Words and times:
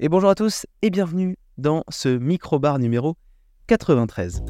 Et 0.00 0.08
bonjour 0.08 0.30
à 0.30 0.36
tous 0.36 0.64
et 0.80 0.90
bienvenue 0.90 1.36
dans 1.56 1.82
ce 1.88 2.08
micro-bar 2.08 2.78
numéro 2.78 3.16
93. 3.66 4.44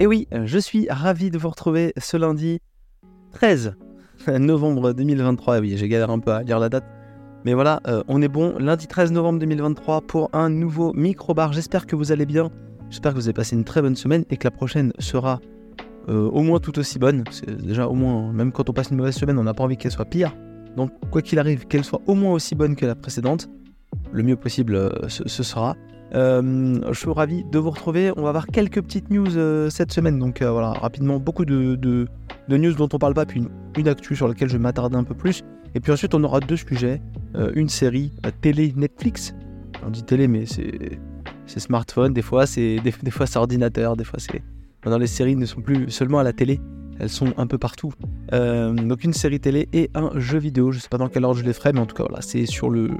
Et 0.00 0.06
oui, 0.08 0.26
je 0.32 0.58
suis 0.58 0.88
ravi 0.90 1.30
de 1.30 1.38
vous 1.38 1.50
retrouver 1.50 1.92
ce 1.96 2.16
lundi 2.16 2.58
13 3.34 3.76
novembre 4.26 4.94
2023. 4.94 5.60
Oui, 5.60 5.76
j'ai 5.76 5.86
galéré 5.86 6.12
un 6.12 6.18
peu 6.18 6.32
à 6.32 6.42
lire 6.42 6.58
la 6.58 6.68
date. 6.68 6.84
Mais 7.44 7.54
voilà, 7.54 7.80
euh, 7.86 8.02
on 8.08 8.20
est 8.20 8.26
bon. 8.26 8.58
Lundi 8.58 8.88
13 8.88 9.12
novembre 9.12 9.38
2023 9.38 10.00
pour 10.00 10.28
un 10.32 10.50
nouveau 10.50 10.92
micro-bar. 10.92 11.52
J'espère 11.52 11.86
que 11.86 11.94
vous 11.94 12.10
allez 12.10 12.26
bien. 12.26 12.50
J'espère 12.90 13.12
que 13.12 13.18
vous 13.18 13.26
avez 13.28 13.34
passé 13.34 13.54
une 13.54 13.64
très 13.64 13.82
bonne 13.82 13.96
semaine 13.96 14.24
et 14.30 14.36
que 14.36 14.44
la 14.44 14.50
prochaine 14.50 14.92
sera 14.98 15.40
euh, 16.08 16.28
au 16.30 16.42
moins 16.42 16.58
tout 16.58 16.78
aussi 16.78 16.98
bonne. 16.98 17.24
Déjà 17.46 17.86
au 17.86 17.94
moins, 17.94 18.32
même 18.32 18.50
quand 18.50 18.70
on 18.70 18.72
passe 18.72 18.90
une 18.90 18.96
mauvaise 18.96 19.14
semaine, 19.14 19.38
on 19.38 19.44
n'a 19.44 19.52
pas 19.52 19.64
envie 19.64 19.76
qu'elle 19.76 19.92
soit 19.92 20.06
pire. 20.06 20.34
Donc, 20.76 20.90
quoi 21.10 21.20
qu'il 21.20 21.38
arrive, 21.38 21.66
qu'elle 21.66 21.84
soit 21.84 22.00
au 22.06 22.14
moins 22.14 22.32
aussi 22.32 22.54
bonne 22.54 22.76
que 22.76 22.86
la 22.86 22.94
précédente. 22.94 23.48
Le 24.12 24.22
mieux 24.22 24.36
possible, 24.36 24.74
euh, 24.74 24.90
ce, 25.08 25.42
sera. 25.42 25.76
Euh, 26.14 26.80
je 26.88 26.98
suis 26.98 27.10
ravi 27.10 27.44
de 27.44 27.58
vous 27.58 27.70
retrouver. 27.70 28.10
On 28.16 28.22
va 28.22 28.30
avoir 28.30 28.46
quelques 28.46 28.80
petites 28.80 29.10
news 29.10 29.70
cette 29.70 29.92
semaine. 29.92 30.18
Donc 30.18 30.42
voilà, 30.42 30.72
rapidement, 30.72 31.18
beaucoup 31.18 31.44
de, 31.44 31.76
news 32.48 32.74
dont 32.74 32.88
on 32.90 32.98
parle 32.98 33.14
pas, 33.14 33.26
puis 33.26 33.44
une, 33.76 33.88
actu 33.88 34.16
sur 34.16 34.28
laquelle 34.28 34.48
je 34.48 34.54
vais 34.54 34.62
m'attarder 34.62 34.96
un 34.96 35.04
peu 35.04 35.14
plus. 35.14 35.42
Et 35.74 35.80
puis 35.80 35.92
ensuite, 35.92 36.14
on 36.14 36.24
aura 36.24 36.40
deux 36.40 36.56
sujets. 36.56 37.02
une 37.54 37.68
série 37.68 38.12
télé 38.40 38.72
Netflix. 38.74 39.34
On 39.86 39.90
dit 39.90 40.02
télé, 40.02 40.26
mais 40.26 40.46
c'est, 40.46 40.98
c'est 41.48 41.60
smartphone. 41.60 42.12
Des 42.12 42.22
fois, 42.22 42.46
c'est, 42.46 42.76
des, 43.02 43.10
fois, 43.10 43.26
c'est 43.26 43.38
ordinateur. 43.38 43.96
Des 43.96 44.04
fois, 44.04 44.18
c'est. 44.18 44.42
Maintenant, 44.84 44.98
les 44.98 45.08
séries 45.08 45.34
ne 45.34 45.46
sont 45.46 45.60
plus 45.60 45.90
seulement 45.90 46.20
à 46.20 46.22
la 46.22 46.32
télé. 46.32 46.60
Elles 47.00 47.08
sont 47.08 47.32
un 47.36 47.46
peu 47.46 47.58
partout. 47.58 47.92
donc 48.32 49.04
une 49.04 49.12
série 49.12 49.40
télé 49.40 49.68
et 49.72 49.90
un 49.94 50.10
jeu 50.18 50.38
vidéo. 50.38 50.72
Je 50.72 50.78
sais 50.78 50.88
pas 50.88 50.98
dans 50.98 51.08
quel 51.08 51.24
ordre 51.24 51.38
je 51.38 51.44
les 51.44 51.52
ferai, 51.52 51.72
mais 51.72 51.80
en 51.80 51.86
tout 51.86 51.94
cas, 51.96 52.04
voilà, 52.08 52.22
c'est 52.22 52.46
sur 52.46 52.70
le, 52.70 52.90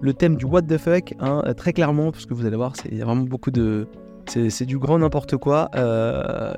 le 0.00 0.14
thème 0.14 0.36
du 0.36 0.44
what 0.44 0.62
the 0.62 0.78
fuck, 0.78 1.14
hein, 1.20 1.42
très 1.56 1.72
clairement, 1.72 2.12
parce 2.12 2.26
que 2.26 2.34
vous 2.34 2.46
allez 2.46 2.56
voir, 2.56 2.72
il 2.90 2.98
y 2.98 3.02
a 3.02 3.04
vraiment 3.04 3.22
beaucoup 3.22 3.50
de. 3.50 3.86
C'est 4.26 4.66
du 4.66 4.78
grand 4.78 4.98
n'importe 4.98 5.38
quoi, 5.38 5.70
euh, 5.74 6.52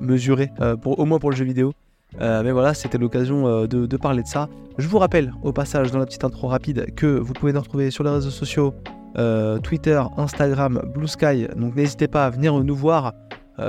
mesuré, 0.00 0.50
euh, 0.60 0.76
au 0.84 1.04
moins 1.04 1.18
pour 1.18 1.30
le 1.30 1.36
jeu 1.36 1.44
vidéo. 1.44 1.72
Euh, 2.20 2.44
mais 2.44 2.52
voilà, 2.52 2.74
c'était 2.74 2.96
l'occasion 2.96 3.66
de, 3.66 3.96
parler 3.96 4.22
de 4.22 4.28
ça. 4.28 4.48
Je 4.78 4.86
vous 4.86 4.98
rappelle, 4.98 5.34
au 5.42 5.52
passage, 5.52 5.90
dans 5.90 5.98
la 5.98 6.06
petite 6.06 6.22
intro 6.22 6.46
rapide, 6.46 6.94
que 6.94 7.18
vous 7.18 7.32
pouvez 7.32 7.52
nous 7.52 7.60
retrouver 7.60 7.90
sur 7.90 8.04
les 8.04 8.10
réseaux 8.10 8.30
sociaux 8.30 8.72
Twitter, 9.62 10.02
Instagram, 10.16 10.82
Blue 10.94 11.08
Sky. 11.08 11.46
Donc 11.56 11.74
n'hésitez 11.74 12.08
pas 12.08 12.26
à 12.26 12.30
venir 12.30 12.62
nous 12.62 12.76
voir. 12.76 13.12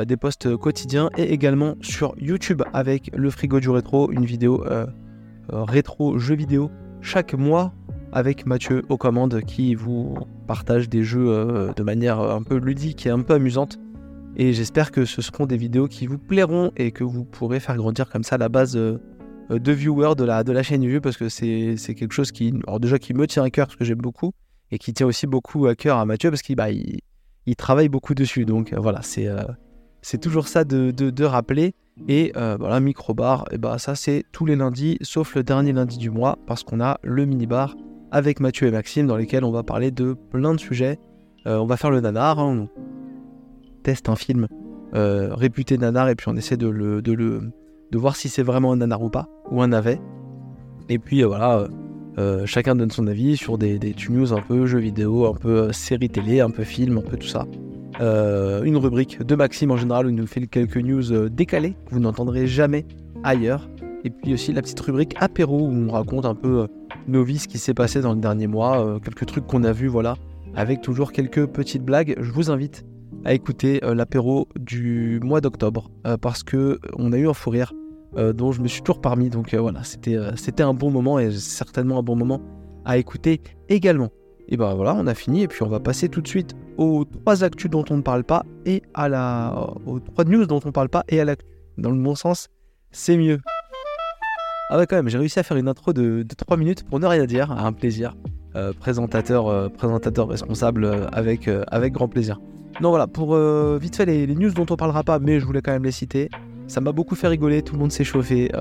des 0.06 0.18
posts 0.18 0.58
quotidiens 0.58 1.10
et 1.18 1.32
également 1.32 1.76
sur 1.82 2.14
YouTube 2.18 2.62
avec 2.74 3.10
le 3.16 3.30
frigo 3.30 3.60
du 3.60 3.70
rétro, 3.70 4.12
une 4.12 4.26
vidéo 4.26 4.64
rétro 5.50 6.18
jeu 6.18 6.36
vidéo 6.36 6.70
chaque 7.02 7.34
mois 7.34 7.72
avec 8.12 8.46
Mathieu 8.46 8.84
aux 8.90 8.98
commandes 8.98 9.42
qui 9.42 9.76
vous 9.76 10.18
partage 10.48 10.90
des 10.90 11.04
jeux 11.04 11.30
euh, 11.30 11.74
de 11.74 11.84
manière 11.84 12.20
un 12.20 12.42
peu 12.42 12.58
ludique 12.58 13.06
et 13.06 13.10
un 13.10 13.22
peu 13.22 13.34
amusante. 13.34 13.78
Et 14.36 14.54
j'espère 14.54 14.92
que 14.92 15.06
ce 15.06 15.22
seront 15.22 15.46
des 15.46 15.58
vidéos 15.58 15.88
qui 15.88 16.08
vous 16.08 16.18
plairont 16.18 16.72
et 16.78 16.92
que 16.92 17.04
vous 17.04 17.26
pourrez 17.26 17.60
faire 17.60 17.76
grandir 17.76 18.10
comme 18.10 18.24
ça 18.24 18.38
la 18.38 18.50
base 18.50 18.78
euh, 18.78 18.98
de 19.50 19.72
viewers 19.72 20.16
de 20.16 20.24
la, 20.24 20.44
de 20.44 20.52
la 20.52 20.64
chaîne 20.64 20.84
YouTube 20.84 21.04
parce 21.04 21.18
que 21.18 21.30
c'est 21.30 21.78
quelque 21.96 22.14
chose 22.14 22.32
qui, 22.32 22.54
déjà 22.80 23.00
qui 23.00 23.14
me 23.14 23.26
tient 23.28 23.44
à 23.44 23.50
cœur 23.50 23.68
parce 23.68 23.78
que 23.78 23.86
j'aime 23.86 23.98
beaucoup 23.98 24.32
et 24.72 24.78
qui 24.78 24.94
tient 24.94 25.08
aussi 25.08 25.28
beaucoup 25.28 25.68
à 25.68 25.76
cœur 25.76 25.98
à 25.98 26.06
Mathieu 26.06 26.30
parce 26.30 26.42
qu'il 26.42 26.56
bah, 26.56 26.70
il, 26.72 27.56
travaille 27.56 27.90
beaucoup 27.90 28.14
dessus. 28.14 28.46
Donc 28.46 28.74
voilà, 28.74 29.02
c'est 29.02 29.28
euh, 29.28 29.44
c'est 30.02 30.20
toujours 30.20 30.48
ça 30.48 30.64
de, 30.64 31.24
rappeler. 31.24 31.74
Et 32.08 32.32
voilà, 32.36 32.80
micro-bar, 32.80 33.46
et 33.52 33.58
bah, 33.58 33.80
ça 33.80 33.96
c'est 33.96 34.24
tous 34.32 34.46
les 34.46 34.56
lundis 34.56 34.98
sauf 35.02 35.36
le 35.36 35.44
dernier 35.44 35.74
lundi 35.74 35.98
du 35.98 36.12
mois 36.12 36.38
parce 36.46 36.64
qu'on 36.64 36.80
a 36.80 37.00
le 37.02 37.26
mini-bar 37.26 37.76
avec 38.12 38.40
Mathieu 38.40 38.68
et 38.68 38.72
Maxime 38.72 39.08
dans 39.08 39.18
lesquels 39.18 39.44
on 39.44 39.52
va 39.52 39.64
parler 39.64 39.92
de 39.92 40.14
plein 40.14 40.54
de 40.54 40.60
sujets. 40.60 41.00
Euh, 41.46 41.58
on 41.58 41.66
va 41.66 41.78
faire 41.78 41.92
le 41.92 42.02
nanar, 42.02 42.40
hein, 42.40 42.68
on 42.70 43.82
teste 43.84 44.10
un 44.10 44.16
film 44.16 44.48
euh, 44.96 45.34
réputé 45.34 45.78
nanar 45.78 46.10
et 46.10 46.16
puis 46.16 46.28
on 46.30 46.36
essaie 46.36 46.58
de, 46.58 46.70
de, 47.02 47.98
voir 47.98 48.16
si 48.16 48.30
c'est 48.30 48.44
vraiment 48.44 48.72
un 48.72 48.78
nanar 48.78 49.02
ou 49.02 49.10
pas, 49.10 49.28
ou 49.52 49.62
un 49.62 49.68
navet. 49.68 50.02
Et 50.90 51.00
puis 51.00 51.24
euh, 52.18 52.46
chacun 52.46 52.76
donne 52.76 52.92
son 52.92 53.08
avis 53.08 53.38
sur 53.38 53.58
des, 53.58 53.80
des 53.80 53.96
news 54.10 54.34
un 54.34 54.42
peu 54.42 54.66
jeux 54.66 54.80
vidéo, 54.80 55.26
un 55.26 55.34
peu 55.34 55.72
séries 55.72 56.10
télé, 56.10 56.40
un 56.40 56.50
peu 56.50 56.64
film, 56.64 56.98
un 56.98 57.02
peu 57.02 57.18
tout 57.18 57.28
ça. 57.28 57.46
une 58.00 58.78
rubrique 58.78 59.24
de 59.24 59.36
Maxime 59.36 59.72
en 59.72 59.78
général 59.78 60.08
où 60.08 60.10
il 60.10 60.16
nous 60.16 60.28
fait 60.28 60.46
quelques 60.48 60.78
news 60.78 61.30
décalées 61.30 61.76
que 61.86 61.92
vous 61.92 62.00
n'entendrez 62.00 62.48
jamais 62.48 62.86
ailleurs. 63.24 63.70
Et 64.04 64.10
puis 64.10 64.34
aussi 64.34 64.54
la 64.54 64.62
petite 64.62 64.80
rubrique 64.80 65.16
apéro 65.20 65.60
où 65.60 65.72
on 65.72 65.92
raconte 65.92 66.26
un 66.26 66.36
peu 66.36 66.68
nos 67.08 67.24
vies, 67.24 67.40
ce 67.40 67.48
qui 67.48 67.58
s'est 67.58 67.74
passé 67.74 68.02
dans 68.02 68.14
le 68.14 68.20
dernier 68.20 68.48
mois, 68.48 68.86
euh, 68.86 69.00
quelques 69.00 69.26
trucs 69.26 69.48
qu'on 69.48 69.64
a 69.64 69.72
vus, 69.72 69.88
voilà, 69.88 70.16
avec 70.56 70.82
toujours 70.82 71.12
quelques 71.12 71.46
petites 71.48 71.84
blagues. 71.84 72.16
Je 72.20 72.32
vous 72.32 72.52
invite 72.52 72.86
à 73.26 73.34
écouter 73.34 73.84
euh, 73.84 73.96
l'apéro 73.96 74.48
du 74.60 75.20
mois 75.24 75.42
d'octobre 75.42 75.90
euh, 76.06 76.18
parce 76.18 76.44
que 76.44 76.80
on 76.98 77.14
a 77.14 77.18
eu 77.18 77.28
un 77.28 77.34
fou 77.34 77.50
rire 77.50 77.74
dont 78.16 78.52
je 78.52 78.62
me 78.62 78.68
suis 78.68 78.82
toujours 78.82 79.02
parmi. 79.02 79.30
Donc 79.30 79.54
voilà, 79.54 79.84
c'était 79.84 80.18
c'était 80.36 80.64
un 80.64 80.74
bon 80.74 80.92
moment 80.92 81.20
et 81.20 81.32
certainement 81.32 82.00
un 82.00 82.04
bon 82.04 82.16
moment 82.16 82.42
à 82.86 82.98
écouter 82.98 83.42
également. 83.70 84.10
Et 84.50 84.56
ben 84.56 84.74
voilà, 84.76 84.96
on 84.96 85.08
a 85.08 85.14
fini 85.14 85.44
et 85.44 85.48
puis 85.48 85.64
on 85.64 85.68
va 85.68 85.80
passer 85.80 86.08
tout 86.08 86.22
de 86.22 86.28
suite 86.28 86.56
aux 86.78 87.04
trois 87.04 87.44
actus 87.44 87.70
dont 87.70 87.84
on 87.90 87.98
ne 87.98 88.02
parle 88.02 88.24
pas 88.24 88.44
et 88.66 88.82
à 88.94 89.10
la 89.10 89.70
aux 89.86 90.00
trois 90.00 90.24
news 90.24 90.46
dont 90.46 90.62
on 90.64 90.68
ne 90.68 90.74
parle 90.74 90.90
pas 90.90 91.04
et 91.10 91.20
à 91.20 91.26
l'actu. 91.26 91.46
Dans 91.78 91.92
le 91.92 92.02
bon 92.02 92.16
sens, 92.16 92.48
c'est 92.92 93.18
mieux. 93.18 93.40
Ah 94.70 94.78
ouais, 94.78 94.86
quand 94.86 94.98
même, 94.98 95.08
j'ai 95.08 95.18
réussi 95.18 95.40
à 95.40 95.44
faire 95.44 95.56
une 95.56 95.70
intro 95.70 95.94
de, 95.94 96.26
3 96.38 96.58
minutes 96.58 96.84
pour 96.84 97.00
ne 97.00 97.06
rien 97.06 97.26
dire, 97.26 97.52
un 97.52 97.72
plaisir. 97.72 98.18
Euh, 98.56 98.74
présentateur, 98.74 99.48
euh, 99.48 99.70
présentateur 99.70 100.28
responsable 100.28 100.84
euh, 100.84 101.08
avec, 101.12 101.50
avec 101.68 101.94
grand 101.94 102.08
plaisir. 102.10 102.42
Non, 102.82 102.90
voilà, 102.90 103.08
pour 103.08 103.36
vite 103.80 103.96
fait 103.96 104.06
les, 104.06 104.28
news 104.28 104.52
dont 104.52 104.66
on 104.70 104.76
parlera 104.76 105.04
pas, 105.04 105.20
mais 105.20 105.40
je 105.40 105.46
voulais 105.46 105.62
quand 105.62 105.72
même 105.72 105.86
les 105.86 105.92
citer. 105.92 106.30
Ça 106.68 106.82
m'a 106.82 106.92
beaucoup 106.92 107.16
fait 107.16 107.28
rigoler, 107.28 107.62
tout 107.62 107.74
le 107.74 107.80
monde 107.80 107.92
s'est 107.92 108.04
chauffé, 108.04 108.52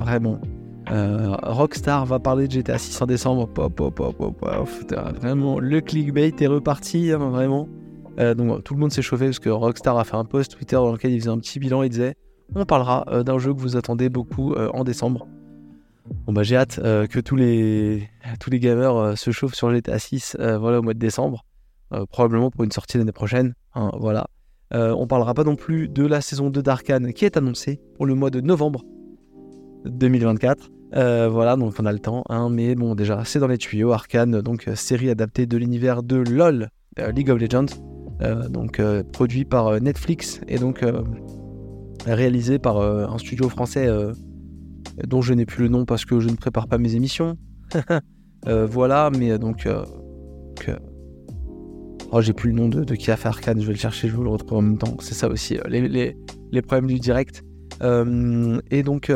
vraiment. 0.00 0.40
Rockstar 0.88 2.04
va 2.04 2.18
parler 2.18 2.46
de 2.46 2.52
GTA 2.52 2.78
6 2.78 3.00
en 3.02 3.06
décembre. 3.06 3.48
Pop, 3.48 3.74
pop, 3.74 3.94
pop, 3.94 4.16
pop, 4.16 4.36
vraiment, 5.18 5.58
le 5.58 5.80
clickbait 5.80 6.34
est 6.38 6.46
reparti, 6.46 7.10
hein, 7.10 7.18
vraiment. 7.18 7.68
donc 8.18 8.64
tout 8.64 8.74
le 8.74 8.80
monde 8.80 8.92
s'est 8.92 9.02
chauffé 9.02 9.26
parce 9.26 9.38
que 9.38 9.48
Rockstar 9.48 9.98
a 9.98 10.04
fait 10.04 10.16
un 10.16 10.26
post 10.26 10.56
Twitter 10.56 10.76
dans 10.76 10.92
lequel 10.92 11.12
il 11.12 11.20
faisait 11.20 11.30
un 11.30 11.38
petit 11.38 11.58
bilan. 11.58 11.82
Il 11.82 11.88
disait 11.88 12.16
On 12.54 12.66
parlera 12.66 13.24
d'un 13.24 13.38
jeu 13.38 13.54
que 13.54 13.60
vous 13.60 13.76
attendez 13.76 14.10
beaucoup 14.10 14.54
en 14.54 14.84
décembre. 14.84 15.26
Bon 16.26 16.32
bah 16.32 16.42
j'ai 16.42 16.56
hâte 16.56 16.80
euh, 16.82 17.06
que 17.06 17.18
tous 17.18 17.36
les, 17.36 18.08
tous 18.38 18.50
les 18.50 18.60
gamers 18.60 18.96
euh, 18.96 19.14
se 19.14 19.30
chauffent 19.30 19.54
sur 19.54 19.72
GTA 19.72 19.98
6 19.98 20.36
euh, 20.38 20.58
voilà, 20.58 20.80
au 20.80 20.82
mois 20.82 20.94
de 20.94 20.98
décembre, 20.98 21.44
probablement 22.10 22.50
pour 22.50 22.64
une 22.64 22.72
sortie 22.72 22.98
l'année 22.98 23.12
prochaine. 23.12 23.54
Hein, 23.74 23.90
voilà. 23.98 24.26
On 24.74 25.06
parlera 25.06 25.34
pas 25.34 25.44
non 25.44 25.56
plus 25.56 25.88
de 25.88 26.04
la 26.04 26.20
saison 26.20 26.50
2 26.50 26.62
d'Arkane 26.62 27.12
qui 27.12 27.24
est 27.24 27.36
annoncée 27.36 27.80
pour 27.94 28.06
le 28.06 28.14
mois 28.14 28.30
de 28.30 28.40
novembre 28.40 28.82
2024. 29.86 30.70
voilà, 31.30 31.56
donc 31.56 31.74
on 31.78 31.86
a 31.86 31.92
le 31.92 32.00
temps, 32.00 32.24
hein, 32.28 32.48
mais 32.50 32.74
bon 32.74 32.94
déjà 32.94 33.24
c'est 33.24 33.38
dans 33.38 33.46
les 33.46 33.58
tuyaux. 33.58 33.92
Arkane, 33.92 34.40
donc 34.40 34.68
série 34.74 35.10
adaptée 35.10 35.46
de 35.46 35.56
l'univers 35.56 36.02
de 36.02 36.16
LOL, 36.16 36.68
League 37.14 37.30
of 37.30 37.40
Legends, 37.40 37.66
donc 38.50 38.82
produit 39.12 39.44
par 39.44 39.80
Netflix 39.80 40.40
et 40.48 40.58
donc 40.58 40.84
réalisé 42.06 42.58
par 42.58 42.80
un 42.80 43.18
studio 43.18 43.48
français 43.48 43.88
dont 45.06 45.22
je 45.22 45.34
n'ai 45.34 45.46
plus 45.46 45.64
le 45.64 45.68
nom 45.68 45.84
parce 45.84 46.04
que 46.04 46.20
je 46.20 46.28
ne 46.28 46.36
prépare 46.36 46.68
pas 46.68 46.78
mes 46.78 46.94
émissions. 46.94 47.36
Euh, 48.46 48.66
voilà, 48.66 49.10
mais 49.16 49.30
euh, 49.30 49.38
donc. 49.38 49.66
Euh, 52.14 52.18
oh, 52.18 52.20
j'ai 52.20 52.32
plus 52.32 52.50
le 52.50 52.56
nom 52.56 52.68
de, 52.68 52.94
qui 52.94 53.10
a 53.10 53.16
fait 53.16 53.28
Arkane, 53.28 53.60
je 53.60 53.66
vais 53.66 53.72
le 53.72 53.78
chercher, 53.78 54.08
je 54.08 54.16
vais 54.16 54.22
le 54.22 54.28
retrouver 54.30 54.58
en 54.58 54.62
même 54.62 54.78
temps. 54.78 54.96
C'est 55.00 55.14
ça 55.14 55.28
aussi, 55.28 55.58
les, 55.68 56.62
problèmes 56.62 56.86
du 56.86 56.98
direct. 56.98 57.42
et 57.82 58.82
donc. 58.82 59.10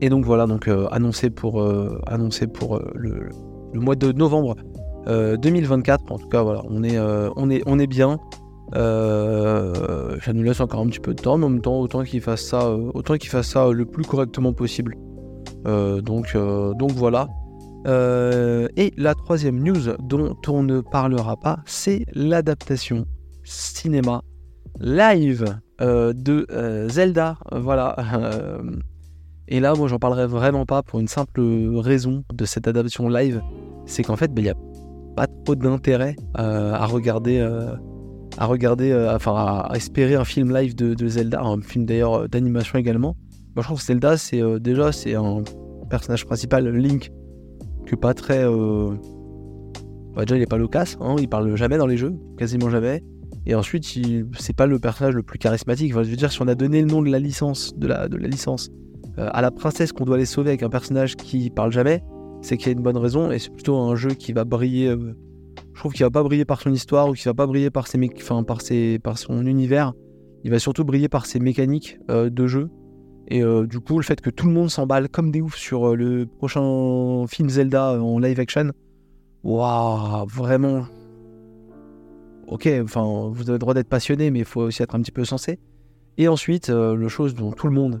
et 0.00 0.08
donc 0.08 0.24
voilà, 0.24 0.46
donc 0.46 0.68
annoncé 0.90 1.30
pour, 1.30 1.66
annoncé 2.06 2.46
pour 2.46 2.80
le, 2.94 3.30
mois 3.74 3.96
de 3.96 4.12
novembre 4.12 4.56
2024. 5.06 6.12
En 6.12 6.18
tout 6.18 6.28
cas, 6.28 6.42
voilà, 6.42 6.62
on 6.68 6.82
est, 6.82 6.98
on 6.98 7.50
est, 7.50 7.62
on 7.66 7.78
est 7.78 7.86
bien. 7.86 8.18
Euh, 8.74 10.18
ça 10.20 10.32
nous 10.32 10.42
laisse 10.42 10.60
encore 10.60 10.80
un 10.80 10.86
petit 10.86 11.00
peu 11.00 11.14
de 11.14 11.20
temps, 11.20 11.36
mais 11.36 11.46
en 11.46 11.50
même 11.50 11.60
temps, 11.60 11.78
autant 11.78 12.04
qu'il 12.04 12.20
fasse 12.20 12.42
ça, 12.42 12.62
euh, 12.62 12.90
autant 12.94 13.16
qu'il 13.16 13.28
fasse 13.28 13.48
ça 13.48 13.70
le 13.70 13.84
plus 13.84 14.04
correctement 14.04 14.52
possible. 14.52 14.96
Euh, 15.66 16.00
donc, 16.00 16.36
donc 16.36 16.92
voilà. 16.92 17.28
Et 17.86 18.92
la 18.96 19.14
troisième 19.14 19.62
news 19.62 19.96
dont 19.98 20.36
on 20.48 20.62
ne 20.62 20.80
parlera 20.80 21.36
pas, 21.36 21.60
c'est 21.66 22.04
l'adaptation 22.14 23.06
cinéma 23.44 24.22
live 24.80 25.44
de 25.80 26.88
Zelda. 26.88 27.38
Voilà. 27.50 27.96
et 29.48 29.60
là, 29.60 29.74
moi, 29.74 29.88
j'en 29.88 29.98
parlerai 29.98 30.26
vraiment 30.26 30.64
pas 30.64 30.82
pour 30.82 31.00
une 31.00 31.08
simple 31.08 31.40
raison 31.76 32.24
de 32.32 32.44
cette 32.44 32.68
adaptation 32.68 33.08
live, 33.08 33.42
c'est 33.86 34.02
qu'en 34.02 34.16
fait, 34.16 34.32
ben, 34.32 34.42
il 34.42 34.44
n'y 34.44 34.50
a 34.50 34.56
pas 35.16 35.26
trop 35.44 35.54
d'intérêt 35.54 36.16
à 36.34 36.86
regarder 36.86 37.40
à 38.38 38.46
regarder, 38.46 38.94
enfin 39.14 39.34
à, 39.34 39.76
espérer 39.76 40.14
un 40.14 40.24
film 40.24 40.54
live 40.54 40.74
de, 40.74 41.08
Zelda, 41.08 41.42
un 41.42 41.60
film 41.60 41.84
d'ailleurs 41.84 42.28
d'animation 42.28 42.78
également. 42.78 43.16
Moi 43.54 43.62
je 43.62 43.68
trouve 43.68 43.78
que 43.78 43.84
Zelda 43.84 44.16
c'est 44.16 44.42
déjà 44.60 44.92
c'est 44.92 45.14
un 45.14 45.42
personnage 45.90 46.24
principal, 46.24 46.66
Link, 46.68 47.10
que 47.86 47.96
pas 47.96 48.14
très... 48.14 48.44
Bah, 50.14 50.24
déjà 50.24 50.36
il 50.36 50.42
est 50.42 50.46
pas 50.46 50.58
loquace, 50.58 50.98
hein, 51.00 51.16
il 51.18 51.28
parle 51.28 51.54
jamais 51.56 51.78
dans 51.78 51.86
les 51.86 51.96
jeux, 51.96 52.14
quasiment 52.36 52.70
jamais. 52.70 53.02
Et 53.46 53.54
ensuite, 53.54 53.84
c'est 54.38 54.56
pas 54.56 54.66
le 54.66 54.78
personnage 54.78 55.14
le 55.14 55.22
plus 55.22 55.38
charismatique. 55.38 55.92
Enfin, 55.92 56.02
je 56.02 56.10
veux 56.10 56.16
dire, 56.16 56.30
si 56.30 56.40
on 56.42 56.48
a 56.48 56.54
donné 56.54 56.80
le 56.80 56.86
nom 56.86 57.02
de 57.02 57.10
la 57.10 57.18
licence, 57.18 57.76
de 57.76 57.88
la, 57.88 58.08
de 58.08 58.16
la 58.16 58.28
licence, 58.28 58.70
euh, 59.18 59.28
à 59.32 59.42
la 59.42 59.50
princesse 59.50 59.92
qu'on 59.92 60.04
doit 60.04 60.16
aller 60.16 60.24
sauver 60.26 60.50
avec 60.50 60.62
un 60.62 60.70
personnage 60.70 61.16
qui 61.16 61.50
parle 61.50 61.72
jamais, 61.72 62.02
c'est 62.40 62.56
qu'il 62.56 62.68
y 62.68 62.70
a 62.70 62.72
une 62.72 62.82
bonne 62.82 62.96
raison 62.96 63.30
et 63.30 63.38
c'est 63.38 63.52
plutôt 63.52 63.76
un 63.76 63.94
jeu 63.94 64.10
qui 64.10 64.32
va 64.32 64.44
briller. 64.44 64.88
Euh, 64.88 65.14
je 65.74 65.80
trouve 65.80 65.92
qu'il 65.92 66.04
va 66.04 66.10
pas 66.10 66.22
briller 66.22 66.44
par 66.44 66.60
son 66.60 66.72
histoire 66.72 67.08
ou 67.08 67.14
qu'il 67.14 67.24
va 67.24 67.34
pas 67.34 67.46
briller 67.46 67.70
par 67.70 67.88
ses, 67.88 67.98
enfin, 68.16 68.42
par 68.42 68.60
ses, 68.60 68.98
par 68.98 69.18
son 69.18 69.44
univers. 69.46 69.92
Il 70.44 70.50
va 70.50 70.58
surtout 70.58 70.84
briller 70.84 71.08
par 71.08 71.26
ses 71.26 71.40
mécaniques 71.40 71.98
euh, 72.10 72.30
de 72.30 72.46
jeu. 72.46 72.68
Et 73.34 73.42
du 73.64 73.80
coup, 73.80 73.98
le 73.98 74.04
fait 74.04 74.20
que 74.20 74.28
tout 74.28 74.46
le 74.46 74.52
monde 74.52 74.68
s'emballe 74.68 75.08
comme 75.08 75.30
des 75.30 75.40
oufs 75.40 75.56
sur 75.56 75.96
le 75.96 76.26
prochain 76.26 77.26
film 77.26 77.48
Zelda 77.48 77.98
en 77.98 78.18
live 78.18 78.38
action, 78.38 78.72
waouh, 79.42 80.26
vraiment, 80.26 80.84
ok, 82.52 82.68
enfin, 82.82 83.30
vous 83.32 83.42
avez 83.44 83.52
le 83.52 83.58
droit 83.58 83.72
d'être 83.72 83.88
passionné, 83.88 84.30
mais 84.30 84.40
il 84.40 84.44
faut 84.44 84.60
aussi 84.60 84.82
être 84.82 84.94
un 84.94 85.00
petit 85.00 85.12
peu 85.12 85.24
sensé. 85.24 85.58
Et 86.18 86.28
ensuite, 86.28 86.68
euh, 86.68 86.94
le 86.94 87.08
chose 87.08 87.34
dont 87.34 87.52
tout 87.52 87.66
le 87.66 87.72
monde, 87.72 88.00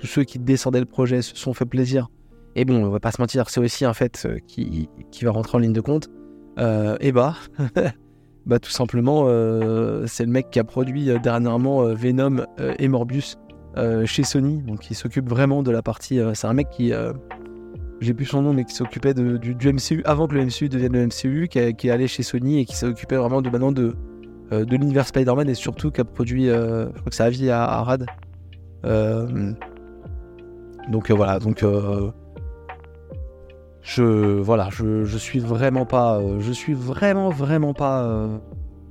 tous 0.00 0.06
ceux 0.06 0.24
qui 0.24 0.38
descendaient 0.38 0.80
le 0.80 0.86
projet 0.86 1.22
se 1.22 1.34
sont 1.36 1.54
fait 1.54 1.64
plaisir. 1.64 2.08
Et 2.54 2.64
bon, 2.64 2.84
on 2.84 2.90
va 2.90 3.00
pas 3.00 3.12
se 3.12 3.20
mentir, 3.20 3.48
c'est 3.50 3.60
aussi 3.60 3.84
un 3.84 3.94
fait 3.94 4.24
euh, 4.26 4.38
qui, 4.46 4.88
qui, 5.10 5.24
va 5.24 5.30
rentrer 5.30 5.56
en 5.56 5.60
ligne 5.60 5.72
de 5.72 5.80
compte. 5.80 6.10
Euh, 6.58 6.96
et 7.00 7.12
bah, 7.12 7.36
bah, 8.46 8.58
tout 8.58 8.70
simplement, 8.70 9.24
c'est 10.06 10.24
le 10.24 10.30
mec 10.30 10.50
qui 10.50 10.58
a 10.58 10.64
produit 10.64 11.08
dernièrement 11.22 11.82
Venom 11.94 12.44
et 12.78 12.88
Morbius 12.88 13.36
chez 14.06 14.22
Sony, 14.24 14.62
donc 14.62 14.90
il 14.90 14.94
s'occupe 14.94 15.28
vraiment 15.28 15.62
de 15.62 15.70
la 15.70 15.82
partie. 15.82 16.20
c'est 16.34 16.46
un 16.46 16.52
mec 16.52 16.70
qui 16.70 16.92
j'ai 18.00 18.14
plus 18.14 18.26
son 18.26 18.42
nom, 18.42 18.52
mais 18.52 18.64
qui 18.64 18.74
s'occupait 18.74 19.14
du, 19.14 19.72
MCU 19.72 20.02
avant 20.04 20.26
que 20.26 20.34
le 20.34 20.44
MCU 20.44 20.68
devienne 20.68 20.92
le 20.92 21.06
MCU, 21.06 21.48
qui, 21.48 21.58
est 21.58 21.90
allé 21.90 22.06
chez 22.08 22.22
Sony 22.22 22.60
et 22.60 22.64
qui 22.64 22.84
occupé 22.84 23.16
vraiment 23.16 23.40
de 23.40 23.48
maintenant 23.48 23.72
de, 23.72 23.96
euh, 24.52 24.64
de 24.64 24.76
l'univers 24.76 25.06
Spider-Man 25.06 25.48
et 25.48 25.54
surtout 25.54 25.90
qui 25.90 26.00
a 26.00 26.04
produit, 26.04 26.50
euh, 26.50 26.86
je 26.94 27.00
crois 27.00 27.10
que 27.10 27.14
c'est 27.14 27.50
à 27.50 27.64
Arad. 27.64 28.06
Euh, 28.84 29.52
donc 30.90 31.10
voilà, 31.10 31.38
donc 31.38 31.64
je 33.82 34.40
voilà, 34.40 34.68
je, 34.70 35.04
je, 35.04 35.18
suis 35.18 35.38
vraiment 35.38 35.86
pas, 35.86 36.20
je 36.38 36.52
suis 36.52 36.74
vraiment 36.74 37.30
vraiment 37.30 37.72
pas 37.72 38.28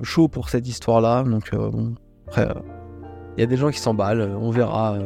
chaud 0.02 0.28
pour 0.28 0.50
cette 0.50 0.68
histoire-là. 0.68 1.24
Donc 1.24 1.56
bon, 1.56 1.94
après, 2.28 2.50
il 3.38 3.42
y 3.42 3.44
a 3.44 3.48
des 3.48 3.58
gens 3.58 3.70
qui 3.70 3.80
s'emballent, 3.80 4.36
on 4.40 4.50
verra. 4.50 4.98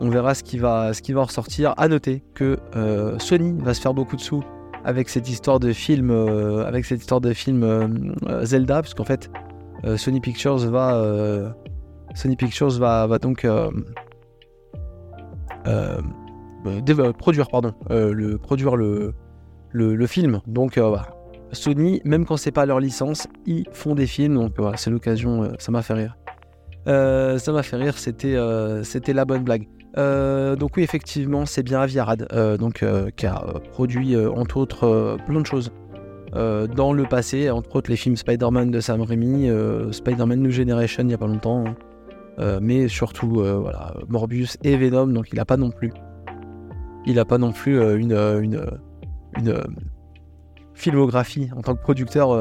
On 0.00 0.10
verra 0.10 0.34
ce 0.34 0.44
qui 0.44 0.58
va, 0.58 0.94
ce 0.94 1.02
qui 1.02 1.12
va 1.12 1.24
ressortir. 1.24 1.74
À 1.76 1.88
noter 1.88 2.22
que 2.34 2.58
euh, 2.76 3.18
Sony 3.18 3.56
va 3.60 3.74
se 3.74 3.80
faire 3.80 3.94
beaucoup 3.94 4.16
de 4.16 4.20
sous 4.20 4.44
avec 4.84 5.08
cette 5.08 5.28
histoire 5.28 5.58
de 5.58 5.72
film, 5.72 6.10
euh, 6.10 6.64
avec 6.66 6.84
cette 6.84 7.00
histoire 7.00 7.20
de 7.20 7.32
film 7.32 7.64
euh, 7.64 8.44
Zelda, 8.44 8.80
puisqu'en 8.82 9.04
fait 9.04 9.30
Sony 9.96 10.20
Pictures 10.20 10.58
va, 10.58 11.54
Sony 12.14 12.36
Pictures 12.36 12.78
va, 12.78 13.06
va 13.06 13.18
donc 13.18 13.46
produire, 17.18 17.48
pardon, 17.48 17.74
le 17.90 18.36
produire 18.36 18.76
le, 18.76 19.14
le, 19.72 20.06
film. 20.06 20.40
Donc 20.46 20.80
Sony, 21.52 22.00
même 22.04 22.24
quand 22.24 22.36
c'est 22.36 22.50
pas 22.50 22.66
leur 22.66 22.80
licence, 22.80 23.28
ils 23.46 23.66
font 23.72 23.94
des 23.94 24.08
films. 24.08 24.34
Donc 24.34 24.52
voilà, 24.58 24.76
c'est 24.76 24.90
l'occasion. 24.90 25.52
ça 25.58 25.70
m'a 25.70 25.82
fait 25.82 25.94
rire. 25.94 26.16
Ça 26.86 27.52
m'a 27.52 27.62
fait 27.62 27.76
rire. 27.76 27.98
C'était, 27.98 28.36
c'était 28.82 29.12
la 29.12 29.24
bonne 29.24 29.44
blague. 29.44 29.68
Euh, 29.96 30.54
donc 30.54 30.76
oui, 30.76 30.82
effectivement, 30.82 31.46
c'est 31.46 31.62
bien 31.62 31.80
Aviarad, 31.80 32.28
euh, 32.32 32.56
donc, 32.56 32.82
euh, 32.82 33.10
qui 33.16 33.26
a 33.26 33.42
produit, 33.72 34.16
entre 34.16 34.58
autres, 34.58 35.16
plein 35.26 35.40
de 35.40 35.46
choses 35.46 35.72
dans 36.32 36.92
le 36.92 37.04
passé, 37.04 37.50
entre 37.50 37.76
autres 37.76 37.90
les 37.90 37.96
films 37.96 38.16
Spider-Man 38.16 38.70
de 38.70 38.80
Sam 38.80 39.00
Raimi, 39.00 39.48
Spider-Man 39.90 40.40
New 40.40 40.50
Generation 40.50 41.02
il 41.04 41.06
n'y 41.06 41.14
a 41.14 41.18
pas 41.18 41.26
longtemps, 41.26 41.64
hein. 42.38 42.58
mais 42.60 42.86
surtout 42.86 43.42
Morbius 44.08 44.58
et 44.62 44.76
Venom, 44.76 45.06
donc 45.06 45.30
il 45.32 45.36
n'a 45.36 45.46
pas 45.46 45.56
non 45.56 45.70
plus, 45.70 45.90
il 47.06 47.24
pas 47.24 47.38
non 47.38 47.50
plus 47.52 47.80
une 47.96 48.60
filmographie 50.74 51.48
en 51.56 51.62
tant 51.62 51.74
que 51.74 51.80
producteur 51.80 52.38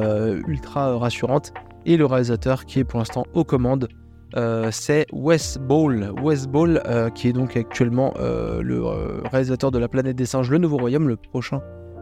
ultra 0.48 0.98
rassurante, 0.98 1.54
et 1.86 1.96
le 1.96 2.06
réalisateur 2.06 2.66
qui 2.66 2.80
est 2.80 2.84
pour 2.84 3.00
l'instant 3.00 3.26
aux 3.34 3.46
commandes 3.46 3.88
euh, 4.36 4.70
c'est 4.72 5.06
Wes 5.14 5.58
Ball, 5.58 6.12
Wes 6.22 6.48
Ball 6.48 6.82
euh, 6.86 7.10
qui 7.10 7.30
est 7.30 7.34
donc 7.34 7.56
actuellement 7.56 8.14
euh, 8.20 8.62
le 8.62 8.84
réalisateur 9.30 9.72
de 9.72 9.80
La 9.80 9.88
Planète 9.88 10.18
des 10.18 10.26
Singes, 10.26 10.50
Le 10.50 10.58
Nouveau 10.58 10.78
Royaume, 10.78 11.08
le 11.08 11.16
prochain 11.16 11.62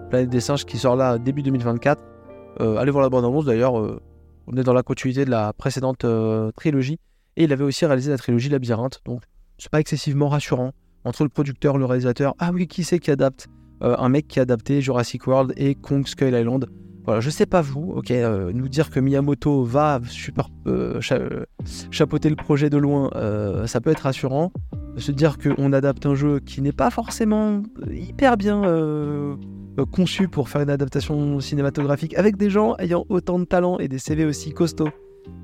Planète 0.10 0.30
des 0.30 0.40
Singes 0.40 0.66
qui 0.66 0.78
sort 0.78 0.96
là 0.96 1.18
début 1.18 1.44
2024. 1.44 2.02
allez 2.60 2.92
voir 2.92 3.04
la 3.04 3.10
bande-annonce 3.10 3.46
d'ailleurs, 3.46 3.74
on 3.74 4.58
est 4.58 4.64
dans 4.64 4.74
la 4.74 4.84
continuité 4.84 5.26
de 5.26 5.30
la 5.30 5.54
précédente 5.54 6.06
trilogie. 6.56 7.00
Et 7.38 7.44
il 7.44 7.54
avait 7.54 7.64
aussi 7.64 7.86
réalisé 7.86 8.12
la 8.12 8.18
trilogie 8.18 8.50
Labyrinthe, 8.50 9.02
donc 9.06 9.22
c'est 9.58 9.70
pas 9.70 9.80
excessivement 9.80 10.30
rassurant. 10.30 10.72
Entre 11.04 11.24
le 11.24 11.30
producteur, 11.30 11.78
le 11.78 11.86
réalisateur, 11.86 12.34
ah 12.40 12.52
oui, 12.54 12.68
qui 12.68 12.84
c'est 12.84 13.00
qui 13.00 13.12
adapte? 13.12 13.48
Un 13.82 14.10
mec 14.10 14.28
qui 14.28 14.40
a 14.40 14.44
adapté 14.44 14.82
Jurassic 14.82 15.28
World 15.28 15.54
et 15.58 15.76
Kong 15.76 16.08
Skull 16.08 16.34
Island. 16.34 16.68
Voilà, 17.06 17.22
je 17.22 17.30
sais 17.30 17.46
pas 17.46 17.62
vous, 17.62 17.94
ok, 17.96 18.10
euh, 18.10 18.52
nous 18.52 18.68
dire 18.68 18.90
que 18.90 19.00
Miyamoto 19.00 19.64
va 19.64 20.02
super 20.10 20.50
euh, 20.66 21.00
chapeauter 21.92 22.30
le 22.32 22.36
projet 22.36 22.72
de 22.72 22.78
loin, 22.78 23.12
euh, 23.16 23.68
ça 23.68 23.80
peut 23.80 23.92
être 23.92 24.02
rassurant. 24.02 24.52
Se 24.98 25.12
dire 25.12 25.38
qu'on 25.38 25.72
adapte 25.72 26.06
un 26.08 26.16
jeu 26.16 26.40
qui 26.40 26.62
n'est 26.62 26.72
pas 26.72 26.90
forcément 26.90 27.62
hyper 27.92 28.38
bien 28.38 28.62
conçu 29.92 30.30
pour 30.30 30.48
faire 30.48 30.62
une 30.62 30.70
adaptation 30.70 31.42
cinématographique 31.42 32.18
avec 32.18 32.38
des 32.38 32.50
gens 32.50 32.76
ayant 32.80 33.06
autant 33.10 33.38
de 33.38 33.44
talent 33.44 33.78
et 33.78 33.90
des 33.90 34.00
CV 34.00 34.24
aussi 34.24 34.54
costauds. 34.54 34.90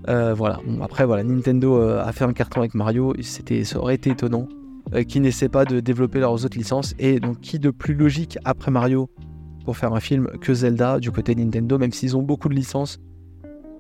voilà, 0.07 0.61
après 0.81 1.05
voilà, 1.05 1.23
Nintendo 1.23 1.81
a 1.81 2.11
fait 2.13 2.23
un 2.23 2.31
carton 2.31 2.61
avec 2.61 2.75
Mario, 2.75 3.13
ça 3.21 3.77
aurait 3.77 3.95
été 3.95 4.11
étonnant 4.11 4.47
qu'ils 5.07 5.21
n'essaient 5.21 5.49
pas 5.49 5.65
de 5.65 5.81
développer 5.81 6.19
leurs 6.19 6.45
autres 6.45 6.57
licences 6.57 6.95
et 6.97 7.19
donc 7.19 7.41
qui 7.41 7.59
de 7.59 7.71
plus 7.71 7.93
logique 7.93 8.37
après 8.45 8.71
Mario 8.71 9.09
pour 9.63 9.77
faire 9.77 9.93
un 9.93 9.99
film 9.99 10.27
que 10.41 10.53
Zelda 10.53 10.99
du 10.99 11.11
côté 11.11 11.35
Nintendo, 11.35 11.77
même 11.77 11.91
s'ils 11.91 12.17
ont 12.17 12.21
beaucoup 12.21 12.49
de 12.49 12.53
licences. 12.53 12.99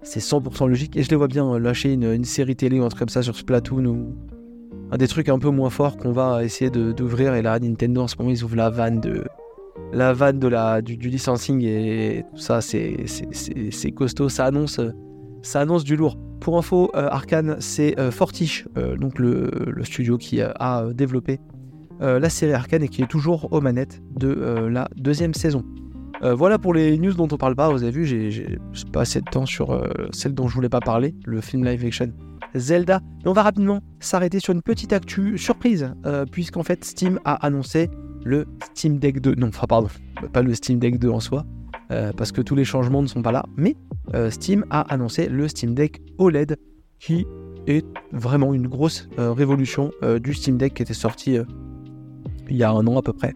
C'est 0.03 0.19
100% 0.19 0.67
logique 0.67 0.97
et 0.97 1.03
je 1.03 1.09
les 1.09 1.15
vois 1.15 1.27
bien 1.27 1.59
lâcher 1.59 1.93
une, 1.93 2.23
série 2.23 2.55
télé 2.55 2.79
ou 2.79 2.83
un 2.83 2.89
truc 2.89 2.99
comme 2.99 3.09
ça 3.09 3.21
sur 3.21 3.35
Splatoon 3.35 3.85
ou 3.85 4.15
un 4.91 4.97
des 4.97 5.07
trucs 5.07 5.29
un 5.29 5.37
peu 5.37 5.49
moins 5.49 5.69
forts 5.69 5.97
qu'on 5.97 6.11
va 6.11 6.43
essayer 6.43 6.71
d'ouvrir. 6.71 7.35
Et 7.35 7.41
là, 7.41 7.59
Nintendo 7.59 8.01
en 8.01 8.07
ce 8.07 8.15
moment, 8.17 8.31
ils 8.31 8.43
ouvrent 8.43 8.55
la 8.55 8.69
vanne 8.69 8.99
de 8.99 9.23
la 9.93 10.13
vanne 10.13 10.39
de 10.39 10.47
la, 10.47 10.81
du, 10.81 10.95
licensing 10.95 11.61
et 11.63 12.25
tout 12.31 12.41
ça, 12.41 12.61
c'est 12.61 13.91
costaud. 13.95 14.29
Ça 14.29 14.45
annonce, 14.45 14.79
ça 15.41 15.61
annonce 15.61 15.83
du 15.83 15.95
lourd. 15.95 16.17
Pour 16.39 16.57
info, 16.57 16.89
euh, 16.95 17.07
Arkane, 17.11 17.57
c'est 17.59 17.99
euh, 17.99 18.09
Fortiche, 18.09 18.67
euh, 18.75 18.97
donc 18.97 19.19
le, 19.19 19.51
studio 19.83 20.17
qui 20.17 20.41
a 20.41 20.87
développé 20.91 21.33
euh, 21.33 21.50
la 22.01 22.29
série 22.29 22.53
Arcane 22.53 22.83
et 22.83 22.87
qui 22.87 23.01
est 23.01 23.07
toujours 23.07 23.51
aux 23.51 23.61
manettes 23.61 24.01
de 24.15 24.27
euh, 24.27 24.69
la 24.69 24.87
deuxième 24.95 25.33
saison. 25.33 25.63
Euh, 26.23 26.33
voilà 26.33 26.57
pour 26.57 26.73
les 26.73 26.97
news 26.97 27.13
dont 27.13 27.27
on 27.31 27.37
parle 27.37 27.55
pas. 27.55 27.69
Vous 27.69 27.83
avez 27.83 27.91
vu, 27.91 28.05
j'ai 28.05 28.59
pas 28.91 29.01
assez 29.01 29.21
de 29.21 29.29
temps 29.29 29.45
sur 29.45 29.89
celle 30.11 30.33
dont 30.33 30.47
je 30.47 30.55
voulais 30.55 30.69
pas 30.69 30.79
parler, 30.79 31.15
le 31.25 31.41
film 31.41 31.65
live 31.65 31.85
action 31.85 32.11
Zelda. 32.55 33.01
Mais 33.23 33.29
on 33.29 33.33
va 33.33 33.43
rapidement 33.43 33.81
s'arrêter 33.99 34.39
sur 34.39 34.53
une 34.53 34.61
petite 34.61 34.93
actu 34.93 35.37
surprise, 35.37 35.93
puisqu'en 36.31 36.63
fait 36.63 36.83
Steam 36.83 37.19
a 37.25 37.33
annoncé 37.45 37.89
le 38.23 38.45
Steam 38.75 38.99
Deck 38.99 39.19
2. 39.19 39.35
Non, 39.35 39.47
enfin 39.47 39.67
pardon, 39.67 39.87
pas 40.31 40.41
le 40.43 40.53
Steam 40.53 40.79
Deck 40.79 40.99
2 40.99 41.09
en 41.09 41.19
soi, 41.19 41.45
parce 41.89 42.31
que 42.31 42.41
tous 42.41 42.55
les 42.55 42.65
changements 42.65 43.01
ne 43.01 43.07
sont 43.07 43.23
pas 43.23 43.31
là. 43.31 43.45
Mais 43.57 43.75
Steam 44.29 44.65
a 44.69 44.81
annoncé 44.93 45.27
le 45.27 45.47
Steam 45.47 45.73
Deck 45.73 46.01
OLED, 46.19 46.57
qui 46.99 47.25
est 47.65 47.85
vraiment 48.11 48.53
une 48.53 48.67
grosse 48.67 49.09
révolution 49.17 49.91
du 50.21 50.33
Steam 50.35 50.57
Deck 50.57 50.75
qui 50.75 50.83
était 50.83 50.93
sorti 50.93 51.39
il 52.51 52.57
y 52.57 52.63
a 52.63 52.71
un 52.71 52.85
an 52.85 52.97
à 52.97 53.01
peu 53.01 53.13
près. 53.13 53.33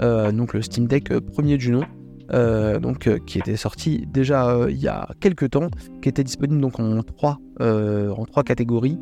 Euh, 0.00 0.32
donc 0.32 0.54
le 0.54 0.62
Steam 0.62 0.86
Deck 0.86 1.10
euh, 1.10 1.20
premier 1.20 1.56
du 1.56 1.70
nom, 1.70 1.84
euh, 2.32 2.78
donc 2.78 3.08
qui 3.24 3.38
était 3.38 3.56
sorti 3.56 4.06
déjà 4.06 4.66
il 4.68 4.78
y 4.78 4.88
a 4.88 5.08
quelques 5.20 5.50
temps, 5.50 5.68
qui 6.02 6.08
était 6.08 6.24
disponible 6.24 6.60
donc 6.60 6.80
en 6.80 7.02
trois, 7.02 7.38
en 7.60 8.24
trois 8.24 8.42
catégories. 8.42 8.98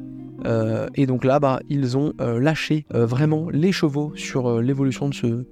et 0.94 1.06
donc 1.06 1.24
là, 1.24 1.40
bah, 1.40 1.60
ils 1.68 1.96
ont 1.96 2.12
lâché 2.18 2.86
vraiment 2.90 3.48
les 3.50 3.72
chevaux 3.72 4.12
sur 4.16 4.60
l'évolution 4.60 5.08
de 5.08 5.14
ce, 5.14 5.44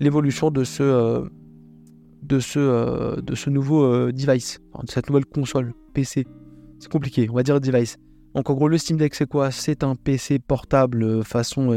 l'évolution 0.00 0.50
de 0.50 0.64
ce, 0.64 1.24
de 2.22 2.40
ce, 2.40 3.20
de 3.20 3.34
ce 3.34 3.50
nouveau 3.50 4.12
device, 4.12 4.60
de 4.82 4.90
cette 4.90 5.08
nouvelle 5.08 5.26
console 5.26 5.72
PC. 5.94 6.26
C'est 6.80 6.90
compliqué, 6.90 7.28
on 7.30 7.34
va 7.34 7.42
dire 7.42 7.60
device. 7.60 7.96
Donc 8.34 8.50
en 8.50 8.54
gros, 8.54 8.68
le 8.68 8.76
Steam 8.76 8.98
Deck, 8.98 9.14
c'est 9.14 9.28
quoi? 9.28 9.52
C'est 9.52 9.84
un 9.84 9.94
PC 9.94 10.40
portable 10.40 11.24
façon 11.24 11.72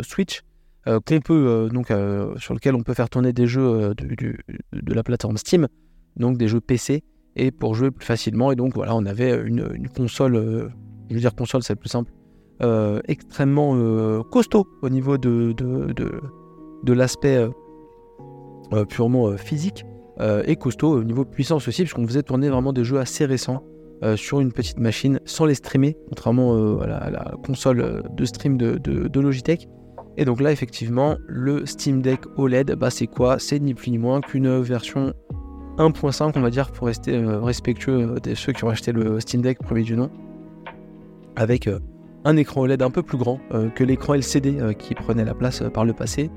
Switch 0.00 0.42
qu'on 0.86 1.20
peut 1.20 1.46
euh, 1.46 1.68
donc 1.68 1.90
euh, 1.90 2.34
sur 2.38 2.54
lequel 2.54 2.74
on 2.74 2.82
peut 2.82 2.94
faire 2.94 3.08
tourner 3.08 3.32
des 3.32 3.46
jeux 3.46 3.94
de, 3.94 4.94
la 4.94 5.02
plateforme 5.02 5.36
Steam, 5.36 5.66
donc 6.16 6.38
des 6.38 6.48
jeux 6.48 6.60
PC, 6.60 7.02
et 7.34 7.50
pour 7.50 7.74
jouer 7.74 7.90
plus 7.90 8.06
facilement. 8.06 8.52
Et 8.52 8.56
donc 8.56 8.74
voilà, 8.74 8.94
on 8.94 9.04
avait 9.04 9.36
une, 9.44 9.88
console, 9.94 10.70
je 11.08 11.14
veux 11.14 11.20
dire 11.20 11.34
console, 11.34 11.62
c'est 11.62 11.76
plus 11.76 11.88
simple, 11.88 12.12
extrêmement 13.08 14.22
costaud 14.24 14.66
au 14.82 14.88
niveau 14.88 15.18
de, 15.18 15.54
l'aspect 16.86 17.46
purement 18.88 19.36
physique 19.36 19.84
et 20.20 20.56
costaud 20.56 20.92
au 20.92 21.04
niveau 21.04 21.24
puissance 21.24 21.68
aussi, 21.68 21.82
puisqu'on 21.82 22.06
faisait 22.06 22.22
tourner 22.22 22.48
vraiment 22.48 22.72
des 22.72 22.84
jeux 22.84 22.98
assez 22.98 23.26
récents. 23.26 23.62
sur 24.14 24.40
une 24.40 24.52
petite 24.52 24.78
machine 24.78 25.20
sans 25.24 25.44
les 25.44 25.54
streamer, 25.54 25.96
contrairement 26.08 26.78
à, 26.80 27.10
la, 27.10 27.34
console 27.44 28.04
de 28.10 28.24
stream 28.24 28.56
de 28.56 29.20
Logitech 29.20 29.68
et 30.16 30.24
donc 30.24 30.40
là, 30.40 30.50
effectivement, 30.50 31.16
le 31.26 31.66
Steam 31.66 32.00
Deck 32.00 32.20
OLED, 32.36 32.74
bah, 32.74 32.90
c'est 32.90 33.06
quoi? 33.06 33.38
C'est 33.38 33.58
ni 33.58 33.74
plus 33.74 33.90
ni 33.90 33.98
moins 33.98 34.20
qu'une 34.20 34.60
version 34.60 35.12
1.5, 35.78 36.32
on 36.36 36.40
va 36.40 36.50
dire, 36.50 36.70
pour 36.70 36.86
rester 36.86 37.14
euh, 37.14 37.40
respectueux 37.40 38.14
euh, 38.14 38.20
de 38.20 38.34
ceux 38.34 38.52
qui 38.52 38.64
ont 38.64 38.70
acheté 38.70 38.92
le 38.92 39.20
Steam 39.20 39.42
Deck 39.42 39.58
premier 39.58 39.82
du 39.82 39.94
nom, 39.94 40.10
avec 41.36 41.66
euh, 41.66 41.80
un 42.24 42.36
écran 42.36 42.62
OLED 42.62 42.80
un 42.80 42.90
peu 42.90 43.02
plus 43.02 43.18
grand 43.18 43.38
que 43.76 43.84
l'écran 43.84 44.14
LCD 44.14 44.74
qui 44.80 44.96
prenait 44.96 45.24
la 45.24 45.34
place 45.34 45.62
par 45.72 45.84
le 45.84 45.92
passé. 45.92 46.28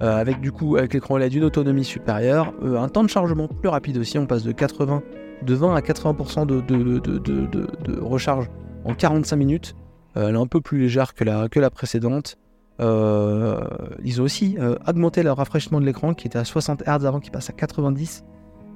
avec 0.00 0.40
du 0.40 0.50
coup, 0.50 0.76
avec 0.76 0.92
l'écran 0.92 1.14
OLED, 1.14 1.34
une 1.34 1.44
autonomie 1.44 1.84
supérieure, 1.84 2.52
un 2.64 2.88
temps 2.88 3.04
de 3.04 3.08
chargement 3.08 3.46
plus 3.46 3.68
rapide 3.68 3.96
aussi, 3.96 4.18
on 4.18 4.26
passe 4.26 4.42
de 4.42 4.50
80, 4.50 5.04
de 5.42 5.54
20 5.54 5.76
à 5.76 5.80
80% 5.80 6.46
de, 6.46 8.00
recharge 8.00 8.50
en 8.84 8.94
45 8.94 9.36
minutes. 9.36 9.76
elle 10.16 10.34
est 10.34 10.38
un 10.38 10.48
peu 10.48 10.60
plus 10.60 10.80
légère 10.80 11.14
que 11.14 11.22
la 11.60 11.70
précédente. 11.70 12.38
Euh, 12.80 13.58
ils 14.04 14.20
ont 14.20 14.24
aussi 14.24 14.56
euh, 14.58 14.76
augmenté 14.86 15.22
le 15.22 15.32
rafraîchissement 15.32 15.80
de 15.80 15.86
l'écran 15.86 16.12
qui 16.12 16.26
était 16.26 16.38
à 16.38 16.44
60 16.44 16.82
Hz 16.82 17.06
avant 17.06 17.20
qui 17.20 17.30
passe 17.30 17.50
à 17.50 17.52
90. 17.52 18.24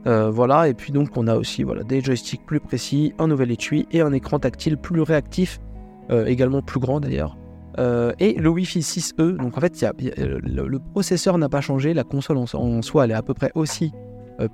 Euh, 0.07 0.31
voilà, 0.31 0.69
et 0.69 0.75
puis 0.75 0.93
donc 0.93 1.17
on 1.17 1.27
a 1.27 1.37
aussi 1.37 1.63
voilà, 1.63 1.83
des 1.83 2.01
joysticks 2.01 2.47
plus 2.47 2.61
précis, 2.61 3.13
un 3.19 3.27
nouvel 3.27 3.51
étui 3.51 3.87
et 3.93 4.01
un 4.01 4.13
écran 4.13 4.39
tactile 4.39 4.79
plus 4.79 5.03
réactif, 5.03 5.61
également 6.27 6.61
plus 6.61 6.81
grand 6.81 6.99
d'ailleurs. 6.99 7.37
et 7.79 8.35
le 8.35 8.49
Wi-Fi 8.49 8.81
6E, 8.81 9.37
donc 9.37 9.57
en 9.57 9.61
fait 9.61 9.87
le, 10.19 10.79
processeur 10.79 11.39
n'a 11.39 11.49
pas 11.49 11.61
changé, 11.61 11.95
la 11.95 12.03
console 12.03 12.39
en, 12.39 12.83
soi 12.83 13.05
elle 13.05 13.13
est 13.13 13.15
à 13.15 13.23
peu 13.23 13.35
près 13.35 13.53
aussi 13.55 13.93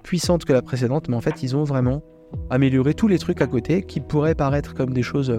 puissante 0.03 0.45
que 0.45 0.53
la 0.53 0.61
précédente, 0.61 1.09
mais 1.09 1.17
en 1.17 1.23
fait 1.23 1.43
ils 1.43 1.57
ont 1.57 1.65
vraiment 1.65 2.03
amélioré 2.51 2.93
tous 2.93 3.09
les 3.09 3.19
trucs 3.19 3.41
à 3.41 3.47
côté 3.47 3.85
qui 3.85 4.01
pourraient 4.01 4.35
paraître 4.35 4.75
comme 4.75 4.93
des 4.93 5.03
choses 5.03 5.33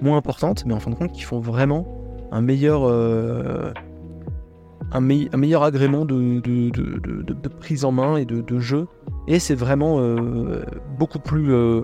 moins 0.00 0.16
importantes, 0.16 0.64
mais 0.64 0.72
en 0.72 0.80
fin 0.80 0.92
de 0.92 0.96
compte 0.96 1.12
qui 1.12 1.22
font 1.22 1.40
vraiment 1.40 1.93
un 2.34 2.40
meilleur, 2.40 2.82
euh, 2.82 3.72
un, 4.90 5.00
meilleur 5.00 5.62
agrément 5.62 6.04
de, 6.04 7.48
prise 7.60 7.84
en 7.84 7.92
main 7.92 8.16
et 8.16 8.24
de, 8.24 8.58
jeu. 8.58 8.88
Et 9.28 9.38
c'est 9.38 9.54
vraiment 9.54 10.00
euh, 10.00 10.64
beaucoup 10.98 11.20
plus. 11.20 11.54
Euh, 11.54 11.82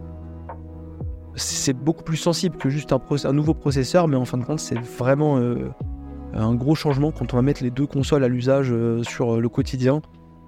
c'est 1.36 1.72
beaucoup 1.72 2.02
plus 2.02 2.16
sensible 2.16 2.56
que 2.56 2.68
juste 2.68 2.92
un, 2.92 3.00
un, 3.24 3.32
nouveau 3.32 3.54
processeur, 3.54 4.08
mais 4.08 4.16
en 4.16 4.24
fin 4.24 4.38
de 4.38 4.44
compte, 4.44 4.58
c'est 4.58 4.78
vraiment 4.78 5.40
un 6.34 6.54
gros 6.56 6.74
changement 6.74 7.12
quand 7.12 7.32
on 7.32 7.36
va 7.36 7.42
mettre 7.42 7.62
les 7.62 7.70
deux 7.70 7.86
consoles 7.86 8.24
à 8.24 8.28
l'usage 8.28 8.74
sur 9.02 9.40
le 9.40 9.48
quotidien. 9.48 10.02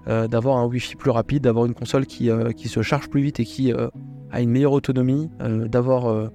d'avoir 0.07 0.57
un 0.59 0.67
Wi-Fi 0.67 0.97
plus 0.97 1.13
rapide, 1.13 1.45
d'avoir 1.45 1.67
une 1.67 1.75
console 1.75 2.07
qui, 2.07 2.29
qui, 2.57 2.69
se 2.69 2.83
charge 2.83 3.09
plus 3.09 3.23
vite 3.23 3.39
et 3.39 3.45
qui 3.45 3.73
a 3.73 4.41
une 4.41 4.51
meilleure 4.51 4.73
autonomie, 4.73 5.31
d'avoir 5.41 6.31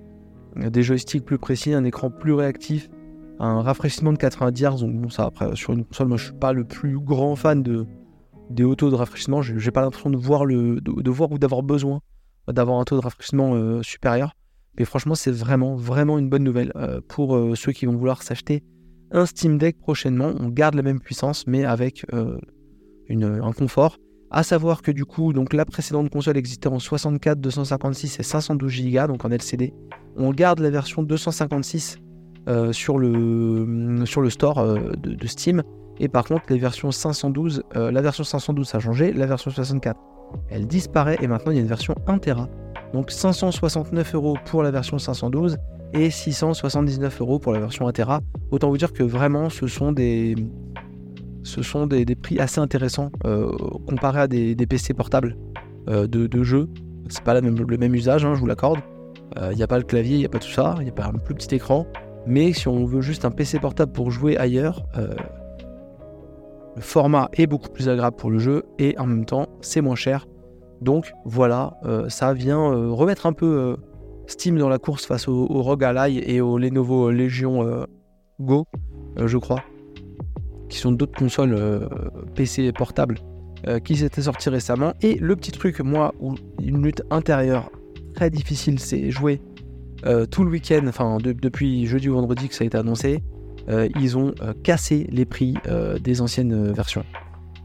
des 0.55 0.81
joysticks 0.81 1.25
plus 1.25 1.37
précis, 1.37 1.73
un 1.73 1.83
écran 1.83 2.09
plus 2.09 2.33
réactif, 2.33 2.89
un 3.39 3.61
rafraîchissement 3.61 4.13
de 4.13 4.17
90 4.17 4.63
Hz. 4.63 4.79
Donc 4.81 4.93
bon, 4.93 5.09
ça 5.09 5.25
après 5.25 5.55
sur 5.55 5.73
une 5.73 5.85
console, 5.85 6.07
moi 6.07 6.17
je 6.17 6.25
suis 6.25 6.33
pas 6.33 6.53
le 6.53 6.63
plus 6.63 6.99
grand 6.99 7.35
fan 7.35 7.63
de 7.63 7.85
des 8.49 8.63
hauts 8.63 8.75
taux 8.75 8.89
de 8.89 8.95
rafraîchissement. 8.95 9.41
J'ai 9.41 9.71
pas 9.71 9.81
l'impression 9.81 10.09
de 10.09 10.17
voir 10.17 10.45
le 10.45 10.79
de, 10.81 10.91
ou 10.91 11.37
d'avoir 11.37 11.63
besoin 11.63 12.01
d'avoir 12.47 12.79
un 12.79 12.85
taux 12.85 12.95
de 12.95 13.01
rafraîchissement 13.01 13.55
euh, 13.55 13.83
supérieur. 13.83 14.33
Mais 14.77 14.85
franchement, 14.85 15.15
c'est 15.15 15.31
vraiment 15.31 15.75
vraiment 15.75 16.17
une 16.17 16.29
bonne 16.29 16.43
nouvelle 16.43 16.71
euh, 16.75 17.01
pour 17.07 17.35
euh, 17.35 17.55
ceux 17.55 17.71
qui 17.71 17.85
vont 17.85 17.95
vouloir 17.95 18.23
s'acheter 18.23 18.63
un 19.11 19.25
Steam 19.25 19.57
Deck 19.57 19.79
prochainement. 19.79 20.33
On 20.39 20.49
garde 20.49 20.75
la 20.75 20.81
même 20.81 20.99
puissance, 20.99 21.47
mais 21.47 21.63
avec 21.63 22.05
une, 23.07 23.23
un 23.23 23.53
confort. 23.53 23.97
À 24.29 24.43
savoir 24.43 24.81
que 24.81 24.91
du 24.91 25.05
coup, 25.05 25.31
donc 25.31 25.53
la 25.53 25.63
précédente 25.63 26.09
console 26.09 26.35
existait 26.35 26.67
en 26.67 26.79
64, 26.79 27.39
256 27.39 28.19
et 28.19 28.23
512 28.23 28.91
Go, 28.91 29.07
donc 29.07 29.23
en 29.23 29.29
LCD. 29.29 29.73
On 30.17 30.31
garde 30.31 30.59
la 30.59 30.69
version 30.69 31.03
256 31.03 31.99
euh, 32.47 32.71
sur, 32.71 32.97
le, 32.97 34.05
sur 34.05 34.21
le 34.21 34.29
store 34.29 34.59
euh, 34.59 34.93
de, 34.97 35.27
Steam. 35.27 35.63
Et 35.99 36.07
par 36.07 36.23
contre, 36.23 36.43
les 36.47 36.57
versions 36.57 36.91
512, 36.91 37.63
euh, 37.75 37.91
la 37.91 38.01
version 38.01 38.23
512 38.23 38.65
ça 38.65 38.77
a 38.77 38.79
changé, 38.79 39.11
la 39.11 39.25
version 39.25 39.51
64 39.51 39.99
elle 40.49 40.65
disparaît 40.65 41.17
et 41.21 41.27
maintenant 41.27 41.51
il 41.51 41.55
y 41.55 41.57
a 41.57 41.61
une 41.61 41.67
version 41.67 41.93
1 42.07 42.19
Tera. 42.19 42.47
Donc 42.93 43.11
569 43.11 44.15
euros 44.15 44.37
pour 44.45 44.63
la 44.63 44.71
version 44.71 44.97
512 44.97 45.57
et 45.93 46.09
679 46.09 47.19
euros 47.19 47.37
pour 47.37 47.51
la 47.51 47.59
version 47.59 47.85
1 47.85 47.91
Tera. 47.91 48.21
Autant 48.51 48.69
vous 48.69 48.77
dire 48.77 48.93
que 48.93 49.03
vraiment 49.03 49.49
ce 49.49 49.67
sont 49.67 49.91
des, 49.91 50.35
ce 51.43 51.61
sont 51.61 51.85
des, 51.85 52.05
prix 52.15 52.39
assez 52.39 52.61
intéressants 52.61 53.11
comparé 53.87 54.21
à 54.21 54.27
des, 54.29 54.55
PC 54.55 54.93
portables 54.93 55.35
de, 55.87 56.05
de 56.05 56.43
jeux. 56.43 56.69
C'est 57.09 57.23
pas 57.23 57.39
le 57.39 57.77
même 57.77 57.95
usage, 57.95 58.23
hein, 58.23 58.35
je 58.35 58.39
vous 58.39 58.47
l'accorde. 58.47 58.79
Il 59.51 59.55
n'y 59.55 59.63
a 59.63 59.67
pas 59.67 59.77
le 59.77 59.83
clavier, 59.83 60.15
il 60.15 60.19
n'y 60.19 60.25
a 60.25 60.29
pas 60.29 60.39
tout 60.39 60.49
ça, 60.49 60.75
il 60.79 60.83
n'y 60.83 60.89
a 60.89 60.93
pas 60.93 61.05
un 61.05 61.13
plus 61.13 61.35
petit 61.35 61.55
écran. 61.55 61.85
Mais 62.27 62.51
si 62.51 62.67
on 62.67 62.85
veut 62.85 62.99
juste 62.99 63.23
un 63.23 63.31
PC 63.31 63.57
portable 63.57 63.93
pour 63.93 64.11
jouer 64.11 64.37
ailleurs, 64.37 64.83
euh, 64.97 65.07
le 66.75 66.81
format 66.81 67.29
est 67.33 67.47
beaucoup 67.47 67.69
plus 67.69 67.87
agréable 67.87 68.17
pour 68.17 68.29
le 68.29 68.37
jeu 68.37 68.65
et 68.77 68.97
en 68.99 69.07
même 69.07 69.25
temps 69.25 69.47
c'est 69.61 69.79
moins 69.79 69.95
cher. 69.95 70.27
Donc 70.81 71.13
voilà, 71.23 71.77
euh, 71.85 72.09
ça 72.09 72.33
vient 72.33 72.59
euh, 72.59 72.91
remettre 72.91 73.27
un 73.27 73.33
peu 73.33 73.77
Steam 74.27 74.57
dans 74.57 74.67
la 74.67 74.77
course 74.77 75.05
face 75.05 75.29
au, 75.29 75.45
ROG 75.45 75.85
Ally 75.85 76.19
et 76.19 76.41
au 76.41 76.57
Lenovo 76.57 77.11
Legion 77.11 77.85
Go, 78.41 78.65
je 79.15 79.37
crois, 79.37 79.63
qui 80.67 80.77
sont 80.77 80.91
d'autres 80.91 81.17
consoles 81.17 81.57
PC 82.35 82.73
portables 82.73 83.19
qui 83.85 83.95
s'étaient 83.95 84.21
sorties 84.21 84.49
récemment. 84.49 84.93
Et 85.01 85.15
le 85.15 85.35
petit 85.37 85.51
truc, 85.51 85.79
moi, 85.79 86.13
où 86.19 86.35
une 86.61 86.83
lutte 86.83 87.03
intérieure 87.09 87.71
très 88.13 88.29
difficile, 88.29 88.79
c'est 88.79 89.11
jouer 89.11 89.41
tout 90.31 90.43
le 90.43 90.49
week-end, 90.49 90.85
enfin 90.87 91.17
depuis 91.21 91.85
jeudi 91.85 92.09
ou 92.09 92.15
vendredi 92.15 92.47
que 92.47 92.55
ça 92.55 92.63
a 92.63 92.67
été 92.67 92.77
annoncé, 92.77 93.23
euh, 93.69 93.89
ils 93.99 94.17
ont 94.17 94.33
euh, 94.41 94.53
cassé 94.63 95.07
les 95.11 95.25
prix 95.25 95.55
des 96.01 96.21
anciennes 96.21 96.71
versions. 96.71 97.03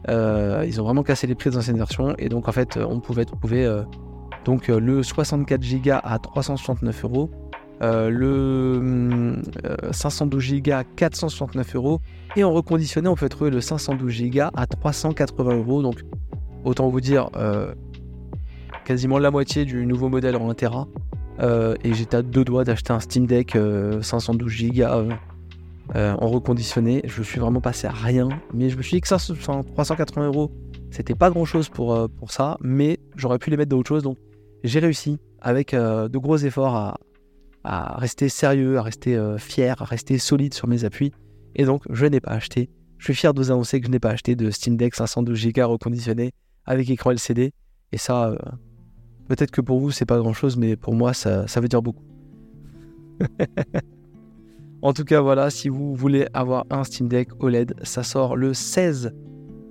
ils 0.07 0.81
ont 0.81 0.83
vraiment 0.83 1.03
cassé 1.03 1.27
les 1.27 1.35
prix 1.35 1.49
des 1.49 1.57
anciennes 1.57 1.77
versions 1.77 2.15
et 2.17 2.29
donc 2.29 2.47
en 2.47 2.51
fait 2.51 2.77
on 2.77 2.99
pouvait 2.99 3.25
trouver 3.25 3.83
donc 4.45 4.67
le 4.67 5.01
64 5.03 5.61
Go 5.81 5.91
à 6.03 6.19
369 6.19 7.05
euros, 7.05 7.29
le 7.81 9.41
512 9.91 10.61
Go 10.61 10.71
à 10.73 10.83
469 10.83 11.75
euros 11.75 12.01
et 12.35 12.43
en 12.43 12.51
reconditionné 12.51 13.07
on 13.07 13.15
peut 13.15 13.29
trouver 13.29 13.49
le 13.49 13.61
512 13.61 14.23
Go 14.29 14.41
à 14.53 14.67
380 14.67 15.55
euros. 15.55 15.81
Donc 15.81 16.03
autant 16.65 16.89
vous 16.89 17.01
dire 17.01 17.29
quasiment 18.83 19.19
la 19.19 19.31
moitié 19.31 19.63
du 19.63 19.85
nouveau 19.85 20.09
modèle 20.09 20.35
en 20.35 20.49
1 20.49 20.53
Tera. 20.55 20.87
Euh, 21.39 21.75
et 21.83 21.93
j'étais 21.93 22.17
à 22.17 22.21
deux 22.21 22.43
doigts 22.43 22.63
d'acheter 22.63 22.93
un 22.93 22.99
Steam 22.99 23.25
Deck 23.25 23.57
512 24.01 24.71
Go 24.71 24.83
en 25.95 26.27
reconditionné. 26.27 27.01
Je 27.05 27.23
suis 27.23 27.39
vraiment 27.39 27.61
passé 27.61 27.87
à 27.87 27.91
rien, 27.91 28.29
mais 28.53 28.69
je 28.69 28.77
me 28.77 28.81
suis 28.81 28.97
dit 28.97 29.01
que 29.01 29.07
ça, 29.07 29.17
380 29.17 30.27
euros, 30.27 30.51
c'était 30.91 31.15
pas 31.15 31.29
grand 31.29 31.45
chose 31.45 31.69
pour, 31.69 31.93
euh, 31.93 32.07
pour 32.07 32.31
ça, 32.31 32.57
mais 32.61 32.99
j'aurais 33.15 33.39
pu 33.39 33.49
les 33.49 33.57
mettre 33.57 33.69
dans 33.69 33.77
autre 33.77 33.89
chose. 33.89 34.03
Donc 34.03 34.17
j'ai 34.63 34.79
réussi 34.79 35.19
avec 35.41 35.73
euh, 35.73 36.07
de 36.07 36.17
gros 36.17 36.37
efforts 36.37 36.75
à, 36.75 36.99
à, 37.63 37.97
rester 37.97 38.29
sérieux, 38.29 38.77
à 38.77 38.83
rester 38.83 39.19
fier, 39.39 39.81
à 39.81 39.85
rester 39.85 40.17
solide 40.17 40.53
sur 40.53 40.67
mes 40.67 40.85
appuis. 40.85 41.11
Et 41.55 41.65
donc 41.65 41.83
je 41.89 42.05
n'ai 42.05 42.19
pas 42.19 42.31
acheté. 42.31 42.69
Je 42.97 43.05
suis 43.05 43.15
fier 43.15 43.33
de 43.33 43.39
vous 43.39 43.51
annoncer 43.51 43.81
que 43.81 43.87
je 43.87 43.91
n'ai 43.91 43.99
pas 43.99 44.11
acheté 44.11 44.35
de 44.35 44.49
Steam 44.49 44.77
Deck 44.77 44.95
512 44.95 45.47
Go 45.53 45.67
reconditionné 45.67 46.31
avec 46.65 46.89
écran 46.89 47.11
LCD. 47.11 47.51
Et 47.91 47.97
ça, 47.97 48.33
Peut-être 49.33 49.49
que 49.49 49.61
pour 49.61 49.79
vous, 49.79 49.89
c'est 49.89 50.05
pas 50.05 50.19
grand-chose, 50.19 50.57
mais 50.57 50.75
pour 50.75 50.93
moi, 50.93 51.11
ça, 51.11 51.47
veut 51.55 51.67
dire 51.67 51.81
beaucoup. 51.81 52.03
en 54.83 54.93
tout 54.93 55.05
cas, 55.05 55.21
voilà, 55.21 55.49
si 55.49 55.69
vous 55.69 55.95
voulez 55.95 56.27
avoir 56.35 56.67
un 56.69 56.83
Steam 56.83 57.07
Deck 57.07 57.29
OLED, 57.39 57.73
ça 57.81 58.03
sort 58.03 58.35
le 58.35 58.53
16 58.53 59.11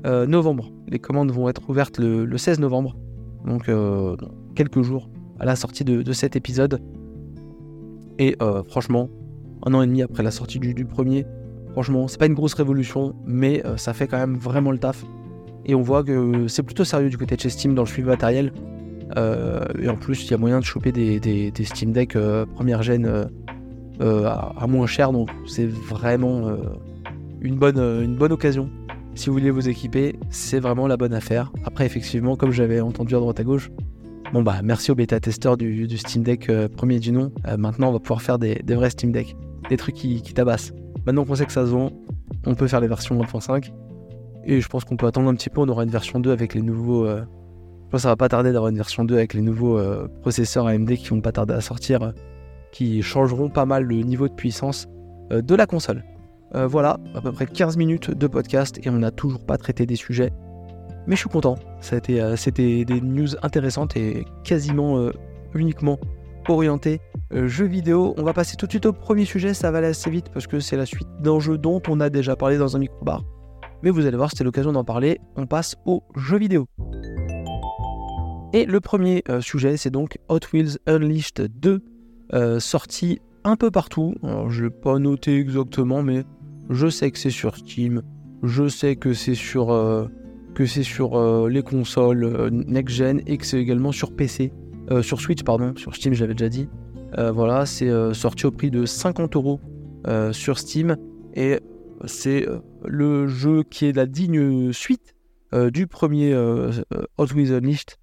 euh, 0.05 0.27
novembre. 0.27 0.73
Les 0.89 0.99
commandes 0.99 1.31
vont 1.31 1.49
être 1.49 1.71
ouvertes 1.71 2.01
le, 2.01 2.37
16 2.37 2.59
novembre, 2.59 2.97
donc 3.47 3.69
euh, 3.69 4.17
quelques 4.57 4.83
jours 4.83 5.09
à 5.39 5.45
la 5.45 5.55
sortie 5.55 5.85
de, 5.85 6.13
cet 6.13 6.35
épisode. 6.35 6.83
Et 8.19 8.35
euh, 8.43 8.65
franchement, 8.65 9.11
un 9.65 9.75
an 9.75 9.83
et 9.83 9.87
demi 9.87 10.03
après 10.03 10.25
la 10.25 10.33
sortie 10.33 10.59
du, 10.59 10.85
premier, 10.87 11.25
franchement, 11.71 12.09
c'est 12.09 12.19
pas 12.19 12.27
une 12.27 12.35
grosse 12.35 12.55
révolution, 12.55 13.15
mais 13.27 13.63
ça 13.77 13.95
fait 13.95 14.09
quand 14.09 14.19
même 14.19 14.39
vraiment 14.39 14.73
le 14.73 14.79
taf. 14.79 15.05
Et 15.67 15.77
on 15.77 15.83
voit 15.83 16.03
que 16.03 16.49
c'est 16.49 16.65
plutôt 16.65 16.83
sérieux 16.83 17.11
du 17.11 17.17
côté 17.17 17.37
de 17.37 17.41
chez 17.41 17.51
Steam 17.51 17.77
dans 17.77 17.83
le 17.83 17.89
suivi 17.89 18.09
matériel. 18.09 18.53
Euh, 19.17 19.65
et 19.81 19.89
en 19.89 19.97
plus, 19.97 20.25
il 20.25 20.31
y 20.31 20.35
a 20.35 20.39
moyen 20.39 20.61
de 20.61 20.65
choper 20.65 20.93
des, 20.93 21.53
Steam 21.65 21.93
Deck 21.93 22.17
euh, 22.17 22.47
première 22.47 22.83
gêne 22.83 23.29
euh, 24.01 24.27
à, 24.27 24.67
moins 24.67 24.87
cher, 24.87 25.13
donc 25.13 25.31
c'est 25.47 25.67
vraiment 25.67 26.57
une, 27.41 27.57
bonne, 27.57 27.79
une 27.79 28.17
bonne 28.17 28.33
occasion. 28.33 28.71
Si 29.15 29.27
vous 29.27 29.35
voulez 29.35 29.51
vous 29.51 29.69
équiper, 29.69 30.17
c'est 30.31 30.59
vraiment 30.59 30.87
la 30.87 30.97
bonne 30.97 31.13
affaire. 31.13 31.53
Après, 31.65 31.85
effectivement, 31.85 32.37
comme 32.37 32.51
j'avais 32.51 32.81
entendu 32.81 33.15
à 33.15 33.19
droite 33.19 33.41
à 33.41 33.45
gauche, 33.45 33.71
Bon 34.33 34.43
bah 34.43 34.61
merci 34.65 34.91
aux 34.91 34.95
bêta-testeurs 34.95 35.59
du, 35.59 35.87
Steam 35.99 36.23
Deck 36.23 36.51
premier 36.75 36.99
du 36.99 37.13
nom. 37.13 37.31
maintenant 37.59 37.91
on 37.91 37.93
va 37.93 37.99
pouvoir 37.99 38.23
faire 38.23 38.39
des, 38.39 38.63
vrais 38.67 38.89
Steam 38.89 39.13
Deck. 39.13 39.37
Des 39.69 39.77
trucs 39.77 39.95
qui, 39.95 40.23
tabassent. 40.23 40.73
Maintenant 41.05 41.27
qu'on 41.27 41.35
sait 41.35 41.45
que 41.45 41.53
ça 41.53 41.67
se 41.67 41.71
vend, 41.71 41.93
on 42.47 42.55
peut 42.55 42.67
faire 42.67 42.81
les 42.81 42.89
versions 42.89 43.21
1.5. 43.21 43.71
Et 44.47 44.63
je 44.63 44.69
pense 44.69 44.85
qu'on 44.85 44.97
peut 44.97 45.07
attendre 45.07 45.29
un 45.29 45.35
petit 45.35 45.51
peu, 45.51 45.61
on 45.61 45.69
aura 45.69 45.85
une 45.85 45.91
version 45.91 46.19
2 46.19 46.31
avec 46.31 46.55
les 46.55 46.63
nouveaux... 46.63 47.07
pense 47.93 48.01
que 48.01 48.03
ça 48.03 48.09
va 48.09 48.17
pas 48.17 48.29
tarder 48.29 48.53
d'avoir 48.53 48.71
une 48.71 48.77
version 48.77 49.05
2 49.05 49.15
avec 49.15 49.35
les 49.35 49.43
nouveaux 49.43 49.81
processeurs 50.23 50.67
AMD 50.67 50.95
qui 50.95 51.09
vont 51.09 51.21
pas 51.21 51.33
tarder 51.33 51.55
à 51.55 51.61
sortir, 51.61 52.13
qui 52.73 53.03
changeront 53.03 53.51
pas 53.51 53.67
mal 53.67 53.85
le 53.85 53.97
niveau 53.97 54.29
de 54.29 54.35
puissance 54.35 54.89
de 55.31 55.55
la 55.55 55.67
console. 55.67 56.03
Euh, 56.55 56.67
voilà, 56.67 56.99
à 57.15 57.21
peu 57.23 57.33
près 57.33 57.47
15 57.47 57.77
minutes 57.79 58.11
de 58.11 58.27
podcast 58.27 58.79
et 58.83 58.91
on 58.91 58.99
n'a 58.99 59.11
toujours 59.11 59.45
pas 59.45 59.57
traité 59.57 59.87
des 59.87 59.97
sujets. 59.97 60.31
Mais 61.07 61.17
je 61.17 61.21
suis 61.21 61.31
content. 61.31 61.57
Euh, 61.93 62.37
c'était 62.37 62.85
des 62.85 63.01
news 63.01 63.29
intéressantes 63.43 63.97
et 63.97 64.25
quasiment 64.45 64.99
euh, 64.99 65.13
uniquement 65.55 65.99
orientées 66.49 67.01
jeux 67.31 67.67
vidéo. 67.67 68.15
On 68.19 68.25
va 68.25 68.35
passer 68.35 68.57
tout 68.57 68.67
de 68.67 68.73
suite 68.73 68.85
au 68.85 68.93
premier 68.93 69.25
sujet, 69.25 69.55
ça 69.55 69.71
va 69.71 69.79
aller 69.79 69.87
assez 69.87 70.11
vite 70.11 70.29
parce 70.35 70.47
que 70.47 70.61
c'est 70.61 70.77
la 70.77 70.85
suite 70.85 71.09
d'un 71.21 71.41
jeu 71.41 71.57
dont 71.57 71.81
on 71.89 71.99
a 72.01 72.11
déjà 72.11 72.37
parlé 72.37 72.59
dans 72.59 72.77
un 72.77 72.81
micro-bar. 72.81 73.25
Mais 73.83 73.89
vous 73.91 74.05
allez 74.05 74.17
voir, 74.19 74.29
c'était 74.29 74.45
l'occasion 74.45 74.73
d'en 74.73 74.85
parler. 74.85 75.19
On 75.37 75.47
passe 75.47 75.77
aux 75.87 76.03
jeux 76.15 76.39
vidéo. 76.39 76.67
Et 78.53 78.67
le 78.67 78.81
premier 78.81 79.25
sujet, 79.41 79.77
c'est 79.77 79.91
donc 79.91 80.19
Hot 80.29 80.41
Wheels 80.53 80.79
Unleashed 80.87 81.51
2, 81.61 81.81
sorti 82.59 83.21
un 83.45 83.57
peu 83.57 83.71
partout. 83.71 84.15
Alors, 84.23 84.51
je 84.51 84.65
n'ai 84.65 84.71
pas 84.71 84.99
noté 84.99 85.39
exactement, 85.39 86.03
mais 86.03 86.25
je 86.71 86.89
sais 86.89 87.11
que 87.11 87.19
c'est 87.19 87.31
sur 87.31 87.57
Steam, 87.57 88.03
je 88.43 88.69
sais 88.69 88.97
que 88.97 89.15
c'est 89.15 89.35
sur, 89.35 89.73
euh, 89.73 90.07
que 90.55 90.67
c'est 90.67 90.83
sur 90.83 91.17
euh, 91.17 91.49
les 91.49 91.63
consoles 91.63 92.25
euh, 92.25 92.51
next-gen 92.51 93.23
et 93.27 93.39
que 93.39 93.47
c'est 93.47 93.61
également 93.61 93.93
sur 93.93 94.15
PC, 94.15 94.53
sur 95.01 95.21
Switch, 95.21 95.43
pardon, 95.43 95.73
sur 95.77 95.95
Steam, 95.95 96.13
j'avais 96.13 96.35
déjà 96.35 96.51
dit. 96.51 96.69
voilà, 97.17 97.65
c'est 97.65 97.89
sorti 98.13 98.45
au 98.45 98.51
prix 98.51 98.71
de 98.71 98.85
50 98.85 99.37
euros 99.37 99.59
sur 100.33 100.59
Steam 100.59 100.97
et 101.35 101.61
c'est 102.05 102.47
le 102.85 103.27
jeu 103.27 103.63
qui 103.63 103.87
est 103.87 103.97
la 103.97 104.05
digne 104.05 104.71
suite 104.73 105.15
du 105.73 105.87
premier 105.87 106.35
Hot 106.35 107.27
Wheels 107.35 107.55
Unleashed 107.55 107.97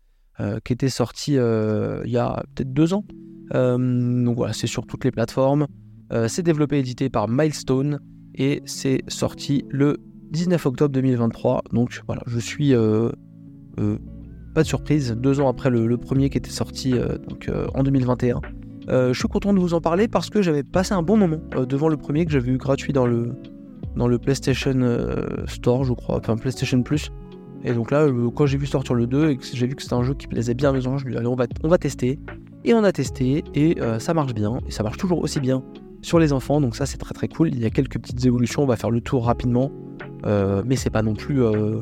qui 0.63 0.73
était 0.73 0.89
sorti 0.89 1.33
il 1.33 2.11
y 2.11 2.17
a 2.17 2.43
peut-être 2.55 2.73
deux 2.73 2.93
ans. 2.93 3.03
donc 3.51 4.37
voilà, 4.37 4.53
c'est 4.53 4.67
sur 4.67 4.85
toutes 4.85 5.03
les 5.03 5.11
plateformes. 5.11 5.67
c'est 6.27 6.43
développé 6.43 6.77
et 6.77 6.79
édité 6.79 7.09
par 7.09 7.27
Milestone 7.27 7.99
et 8.35 8.61
c'est 8.65 9.01
sorti 9.07 9.65
le 9.69 9.97
19 10.31 10.65
octobre 10.65 10.93
2023. 10.93 11.63
Donc 11.73 12.01
voilà, 12.07 12.21
je 12.27 12.39
suis 12.39 12.73
euh, 12.73 13.09
euh, 13.79 13.97
pas 14.53 14.63
de 14.63 14.67
surprise, 14.67 15.15
deux 15.17 15.39
ans 15.39 15.49
après 15.49 15.69
le, 15.69 15.97
premier 15.97 16.29
qui 16.29 16.37
était 16.37 16.49
sorti 16.49 16.93
euh, 16.93 17.17
en 17.73 17.83
2021. 17.83 18.41
je 18.87 19.13
suis 19.13 19.27
content 19.27 19.53
de 19.53 19.59
vous 19.59 19.73
en 19.73 19.81
parler 19.81 20.07
parce 20.07 20.29
que 20.29 20.41
j'avais 20.41 20.63
passé 20.63 20.93
un 20.93 21.03
bon 21.03 21.17
moment 21.17 21.41
devant 21.67 21.89
le 21.89 21.97
premier 21.97 22.25
que 22.25 22.31
j'avais 22.31 22.51
eu 22.51 22.57
gratuit 22.57 22.93
dans 22.93 23.05
le, 23.05 23.33
dans 23.95 24.07
le 24.07 24.17
PlayStation 24.17 24.79
Store, 25.47 25.83
je 25.83 25.93
crois, 25.93 26.17
enfin 26.17 26.35
PlayStation 26.37 26.81
Plus. 26.81 27.11
Et 27.63 27.73
donc 27.73 27.91
là, 27.91 28.07
quand 28.35 28.45
j'ai 28.45 28.57
vu 28.57 28.65
sortir 28.65 28.95
le 28.95 29.07
2 29.07 29.29
et 29.29 29.37
que 29.37 29.43
j'ai 29.45 29.67
vu 29.67 29.75
que 29.75 29.81
c'était 29.81 29.95
un 29.95 30.03
jeu 30.03 30.13
qui 30.13 30.27
plaisait 30.27 30.53
bien 30.53 30.69
à 30.69 30.73
mes 30.73 30.81
je 30.81 30.89
me 30.89 30.97
suis 30.97 31.09
dit, 31.09 31.17
allez, 31.17 31.27
on 31.27 31.35
va, 31.35 31.45
on 31.63 31.67
va 31.67 31.77
tester. 31.77 32.19
Et 32.63 32.73
on 32.73 32.83
a 32.83 32.91
testé 32.91 33.43
et 33.53 33.77
ça 33.99 34.13
marche 34.13 34.33
bien. 34.33 34.59
Et 34.67 34.71
ça 34.71 34.83
marche 34.83 34.97
toujours 34.97 35.21
aussi 35.21 35.39
bien 35.39 35.63
sur 36.01 36.19
les 36.19 36.33
enfants, 36.33 36.61
donc 36.61 36.75
ça 36.75 36.85
c'est 36.85 36.97
très 36.97 37.13
très 37.13 37.27
cool. 37.27 37.49
Il 37.49 37.59
y 37.59 37.65
a 37.65 37.69
quelques 37.69 37.99
petites 37.99 38.25
évolutions, 38.25 38.63
on 38.63 38.65
va 38.65 38.75
faire 38.75 38.91
le 38.91 39.01
tour 39.01 39.25
rapidement, 39.25 39.71
euh, 40.25 40.63
mais 40.65 40.75
c'est 40.75 40.89
pas 40.89 41.01
non 41.01 41.13
plus, 41.13 41.43
euh, 41.43 41.81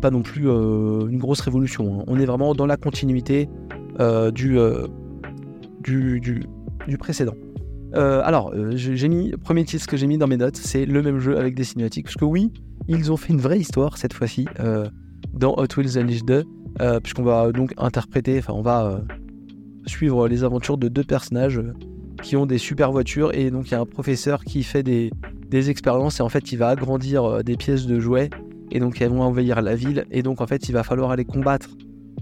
pas 0.00 0.10
non 0.10 0.22
plus 0.22 0.48
euh, 0.48 1.06
une 1.08 1.18
grosse 1.18 1.40
révolution. 1.40 2.00
Hein. 2.00 2.04
On 2.06 2.18
est 2.18 2.26
vraiment 2.26 2.54
dans 2.54 2.66
la 2.66 2.76
continuité 2.76 3.48
du, 4.34 4.58
du, 5.80 6.20
du, 6.20 6.98
précédent. 6.98 7.34
alors, 7.94 8.52
j'ai 8.74 9.08
mis, 9.08 9.32
premier 9.42 9.64
titre 9.64 9.86
que 9.86 9.96
j'ai 9.96 10.06
mis 10.06 10.18
dans 10.18 10.26
mes 10.26 10.36
notes, 10.36 10.56
c'est 10.56 10.84
le 10.84 11.02
même 11.02 11.18
jeu 11.18 11.38
avec 11.38 11.54
des 11.54 11.64
cinématiques, 11.64 12.04
parce 12.04 12.16
que 12.16 12.26
oui, 12.26 12.52
ils 12.88 13.10
ont 13.10 13.16
fait 13.16 13.32
une 13.32 13.40
vraie 13.40 13.58
histoire 13.58 13.96
cette 13.96 14.12
fois-ci 14.12 14.46
dans 15.36 15.54
Hot 15.56 15.66
Wheels 15.76 15.98
Unleashed 15.98 16.24
2, 16.26 16.44
puisqu'on 17.00 17.22
va 17.22 17.52
donc 17.52 17.72
interpréter, 17.76 18.38
enfin 18.38 18.52
on 18.54 18.62
va 18.62 19.00
suivre 19.86 20.28
les 20.28 20.44
aventures 20.44 20.78
de 20.78 20.88
deux 20.88 21.04
personnages 21.04 21.60
qui 22.22 22.36
ont 22.36 22.46
des 22.46 22.58
super 22.58 22.92
voitures. 22.92 23.34
Et 23.34 23.50
donc 23.50 23.68
il 23.68 23.72
y 23.72 23.74
a 23.74 23.80
un 23.80 23.86
professeur 23.86 24.44
qui 24.44 24.62
fait 24.62 24.82
des, 24.82 25.10
expériences. 25.70 26.20
Et 26.20 26.22
en 26.22 26.28
fait 26.28 26.52
il 26.52 26.56
va 26.56 26.68
agrandir 26.68 27.24
euh, 27.24 27.42
des 27.42 27.56
pièces 27.56 27.86
de 27.86 27.98
jouets. 27.98 28.30
Et 28.70 28.80
donc 28.80 29.00
elles 29.00 29.10
vont 29.10 29.22
envahir 29.22 29.62
la 29.62 29.74
ville. 29.74 30.06
Et 30.10 30.22
donc 30.22 30.40
en 30.40 30.46
fait 30.46 30.68
il 30.68 30.72
va 30.72 30.82
falloir 30.82 31.10
aller 31.10 31.24
combattre 31.24 31.70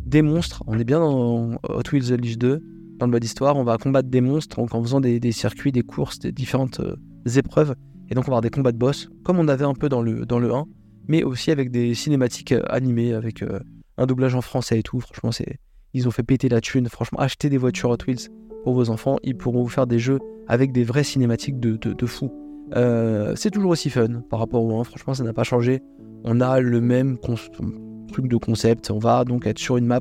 des 0.06 0.22
monstres. 0.22 0.62
On 0.66 0.78
est 0.78 0.84
bien 0.84 1.00
dans 1.00 1.54
Hot 1.68 1.82
Wheels 1.92 2.12
Unleashed 2.12 2.38
2 2.38 2.62
dans 2.98 3.06
le 3.06 3.12
mode 3.12 3.24
histoire, 3.24 3.56
on 3.56 3.64
va 3.64 3.76
combattre 3.76 4.08
des 4.08 4.20
monstres 4.20 4.60
en 4.60 4.68
faisant 4.68 5.00
des, 5.00 5.32
circuits, 5.32 5.72
des 5.72 5.82
courses, 5.82 6.20
des 6.20 6.30
différentes 6.30 6.78
euh, 6.78 6.94
épreuves. 7.36 7.74
Et 8.08 8.14
donc 8.14 8.24
on 8.24 8.30
va 8.30 8.34
avoir 8.34 8.40
des 8.40 8.50
combats 8.50 8.70
de 8.70 8.78
boss 8.78 9.08
comme 9.24 9.40
on 9.40 9.48
avait 9.48 9.64
un 9.64 9.74
peu 9.74 9.88
dans 9.88 10.00
le, 10.00 10.24
dans 10.26 10.38
le 10.38 10.54
1 10.54 10.66
mais 11.08 11.22
aussi 11.22 11.50
avec 11.50 11.70
des 11.70 11.94
cinématiques 11.94 12.52
euh, 12.52 12.62
animées 12.68 13.14
avec 13.14 13.44
un 13.96 14.06
doublage 14.06 14.34
en 14.34 14.40
français 14.40 14.78
et 14.78 14.82
tout. 14.82 15.00
Franchement, 15.00 15.32
c'est 15.32 15.58
ils 15.94 16.08
ont 16.08 16.10
fait 16.10 16.24
péter 16.24 16.48
la 16.48 16.60
thune. 16.60 16.88
Franchement, 16.88 17.20
acheter 17.20 17.48
des 17.48 17.56
voitures 17.56 17.90
Hot 17.90 17.98
Wheels, 18.06 18.28
pour 18.64 18.74
vos 18.74 18.90
enfants, 18.90 19.18
ils 19.22 19.36
pourront 19.36 19.62
vous 19.62 19.68
faire 19.68 19.86
des 19.86 19.98
jeux 19.98 20.18
avec 20.48 20.72
des 20.72 20.84
vraies 20.84 21.04
cinématiques 21.04 21.60
de, 21.60 21.76
de, 21.76 22.06
fou. 22.06 22.32
Euh, 22.76 23.34
c'est 23.36 23.50
toujours 23.50 23.70
aussi 23.70 23.90
fun 23.90 24.22
par 24.28 24.40
rapport 24.40 24.62
au 24.64 24.80
1, 24.80 24.84
franchement 24.84 25.14
ça 25.14 25.22
n'a 25.22 25.32
pas 25.32 25.44
changé. 25.44 25.80
On 26.24 26.40
a 26.40 26.60
le 26.60 26.80
même 26.80 27.18
truc 28.10 28.28
de 28.28 28.36
concept, 28.36 28.90
on 28.90 28.98
va 28.98 29.24
donc 29.24 29.46
être 29.46 29.58
sur 29.58 29.76
une 29.76 29.86
map 29.86 30.00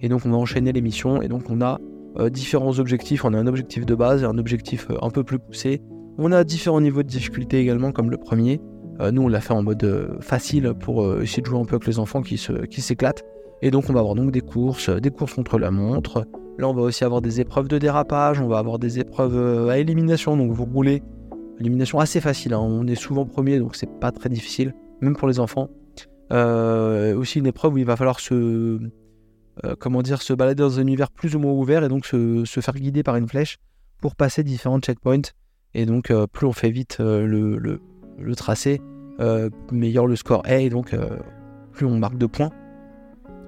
et 0.00 0.08
donc 0.08 0.24
on 0.24 0.30
va 0.30 0.36
enchaîner 0.36 0.72
les 0.72 0.80
missions 0.80 1.20
et 1.22 1.28
donc 1.28 1.50
on 1.50 1.60
a 1.60 1.80
euh, 2.18 2.30
différents 2.30 2.78
objectifs, 2.78 3.24
on 3.24 3.34
a 3.34 3.38
un 3.38 3.46
objectif 3.48 3.84
de 3.84 3.94
base 3.94 4.22
et 4.22 4.26
un 4.26 4.38
objectif 4.38 4.88
euh, 4.90 4.96
un 5.02 5.10
peu 5.10 5.24
plus 5.24 5.38
poussé. 5.38 5.82
On 6.16 6.30
a 6.30 6.44
différents 6.44 6.80
niveaux 6.80 7.02
de 7.02 7.08
difficulté 7.08 7.58
également 7.58 7.90
comme 7.90 8.10
le 8.10 8.16
premier. 8.16 8.60
Nous 9.00 9.22
on 9.22 9.28
l'a 9.28 9.40
fait 9.40 9.52
en 9.52 9.62
mode 9.62 10.18
facile 10.20 10.72
pour 10.78 11.20
essayer 11.20 11.42
de 11.42 11.46
jouer 11.46 11.58
un 11.58 11.64
peu 11.64 11.76
avec 11.76 11.86
les 11.86 11.98
enfants 11.98 12.22
qui 12.22 12.38
s'éclatent. 12.38 13.22
Qui 13.22 13.66
et 13.66 13.70
donc 13.70 13.88
on 13.88 13.92
va 13.92 14.00
avoir 14.00 14.14
donc 14.14 14.30
des 14.30 14.40
courses, 14.40 14.90
des 14.90 15.10
courses 15.10 15.34
contre 15.34 15.58
la 15.58 15.70
montre, 15.70 16.26
Là, 16.56 16.68
on 16.68 16.72
va 16.72 16.82
aussi 16.82 17.02
avoir 17.02 17.20
des 17.20 17.40
épreuves 17.40 17.66
de 17.66 17.78
dérapage, 17.78 18.40
on 18.40 18.46
va 18.46 18.58
avoir 18.58 18.78
des 18.78 19.00
épreuves 19.00 19.36
euh, 19.36 19.68
à 19.68 19.78
élimination, 19.78 20.36
donc 20.36 20.52
vous 20.52 20.64
roulez. 20.64 21.02
Élimination 21.58 21.98
assez 21.98 22.20
facile, 22.20 22.54
hein. 22.54 22.60
on 22.60 22.86
est 22.86 22.94
souvent 22.94 23.26
premier, 23.26 23.58
donc 23.58 23.74
c'est 23.74 23.90
pas 24.00 24.12
très 24.12 24.28
difficile, 24.28 24.72
même 25.00 25.16
pour 25.16 25.26
les 25.26 25.40
enfants. 25.40 25.68
Euh, 26.32 27.16
aussi 27.16 27.40
une 27.40 27.46
épreuve 27.46 27.74
où 27.74 27.78
il 27.78 27.84
va 27.84 27.96
falloir 27.96 28.20
se, 28.20 28.34
euh, 29.64 29.74
comment 29.78 30.02
dire, 30.02 30.22
se 30.22 30.32
balader 30.32 30.62
dans 30.62 30.78
un 30.78 30.82
univers 30.82 31.10
plus 31.10 31.34
ou 31.34 31.40
moins 31.40 31.52
ouvert 31.52 31.82
et 31.84 31.88
donc 31.88 32.06
se, 32.06 32.44
faire 32.44 32.74
guider 32.74 33.02
par 33.02 33.16
une 33.16 33.28
flèche 33.28 33.58
pour 34.00 34.14
passer 34.14 34.44
différents 34.44 34.80
checkpoints. 34.80 35.32
Et 35.74 35.86
donc, 35.86 36.12
plus 36.32 36.46
on 36.46 36.52
fait 36.52 36.70
vite 36.70 36.98
le, 37.00 37.80
tracé, 38.36 38.80
meilleur 39.72 40.06
le 40.06 40.16
score 40.16 40.42
est, 40.46 40.66
et 40.66 40.70
donc 40.70 40.94
plus 41.72 41.86
on 41.86 41.98
marque 41.98 42.18
de 42.18 42.26
points. 42.26 42.50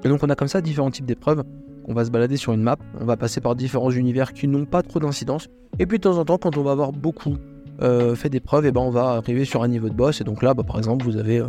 Et 0.04 0.08
donc, 0.08 0.22
on 0.22 0.28
a 0.28 0.34
comme 0.36 0.48
ça 0.48 0.60
différents 0.60 0.90
types 0.90 1.06
d'épreuves 1.06 1.42
on 1.86 1.94
va 1.94 2.04
se 2.04 2.10
balader 2.10 2.36
sur 2.36 2.52
une 2.52 2.62
map, 2.62 2.76
on 3.00 3.04
va 3.04 3.16
passer 3.16 3.40
par 3.40 3.54
différents 3.54 3.90
univers 3.90 4.32
qui 4.32 4.48
n'ont 4.48 4.66
pas 4.66 4.82
trop 4.82 4.98
d'incidence. 4.98 5.48
Et 5.78 5.86
puis 5.86 5.98
de 5.98 6.02
temps 6.02 6.18
en 6.18 6.24
temps, 6.24 6.38
quand 6.38 6.56
on 6.56 6.62
va 6.62 6.72
avoir 6.72 6.92
beaucoup 6.92 7.36
euh, 7.80 8.14
fait 8.14 8.28
des 8.28 8.40
preuves, 8.40 8.66
et 8.66 8.72
ben 8.72 8.80
on 8.80 8.90
va 8.90 9.10
arriver 9.10 9.44
sur 9.44 9.62
un 9.62 9.68
niveau 9.68 9.88
de 9.88 9.94
boss. 9.94 10.20
Et 10.20 10.24
donc 10.24 10.42
là, 10.42 10.52
bah, 10.54 10.64
par 10.64 10.78
exemple, 10.78 11.04
vous 11.04 11.16
avez, 11.16 11.38
euh, 11.38 11.46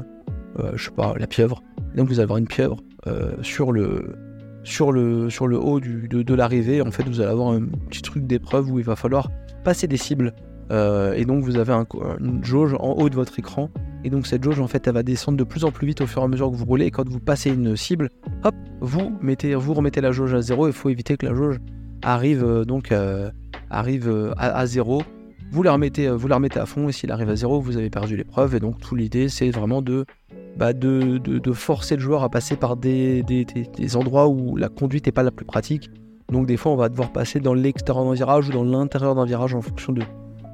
euh, 0.60 0.72
je 0.76 0.86
sais 0.86 0.92
pas, 0.92 1.16
la 1.18 1.28
pieuvre. 1.28 1.64
donc 1.96 2.08
vous 2.08 2.16
allez 2.16 2.24
avoir 2.24 2.38
une 2.38 2.48
pieuvre 2.48 2.78
sur 3.42 3.72
le 3.72 4.16
sur 4.64 4.92
le 4.92 5.30
sur 5.30 5.48
le 5.48 5.58
haut 5.58 5.80
de, 5.80 6.34
l'arrivée. 6.34 6.82
En 6.82 6.92
fait, 6.92 7.04
vous 7.04 7.22
allez 7.22 7.32
avoir 7.32 7.54
un 7.54 7.66
petit 7.90 8.02
truc 8.02 8.28
d'épreuve 8.28 8.70
où 8.70 8.80
il 8.80 8.86
va 8.86 8.98
falloir 8.98 9.30
passer 9.64 9.88
des 9.88 9.98
cibles. 9.98 10.34
Et 10.70 11.26
donc 11.26 11.44
vous 11.44 11.58
avez 11.58 11.74
une 12.20 12.44
jauge 12.44 12.76
en 12.80 12.94
haut 12.94 13.10
de 13.10 13.16
votre 13.16 13.38
écran 13.40 13.70
et 14.04 14.10
donc 14.10 14.28
cette 14.28 14.44
jauge 14.44 14.60
en 14.60 14.68
fait 14.68 14.88
elle 14.88 14.94
va 14.94 15.04
descendre 15.04 15.38
de 15.38 15.44
plus 15.44 15.66
en 15.66 15.72
plus 15.72 15.88
vite 15.88 16.02
au 16.02 16.08
fur 16.08 16.22
et 16.22 16.26
à 16.26 16.28
mesure 16.28 16.52
que 16.52 16.56
vous 16.56 16.66
roulez 16.66 16.86
et 16.86 16.92
quand 16.92 17.08
vous 17.10 17.20
passez 17.20 17.50
une 17.50 17.76
cible, 17.76 18.10
hop, 18.44 18.56
vous 18.80 19.12
mettez, 19.22 19.56
vous 19.56 19.74
remettez 19.74 20.02
la 20.02 20.12
jauge 20.12 20.34
à 20.34 20.42
zéro. 20.42 20.68
Il 20.68 20.74
faut 20.74 20.90
éviter 20.90 21.18
que 21.18 21.26
la 21.26 21.34
jauge 21.34 21.58
arrive 22.04 22.44
euh, 22.44 22.64
donc 22.64 22.92
euh, 22.92 23.32
arrive 23.70 24.08
euh, 24.08 24.34
à, 24.38 24.66
zéro. 24.66 25.02
Vous 25.52 25.64
la 25.64 25.74
remettez, 25.74 26.10
vous 26.10 26.28
la 26.28 26.36
remettez 26.36 26.60
à 26.60 26.66
fond 26.66 26.90
et 26.90 26.92
s'il 26.92 27.12
arrive 27.12 27.30
à 27.30 27.36
zéro, 27.36 27.60
vous 27.60 27.78
avez 27.78 27.90
perdu 27.90 28.18
l'épreuve. 28.18 28.56
Et 28.56 28.60
donc 28.60 28.80
toute 28.80 28.98
l'idée 28.98 29.30
c'est 29.30 29.50
vraiment 29.50 29.82
de, 29.82 30.06
bah, 30.58 30.74
de, 30.74 31.18
de, 31.18 31.52
forcer 31.54 31.96
le 31.96 32.02
joueur 32.02 32.24
à 32.24 32.30
passer 32.30 32.56
par 32.56 32.78
des, 32.78 33.24
des, 33.24 33.46
des, 33.46 33.96
endroits 33.96 34.28
où 34.28 34.58
la 34.58 34.70
conduite 34.70 35.06
n'est 35.06 35.12
pas 35.12 35.24
la 35.24 35.32
plus 35.32 35.46
pratique. 35.46 35.90
Donc 36.32 36.48
des 36.48 36.58
fois 36.58 36.72
on 36.72 36.76
va 36.76 36.90
devoir 36.90 37.12
passer 37.12 37.40
dans 37.40 37.54
l'extérieur 37.54 38.06
d'un 38.06 38.14
virage 38.14 38.50
ou 38.50 38.52
dans 38.52 38.64
l'intérieur 38.64 39.16
d'un 39.16 39.26
virage 39.26 39.56
en 39.56 39.62
fonction 39.62 39.94
de, 39.94 40.02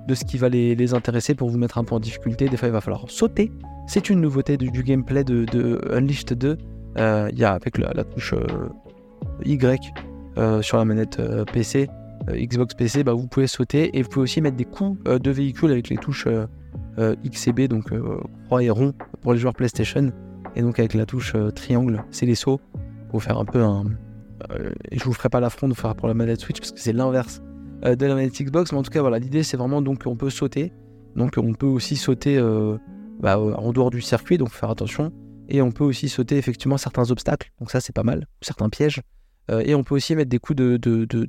de 0.08 0.16
ce 0.16 0.26
qui 0.26 0.38
va 0.38 0.50
les, 0.50 0.94
intéresser 0.94 1.36
pour 1.36 1.50
vous 1.50 1.58
mettre 1.58 1.78
un 1.78 1.84
peu 1.84 1.96
en 1.96 2.00
difficulté. 2.00 2.50
Des 2.50 2.58
fois, 2.58 2.68
il 2.68 2.72
va 2.72 2.82
falloir 2.82 3.10
sauter. 3.10 3.52
C'est 3.88 4.10
une 4.10 4.22
nouveauté 4.22 4.58
du, 4.58 4.84
gameplay 4.84 5.24
de, 5.24 5.80
Unleashed 5.92 6.34
2. 6.34 6.58
Euh, 6.98 7.30
il 7.32 7.39
y 7.39 7.44
a 7.44 7.54
avec 7.54 7.78
la, 7.78 8.04
touche 8.04 8.34
euh, 8.34 8.70
Y 9.46 9.94
euh, 10.38 10.62
sur 10.62 10.78
la 10.78 10.86
manette 10.86 11.22
PC, 11.52 11.89
Xbox 12.30 12.74
PC, 12.76 13.04
bah, 13.04 13.13
vous 13.13 13.28
pouvez 13.28 13.48
sauter 13.48 13.98
et 13.98 14.02
vous 14.02 14.10
pouvez 14.10 14.24
aussi 14.24 14.42
mettre 14.42 14.58
des 14.58 14.66
coups 14.66 14.98
de 15.04 15.32
véhicule 15.32 15.72
avec 15.72 15.89
les 15.89 15.98
touches 15.98 16.28
XCB, 16.98 17.62
donc 17.68 17.92
croix 18.46 18.63
et 18.63 18.70
rond 18.70 18.94
pour 19.22 19.34
les 19.34 19.39
joueurs 19.39 19.54
PlayStation. 19.54 20.12
Et 20.56 20.62
donc 20.62 20.80
avec 20.80 20.94
la 20.94 21.06
touche 21.06 21.36
triangle, 21.56 22.04
c'est 22.12 22.26
les 22.26 22.36
sauts 22.36 22.62
pour 23.10 23.24
faire 23.24 23.38
un 23.39 23.46
peu 23.46 23.62
un, 23.62 23.86
et 24.92 25.00
je 25.00 25.04
vous 25.04 25.13
ferai 25.13 25.30
pas 25.30 25.39
l'affront 25.39 25.68
de 25.68 25.74
faire 25.74 25.96
pour 25.96 26.08
la 26.08 26.13
manette 26.13 26.39
Switch 26.39 26.60
parce 26.60 26.72
que 26.72 26.80
c'est 26.80 26.94
l'inverse 26.94 27.42
de 27.84 28.06
la 28.06 28.15
manette 28.15 28.41
Xbox. 28.41 28.72
Mais 28.72 28.78
en 28.78 28.84
tout 28.84 28.91
cas, 28.91 29.02
voilà, 29.02 29.19
l'idée 29.19 29.43
c'est 29.43 29.58
vraiment 29.58 29.82
donc 29.82 30.04
qu'on 30.04 30.15
peut 30.15 30.30
sauter. 30.30 30.72
Donc 31.15 31.34
on 31.38 31.54
peut 31.54 31.67
aussi 31.67 31.96
sauter 31.96 32.41
bah, 33.19 33.39
en 33.39 33.72
dehors 33.72 33.91
du 33.91 34.02
circuit, 34.02 34.38
donc 34.38 34.50
faire 34.50 34.69
attention. 34.69 35.12
Et 35.50 35.62
on 35.62 35.72
peut 35.72 35.84
aussi 35.84 36.10
sauter 36.10 36.38
effectivement 36.38 36.78
certains 36.78 37.12
obstacles, 37.12 37.52
donc 37.60 37.69
ça 37.69 37.82
c'est 37.82 37.93
pas 37.93 38.04
mal, 38.04 38.28
certains 38.41 38.69
pièges. 38.69 39.02
et 39.52 39.76
on 39.76 39.84
peut 39.84 39.93
aussi 39.93 40.15
mettre 40.15 40.30
des 40.30 40.39
coups 40.39 40.56
de, 40.56 40.78
de, 40.78 41.06
de, 41.06 41.28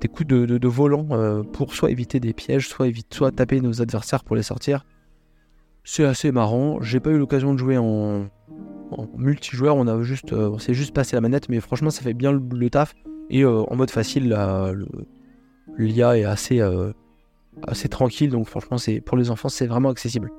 des 0.00 0.08
coups 0.08 0.26
de, 0.26 0.68
volant 0.68 1.44
pour 1.52 1.74
soit 1.74 1.90
éviter 1.90 2.20
des 2.20 2.32
pièges, 2.32 2.68
soit, 2.68 2.88
éviter, 2.88 3.14
soit 3.14 3.30
taper 3.30 3.60
nos 3.60 3.82
adversaires 3.82 4.24
pour 4.24 4.34
les 4.34 4.42
sortir. 4.42 4.84
C'est 5.90 6.04
assez 6.04 6.32
marrant. 6.32 6.82
J'ai 6.82 7.00
pas 7.00 7.08
eu 7.08 7.18
l'occasion 7.18 7.54
de 7.54 7.58
jouer 7.58 7.78
en, 7.78 8.26
multijoueur. 9.16 9.74
On 9.74 9.86
a 9.86 10.02
juste, 10.02 10.34
euh, 10.34 10.50
on 10.50 10.58
s'est 10.58 10.74
juste 10.74 10.94
passé 10.94 11.16
la 11.16 11.22
manette, 11.22 11.48
mais 11.48 11.60
franchement, 11.60 11.88
ça 11.88 12.02
fait 12.02 12.12
bien 12.12 12.30
le, 12.30 12.68
taf. 12.68 12.94
Et 13.30 13.42
euh, 13.42 13.62
en 13.68 13.74
mode 13.74 13.90
facile, 13.90 14.36
l'IA 15.76 16.18
est 16.18 16.24
assez, 16.24 16.60
euh, 16.60 16.92
assez 17.66 17.88
tranquille. 17.88 18.30
Donc 18.30 18.46
franchement, 18.46 18.78
c'est 18.78 19.00
pour 19.00 19.16
les 19.16 19.30
enfants, 19.30 19.48
c'est 19.48 19.66
vraiment 19.66 19.90
accessible. 19.90 20.30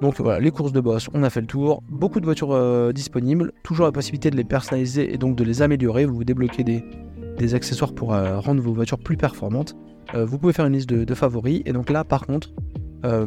Donc 0.00 0.20
voilà, 0.20 0.40
les 0.40 0.50
courses 0.50 0.72
de 0.72 0.80
boss, 0.80 1.08
on 1.14 1.22
a 1.22 1.30
fait 1.30 1.40
le 1.40 1.46
tour. 1.46 1.82
Beaucoup 1.88 2.18
de 2.18 2.24
voitures 2.24 2.92
disponibles. 2.92 3.52
Toujours 3.62 3.86
la 3.86 3.92
possibilité 3.92 4.30
de 4.30 4.36
les 4.36 4.42
personnaliser 4.42 5.14
et 5.14 5.16
donc 5.16 5.36
de 5.36 5.44
les 5.44 5.62
améliorer. 5.62 6.06
Vous 6.06 6.24
débloquez 6.24 6.64
des, 6.64 6.84
des 7.38 7.54
accessoires 7.54 7.94
pour 7.94 8.08
rendre 8.08 8.60
vos 8.60 8.72
voitures 8.72 8.98
plus 8.98 9.16
performantes. 9.16 9.76
vous 10.12 10.38
pouvez 10.38 10.52
faire 10.52 10.66
une 10.66 10.72
liste 10.72 10.88
de, 10.88 11.04
de, 11.04 11.14
favoris. 11.14 11.62
Et 11.66 11.72
donc 11.72 11.88
là, 11.88 12.02
par 12.02 12.26
contre, 12.26 12.52
euh, 13.04 13.26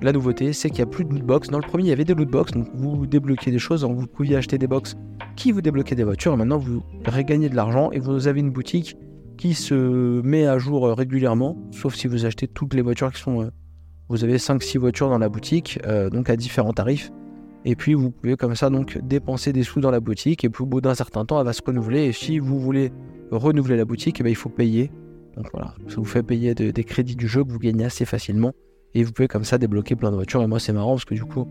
la 0.00 0.12
nouveauté, 0.12 0.52
c'est 0.52 0.70
qu'il 0.70 0.84
n'y 0.84 0.90
a 0.90 0.92
plus 0.92 1.04
de 1.04 1.12
lootbox. 1.12 1.48
Dans 1.48 1.58
le 1.58 1.66
premier, 1.66 1.84
il 1.84 1.88
y 1.88 1.92
avait 1.92 2.04
des 2.04 2.14
lootbox, 2.14 2.52
donc 2.52 2.68
vous 2.74 3.06
débloquez 3.06 3.50
des 3.50 3.58
choses, 3.58 3.84
vous 3.84 4.06
pouviez 4.06 4.36
acheter 4.36 4.58
des 4.58 4.66
box 4.66 4.96
qui 5.36 5.52
vous 5.52 5.60
débloquaient 5.60 5.96
des 5.96 6.04
voitures. 6.04 6.34
Et 6.34 6.36
maintenant, 6.36 6.58
vous 6.58 6.82
regagnez 7.06 7.48
de 7.48 7.56
l'argent 7.56 7.90
et 7.90 7.98
vous 7.98 8.28
avez 8.28 8.40
une 8.40 8.50
boutique 8.50 8.96
qui 9.38 9.54
se 9.54 10.20
met 10.20 10.46
à 10.46 10.58
jour 10.58 10.86
euh, 10.86 10.92
régulièrement, 10.92 11.56
sauf 11.70 11.94
si 11.94 12.06
vous 12.06 12.26
achetez 12.26 12.46
toutes 12.46 12.74
les 12.74 12.82
voitures 12.82 13.10
qui 13.12 13.22
sont. 13.22 13.42
Euh, 13.42 13.50
vous 14.10 14.24
avez 14.24 14.36
5-6 14.36 14.78
voitures 14.78 15.08
dans 15.10 15.18
la 15.18 15.28
boutique, 15.28 15.78
donc 16.10 16.30
à 16.30 16.36
différents 16.36 16.72
tarifs. 16.72 17.10
Et 17.66 17.76
puis 17.76 17.92
vous 17.92 18.10
pouvez 18.10 18.36
comme 18.36 18.54
ça 18.54 18.70
donc 18.70 18.96
dépenser 19.02 19.52
des 19.52 19.64
sous 19.64 19.82
dans 19.82 19.90
la 19.90 20.00
boutique 20.00 20.44
et 20.44 20.48
puis 20.48 20.62
au 20.62 20.66
bout 20.66 20.80
d'un 20.80 20.94
certain 20.94 21.26
temps 21.26 21.38
elle 21.38 21.44
va 21.44 21.52
se 21.52 21.60
renouveler. 21.62 22.06
Et 22.06 22.12
si 22.12 22.38
vous 22.38 22.58
voulez 22.58 22.90
renouveler 23.30 23.76
la 23.76 23.84
boutique, 23.84 24.20
eh 24.20 24.22
ben, 24.22 24.30
il 24.30 24.34
faut 24.34 24.48
payer. 24.48 24.90
Donc 25.36 25.50
voilà, 25.52 25.74
ça 25.88 25.96
vous 25.96 26.06
fait 26.06 26.22
payer 26.22 26.54
des 26.54 26.84
crédits 26.84 27.16
du 27.16 27.28
jeu 27.28 27.44
que 27.44 27.52
vous 27.52 27.58
gagnez 27.58 27.84
assez 27.84 28.06
facilement 28.06 28.54
et 28.94 29.04
vous 29.04 29.12
pouvez 29.12 29.28
comme 29.28 29.44
ça 29.44 29.58
débloquer 29.58 29.96
plein 29.96 30.10
de 30.10 30.16
voitures. 30.16 30.42
Et 30.42 30.46
moi, 30.46 30.58
c'est 30.58 30.72
marrant 30.72 30.92
parce 30.92 31.04
que 31.04 31.14
du 31.14 31.24
coup, 31.24 31.46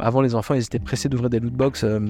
avant 0.00 0.20
les 0.20 0.34
enfants, 0.34 0.54
ils 0.54 0.62
étaient 0.62 0.78
pressés 0.78 1.08
d'ouvrir 1.08 1.30
des 1.30 1.40
lootbox 1.40 1.84
euh, 1.84 2.00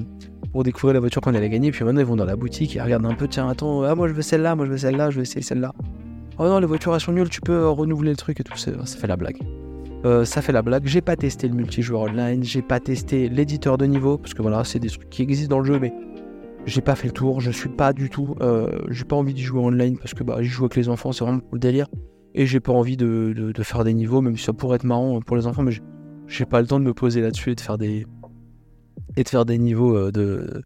pour 0.51 0.63
découvrir 0.63 0.93
la 0.93 0.99
voiture 0.99 1.21
qu'on 1.21 1.35
allait 1.35 1.49
gagner. 1.49 1.71
Puis 1.71 1.83
maintenant, 1.83 1.99
ils 1.99 2.05
vont 2.05 2.15
dans 2.15 2.25
la 2.25 2.35
boutique 2.35 2.75
et 2.75 2.81
regardent 2.81 3.05
un 3.05 3.15
peu 3.15 3.27
tiens, 3.27 3.49
attends, 3.49 3.83
ah, 3.83 3.95
moi 3.95 4.07
je 4.07 4.13
veux 4.13 4.21
celle-là, 4.21 4.55
moi 4.55 4.65
je 4.65 4.71
veux 4.71 4.77
celle-là, 4.77 5.09
je 5.09 5.17
veux 5.17 5.23
essayer 5.23 5.41
celle-là. 5.41 5.73
Oh 6.37 6.45
non, 6.45 6.59
les 6.59 6.65
voitures 6.65 6.93
elles 6.95 7.01
sont 7.01 7.11
nulles, 7.11 7.29
tu 7.29 7.41
peux 7.41 7.53
euh, 7.53 7.69
renouveler 7.69 8.11
le 8.11 8.15
truc 8.15 8.39
et 8.39 8.43
tout. 8.43 8.55
Ça, 8.55 8.71
fait 8.85 9.07
la 9.07 9.17
blague. 9.17 9.39
Euh, 10.05 10.23
ça 10.23 10.41
fait 10.41 10.53
la 10.53 10.61
blague. 10.61 10.85
J'ai 10.85 11.01
pas 11.01 11.17
testé 11.17 11.49
le 11.49 11.55
multijoueur 11.55 12.01
online, 12.01 12.43
j'ai 12.43 12.61
pas 12.61 12.79
testé 12.79 13.27
l'éditeur 13.27 13.77
de 13.77 13.85
niveau 13.85 14.17
parce 14.17 14.33
que 14.33 14.41
voilà, 14.41 14.63
c'est 14.63 14.79
des 14.79 14.89
trucs 14.89 15.09
qui 15.09 15.21
existent 15.21 15.55
dans 15.55 15.59
le 15.59 15.65
jeu, 15.65 15.79
mais 15.79 15.93
j'ai 16.65 16.81
pas 16.81 16.95
fait 16.95 17.07
le 17.07 17.13
tour. 17.13 17.41
Je 17.41 17.51
suis 17.51 17.69
pas 17.69 17.91
du 17.91 18.09
tout. 18.09 18.35
j'ai 18.89 19.03
pas 19.03 19.17
envie 19.17 19.33
d'y 19.33 19.43
jouer 19.43 19.59
online 19.59 19.97
parce 19.97 20.13
que 20.13 20.23
bah, 20.23 20.37
j'y 20.39 20.47
joue 20.47 20.63
avec 20.63 20.77
les 20.77 20.87
enfants, 20.87 21.11
c'est 21.11 21.25
vraiment 21.25 21.41
le 21.51 21.59
délire. 21.59 21.87
Et 22.35 22.45
j'ai 22.45 22.59
pas 22.59 22.71
envie 22.71 22.97
de, 22.97 23.53
faire 23.63 23.83
des 23.83 23.93
niveaux, 23.93 24.21
même 24.21 24.37
si 24.37 24.43
ça 24.43 24.53
pourrait 24.53 24.75
être 24.75 24.83
marrant 24.83 25.19
pour 25.21 25.35
les 25.35 25.47
enfants, 25.47 25.63
mais 25.63 25.73
j'ai 26.27 26.45
pas 26.45 26.61
le 26.61 26.67
temps 26.67 26.79
de 26.79 26.85
me 26.85 26.93
poser 26.93 27.21
là-dessus 27.21 27.51
et 27.51 27.55
de 27.55 27.61
faire 27.61 27.77
des 27.77 28.05
et 29.17 29.23
de 29.23 29.29
faire 29.29 29.45
des 29.45 29.57
niveaux 29.57 29.97
euh, 29.97 30.11
de 30.11 30.61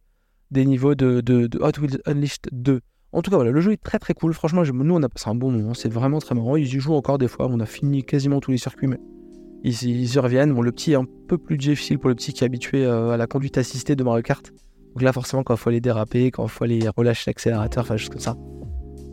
des 0.52 0.66
niveaux 0.66 0.94
de, 0.94 1.22
de, 1.22 1.50
Hot 1.62 1.80
Wheels 1.80 2.02
Unleashed 2.06 2.50
2. 2.52 2.82
En 3.12 3.22
tout 3.22 3.32
cas, 3.32 3.38
voilà, 3.38 3.52
le 3.52 3.62
jeu 3.62 3.72
est 3.72 3.82
très 3.82 4.00
très 4.00 4.14
cool. 4.14 4.34
Franchement, 4.34 4.64
nous, 4.64 4.96
on 4.96 5.02
a 5.02 5.10
passé 5.10 5.30
un 5.30 5.36
bon 5.36 5.52
moment. 5.52 5.74
C'est 5.74 5.92
vraiment 5.92 6.20
très 6.20 6.36
marrant. 6.36 6.56
Ils 6.56 6.68
y 6.68 6.80
jouent 6.80 6.96
encore 6.96 7.18
des 7.18 7.28
fois. 7.28 7.48
On 7.50 7.60
a 7.60 7.66
fini 7.66 8.04
quasiment 8.04 8.40
tous 8.40 8.52
les 8.52 8.58
circuits, 8.58 8.88
mais 8.88 9.00
ils, 9.64 10.14
y 10.16 10.20
reviennent. 10.20 10.54
Bon, 10.54 10.62
le 10.62 10.72
petit 10.72 10.92
est 10.92 10.96
un 10.96 11.06
peu 11.28 11.38
plus 11.38 11.58
difficile 11.58 11.98
pour 11.98 12.10
le 12.10 12.16
petit 12.16 12.34
qui 12.34 12.44
est 12.44 12.46
habitué 12.46 12.86
euh, 12.86 13.12
à 13.12 13.18
la 13.18 13.28
conduite 13.28 13.58
assistée 13.58 13.96
de 13.96 14.04
Mario 14.04 14.22
Kart. 14.22 14.52
Donc 14.94 15.02
là, 15.02 15.14
forcément, 15.14 15.44
quand 15.44 15.56
il 15.56 15.60
faut 15.60 15.70
aller 15.70 15.82
déraper, 15.82 16.30
quand 16.32 16.44
il 16.44 16.50
faut 16.50 16.64
aller 16.64 16.88
relâcher 16.96 17.32
l'accélérateur, 17.32 17.84
enfin, 17.84 17.98
juste 17.98 18.12
comme 18.12 18.22
ça, 18.22 18.36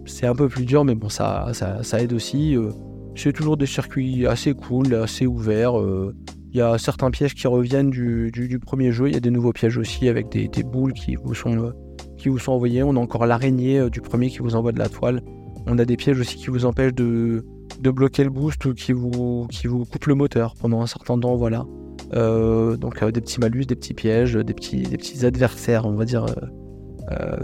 c'est 0.07 0.27
un 0.27 0.35
peu 0.35 0.49
plus 0.49 0.65
dur, 0.65 0.85
mais 0.85 0.95
bon, 0.95 1.09
ça, 1.09 1.49
ça, 1.53 2.01
aide 2.01 2.13
aussi. 2.13 2.57
Euh, 2.57 2.71
c'est 3.15 3.33
toujours 3.33 3.57
des 3.57 3.67
circuits 3.67 4.27
assez 4.27 4.55
cool, 4.55 4.95
assez 4.95 5.27
ouverts. 5.27 5.79
Euh, 5.79 6.15
il 6.53 6.59
y 6.59 6.61
a 6.61 6.79
certains 6.79 7.11
pièges 7.11 7.35
qui 7.35 7.47
reviennent 7.47 7.91
du, 7.91 8.61
premier 8.65 8.93
jeu. 8.93 9.09
Il 9.09 9.15
y 9.15 9.17
a 9.17 9.21
des 9.21 9.31
nouveaux 9.31 9.53
pièges 9.53 9.79
aussi 9.79 10.09
avec 10.09 10.31
des, 10.31 10.63
boules 10.63 10.93
qui 10.93 11.17
vous 11.17 11.35
sont, 11.35 11.57
euh, 11.57 11.71
qui 12.19 12.29
vous 12.29 12.39
sont 12.39 12.53
envoyées. 12.53 12.83
On 12.83 12.97
a 12.97 12.99
encore 12.99 13.27
l'araignée 13.27 13.89
du 13.91 14.01
premier 14.01 14.31
qui 14.31 14.39
vous 14.39 14.57
envoie 14.57 14.73
de 14.73 14.79
la 14.79 14.89
toile. 14.89 15.23
On 15.67 15.79
a 15.79 15.85
des 15.85 15.97
pièges 15.97 16.19
aussi 16.19 16.37
qui 16.37 16.49
vous 16.49 16.65
empêchent 16.65 16.95
de, 16.95 17.45
bloquer 17.81 18.25
le 18.25 18.31
boost 18.31 18.65
ou 18.65 18.75
qui 18.75 18.93
vous, 18.93 19.47
qui 19.51 19.67
vous 19.67 19.85
coupent 19.85 20.07
le 20.07 20.15
moteur 20.15 20.55
pendant 20.57 20.81
un 20.81 20.87
certain 20.87 21.19
temps. 21.19 21.37
Voilà. 21.37 21.67
donc 22.13 23.05
des 23.05 23.21
petits 23.21 23.39
malus, 23.39 23.67
des 23.67 23.77
petits 23.77 23.95
pièges, 23.95 24.35
des 24.35 24.55
petits, 24.55 24.83
des 24.83 24.97
petits 24.97 25.25
adversaires, 25.25 25.87
on 25.87 25.93
va 25.93 26.05
dire, 26.05 26.27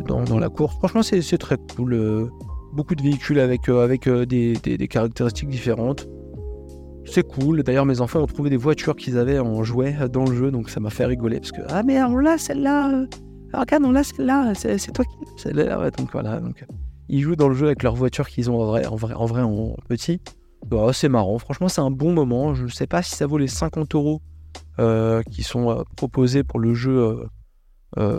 dans, 0.07 0.23
dans, 0.23 0.39
la 0.39 0.49
course. 0.49 0.77
Franchement, 0.77 1.03
c'est 1.03 1.39
très 1.39 1.57
cool 1.77 2.31
beaucoup 2.77 2.95
de 2.95 3.03
véhicules 3.03 3.41
avec, 3.41 3.69
euh, 3.69 3.83
avec 3.83 4.07
euh, 4.07 4.27
des, 4.27 4.89
caractéristiques 4.89 5.49
différentes. 5.49 6.07
C'est 7.07 7.27
cool. 7.27 7.63
D'ailleurs, 7.63 7.87
mes 7.87 8.01
enfants 8.01 8.21
ont 8.21 8.27
trouvé 8.27 8.51
des 8.51 8.57
voitures 8.57 8.95
qu'ils 8.95 9.17
avaient 9.17 9.39
en 9.39 9.63
jouet 9.65 9.97
dans 10.13 10.27
le 10.27 10.35
jeu, 10.35 10.51
donc 10.51 10.71
ça 10.71 10.81
m'a 10.81 10.91
fait 10.91 11.07
rigoler 11.07 11.39
parce 11.41 11.53
que 11.53 11.63
ah 11.69 11.83
mais 11.85 12.03
on 12.03 12.19
l'a 12.19 12.37
celle-là. 12.37 13.07
Ah 13.53 13.61
regarde, 13.61 13.85
on 13.85 13.93
l'a 13.93 14.03
celle-là. 14.03 14.55
C'est 14.55 14.93
toi 14.93 15.05
qui 15.05 15.43
celle-là. 15.43 15.91
Donc 15.93 16.11
voilà. 16.13 16.41
Donc 16.41 16.65
ils 17.09 17.21
jouent 17.21 17.37
dans 17.37 17.49
le 17.49 17.55
jeu 17.55 17.67
avec 17.67 17.85
leurs 17.85 17.95
voitures 17.95 18.29
qu'ils 18.29 18.51
ont 18.51 18.61
en 18.61 18.67
vrai, 18.67 18.87
en 18.87 18.97
vrai, 18.97 19.43
en, 19.43 19.77
petit. 19.89 20.21
Bah, 20.67 20.89
c'est 20.93 21.09
marrant. 21.09 21.39
Franchement, 21.39 21.69
c'est 21.69 21.81
un 21.81 21.93
bon 21.93 22.13
moment. 22.13 22.55
Je 22.55 22.65
ne 22.65 22.69
sais 22.69 22.89
pas 22.89 23.03
si 23.03 23.15
ça 23.15 23.27
vaut 23.27 23.39
les 23.39 23.47
50 23.47 23.95
euros 23.95 24.21
euh, 24.81 25.23
qui 25.31 25.45
sont 25.45 25.85
proposés 25.97 26.43
pour 26.43 26.59
le 26.59 26.75
jeu 26.75 27.21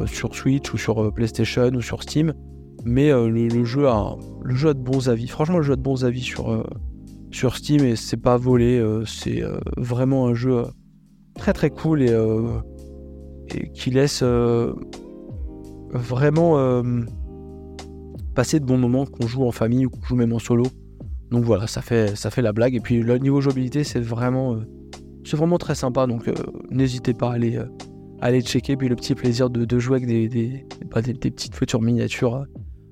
sur 0.05 0.35
Switch 0.35 0.73
ou 0.73 0.77
sur 0.77 1.13
PlayStation 1.13 1.69
ou 1.73 1.81
sur 1.81 2.01
Steam 2.03 2.33
mais 2.87 3.11
euh, 3.11 3.29
le, 3.29 3.65
jeu 3.65 3.87
a, 3.87 4.15
le 4.43 4.55
jeu 4.55 4.69
a 4.69 4.73
de 4.73 4.79
bons 4.79 5.09
avis. 5.09 5.27
Franchement, 5.27 5.57
le 5.57 5.63
jeu 5.63 5.73
a 5.73 5.75
de 5.75 5.81
bons 5.81 6.05
avis 6.05 6.21
sur, 6.21 6.51
euh, 6.51 6.63
sur 7.31 7.55
Steam 7.55 7.83
et 7.83 7.95
c'est 7.95 8.17
pas 8.17 8.37
volé. 8.37 8.77
Euh, 8.77 9.03
c'est 9.05 9.43
vraiment 9.75 10.27
un 10.27 10.33
jeu 10.33 10.63
très 11.35 11.53
très 11.53 11.69
cool 11.69 12.01
et, 12.01 12.13
et 13.53 13.69
qui 13.71 13.91
laisse 13.91 14.23
vraiment 15.93 16.83
passer 18.35 18.59
de 18.59 18.65
bons 18.65 18.77
moments 18.77 19.05
qu'on 19.05 19.27
joue 19.27 19.45
en 19.45 19.51
famille 19.51 19.85
ou 19.85 19.89
qu'on 19.89 20.01
joue 20.03 20.15
même 20.15 20.33
en 20.33 20.39
solo. 20.39 20.65
Donc 21.29 21.43
voilà, 21.43 21.67
ça 21.67 21.81
fait, 21.81 22.15
ça 22.15 22.31
fait 22.31 22.41
la 22.41 22.53
blague. 22.53 22.73
Et 22.73 22.79
puis 22.79 23.01
le 23.01 23.17
niveau 23.17 23.41
jouabilité, 23.41 23.83
c'est 23.83 23.99
vraiment, 23.99 24.57
c'est 25.25 25.37
vraiment 25.37 25.57
très 25.57 25.75
sympa. 25.75 26.07
Donc 26.07 26.29
n'hésitez 26.71 27.13
pas 27.13 27.31
à 27.31 27.33
aller, 27.33 27.59
aller 28.21 28.41
checker. 28.41 28.77
Puis 28.77 28.89
le 28.89 28.95
petit 28.95 29.15
plaisir 29.15 29.49
de, 29.49 29.79
jouer 29.79 29.97
avec 29.97 30.07
des, 30.07 30.27
des, 30.27 30.65
bah, 30.89 31.01
petites 31.01 31.55
voitures 31.55 31.81
miniatures 31.81 32.45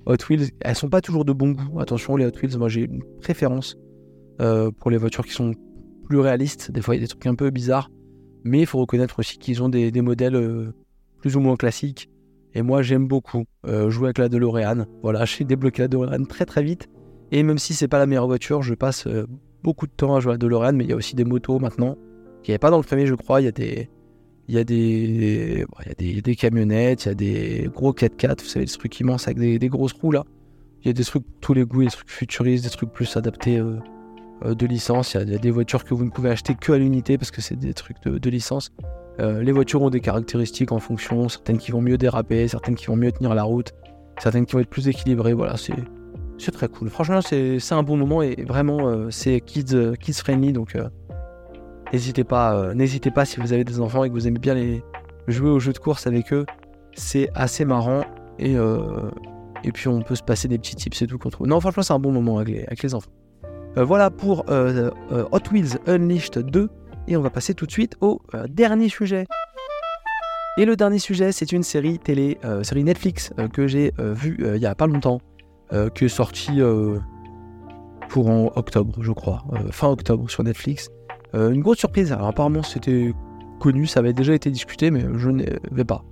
Hot 0.06 0.18
Wheels, 0.30 0.52
elles 0.62 0.76
sont 0.76 0.90
pas 0.90 1.02
toujours 1.02 1.26
de 1.26 1.34
bon 1.34 1.52
goût. 1.52 1.80
Attention, 1.80 2.16
les 2.16 2.26
Hot 2.26 2.32
Wheels, 2.42 2.58
moi 2.58 2.70
j'ai 2.70 2.82
une 2.82 3.04
préférence 3.22 3.76
euh, 4.40 4.70
pour 4.72 4.92
les 4.92 4.98
voitures 4.98 5.26
qui 5.26 5.34
sont 5.34 5.54
plus 6.06 6.20
réalistes. 6.20 6.72
Des 6.72 6.82
fois, 6.82 6.96
il 6.96 7.00
y 7.00 7.02
a 7.02 7.06
des 7.06 7.08
trucs 7.08 7.26
un 7.26 7.36
peu 7.36 7.50
bizarres. 7.50 7.90
Mais 8.44 8.60
il 8.60 8.66
faut 8.68 8.80
reconnaître 8.80 9.18
aussi 9.18 9.40
qu'ils 9.40 9.64
ont 9.64 9.70
des, 9.70 9.92
modèles 10.02 10.36
euh, 10.36 10.76
plus 11.20 11.36
ou 11.36 11.40
moins 11.40 11.56
classiques. 11.56 12.10
Et 12.54 12.62
moi, 12.62 12.84
j'aime 12.84 13.08
beaucoup 13.08 13.46
euh, 13.66 13.90
jouer 13.90 14.08
avec 14.08 14.20
la 14.20 14.30
DeLorean. 14.30 14.86
Voilà, 15.02 15.26
j'ai 15.26 15.44
débloqué 15.44 15.82
la 15.82 15.88
DeLorean 15.88 16.26
très 16.26 16.46
très 16.46 16.62
vite. 16.62 16.88
Et 17.32 17.42
même 17.42 17.58
si 17.58 17.74
c'est 17.74 17.88
pas 17.88 17.98
la 17.98 18.06
meilleure 18.06 18.28
voiture, 18.28 18.62
je 18.62 18.76
passe 18.76 19.08
beaucoup 19.64 19.88
de 19.88 19.92
temps 19.92 20.16
à 20.16 20.20
jouer 20.20 20.32
à 20.32 20.34
la 20.34 20.38
DeLorean. 20.38 20.74
Mais 20.74 20.84
il 20.84 20.90
y 20.92 20.94
a 20.94 20.96
aussi 20.96 21.16
des 21.16 21.26
motos 21.26 21.58
maintenant. 21.58 21.98
Qui 22.44 22.52
n'y 22.52 22.54
avait 22.54 22.60
pas 22.60 22.70
dans 22.70 22.78
le 22.78 22.84
premier, 22.84 23.08
je 23.08 23.16
crois. 23.16 23.42
Il 23.42 23.46
y 23.46 23.48
a 23.48 23.52
des, 23.52 23.90
il 24.48 24.56
y 24.56 24.58
a 24.60 24.64
des, 24.64 25.66
il 26.00 26.16
y 26.16 26.18
a 26.18 26.22
des, 26.22 26.36
camionnettes, 26.36 27.06
il 27.06 27.08
y 27.08 27.12
a 27.12 27.16
des 27.16 27.70
gros 27.74 27.94
4x4, 27.94 28.42
vous 28.42 28.48
savez, 28.48 28.66
des 28.66 28.72
trucs 28.72 29.00
immenses 29.00 29.28
avec 29.28 29.40
des, 29.40 29.70
grosses 29.70 29.94
roues 29.94 30.12
là. 30.12 30.24
Il 30.84 30.88
y 30.88 30.92
a 30.92 30.94
des 30.94 31.04
trucs 31.04 31.24
tous 31.42 31.56
les 31.56 31.64
goûts, 31.64 31.84
des 31.84 31.90
trucs 31.90 32.12
futuristes, 32.12 32.64
des 32.64 32.70
trucs 32.70 32.92
plus 32.92 33.18
adaptés 33.18 33.58
euh, 33.58 33.78
euh, 34.46 34.54
de 34.54 34.68
licence. 34.68 35.16
Il 35.16 35.30
y, 35.32 35.36
a, 35.36 35.40
des 35.40 35.50
voitures 35.50 35.84
que 35.84 35.96
vous 35.96 36.06
ne 36.06 36.12
pouvez 36.12 36.30
acheter 36.30 36.54
que 36.54 36.74
à 36.74 36.78
l'unité 36.78 37.18
parce 37.18 37.32
que 37.32 37.42
c'est 37.42 37.56
des 37.56 37.74
trucs 37.74 37.98
de, 38.04 38.30
licence. 38.30 38.72
Euh, 39.20 39.42
les 39.42 39.52
voitures 39.52 39.82
ont 39.82 39.90
des 39.90 40.02
caractéristiques 40.02 40.72
en 40.72 40.80
fonction, 40.80 41.28
certaines 41.28 41.58
qui 41.58 41.72
vont 41.72 41.82
mieux 41.82 41.98
déraper, 41.98 42.48
certaines 42.48 42.76
qui 42.76 42.86
vont 42.86 42.98
mieux 42.98 43.12
tenir 43.12 43.34
la 43.34 43.44
route, 43.44 43.74
certaines 44.20 44.46
qui 44.46 44.54
vont 44.54 44.60
être 44.60 44.70
plus 44.70 44.88
équilibrées. 44.88 45.34
Voilà, 45.34 45.58
c'est, 45.58 45.74
c'est 46.38 46.52
très 46.52 46.68
cool. 46.68 46.92
Franchement, 46.92 47.22
c'est, 47.22 47.60
un 47.72 47.84
bon 47.84 47.98
moment 47.98 48.22
et 48.22 48.44
vraiment, 48.48 49.10
c'est 49.10 49.42
kids, 49.42 49.96
kids 50.00 50.14
friendly 50.14 50.54
donc 50.54 50.78
N'hésitez 51.94 52.24
pas, 52.24 52.56
euh, 52.56 52.74
n'hésitez 52.74 53.12
pas 53.12 53.26
si 53.26 53.40
vous 53.40 53.54
avez 53.54 53.64
des 53.64 53.80
enfants 53.80 54.04
et 54.04 54.10
que 54.10 54.14
vous 54.14 54.28
aimez 54.28 54.40
bien 54.40 54.54
les 54.54 54.84
jouer 55.28 55.50
aux 55.50 55.60
jeux 55.60 55.74
de 55.74 55.78
course 55.78 56.08
avec 56.08 56.34
eux. 56.34 56.46
C'est 56.94 57.30
assez 57.36 57.66
marrant 57.66 58.04
et, 58.40 58.56
euh, 58.58 59.10
puis 59.74 59.88
on 59.88 60.02
peut 60.02 60.16
se 60.16 60.24
passer 60.24 60.48
des 60.48 60.58
petits 60.58 60.76
tips 60.76 61.02
et 61.02 61.08
tout 61.08 61.18
qu'on 61.18 61.30
trouve. 61.30 61.48
Non, 61.48 61.60
franchement, 61.60 61.84
c'est 61.84 61.94
un 61.94 62.00
bon 62.00 62.12
moment 62.12 62.38
avec 62.38 62.82
les, 62.82 62.96
enfants. 62.96 63.12
Euh, 63.78 63.84
voilà 63.84 64.10
pour 64.10 64.46
Hot 64.50 65.52
Wheels 65.52 65.80
Unleashed 65.88 66.38
2 66.40 66.70
et 67.08 67.18
on 67.18 67.22
va 67.22 67.30
passer 67.30 67.54
tout 67.54 67.66
de 67.66 67.72
suite 67.72 67.96
au 68.02 68.22
dernier 68.48 68.90
sujet. 68.90 69.26
Et 70.58 70.66
le 70.66 70.76
dernier 70.76 71.00
sujet, 71.00 71.32
c'est 71.32 71.52
une 71.52 71.64
série 71.64 72.00
télé, 72.00 72.38
série 72.64 72.84
Netflix 72.84 73.34
que 73.54 73.68
j'ai 73.68 73.92
vue 73.98 74.38
il 74.56 74.62
y 74.62 74.66
a 74.66 74.76
pas 74.76 74.88
longtemps, 74.88 75.20
qui 75.94 76.06
est 76.06 76.10
sortie 76.10 76.62
pour 78.08 78.30
en 78.30 78.52
octobre, 78.56 78.96
je 79.02 79.12
crois, 79.12 79.44
fin 79.72 79.90
octobre 79.90 80.30
sur 80.30 80.44
Netflix. 80.44 80.90
Une 81.36 81.62
grosse 81.62 81.80
surprise. 81.80 82.12
Alors 82.12 82.28
apparemment, 82.28 82.64
c'était 82.64 83.14
connu, 83.60 83.86
ça 83.86 84.00
avait 84.00 84.14
déjà 84.14 84.34
été 84.34 84.50
discuté, 84.52 84.90
mais 84.92 85.06
je 85.16 85.30
n'avais 85.30 85.84
pas 85.84 86.04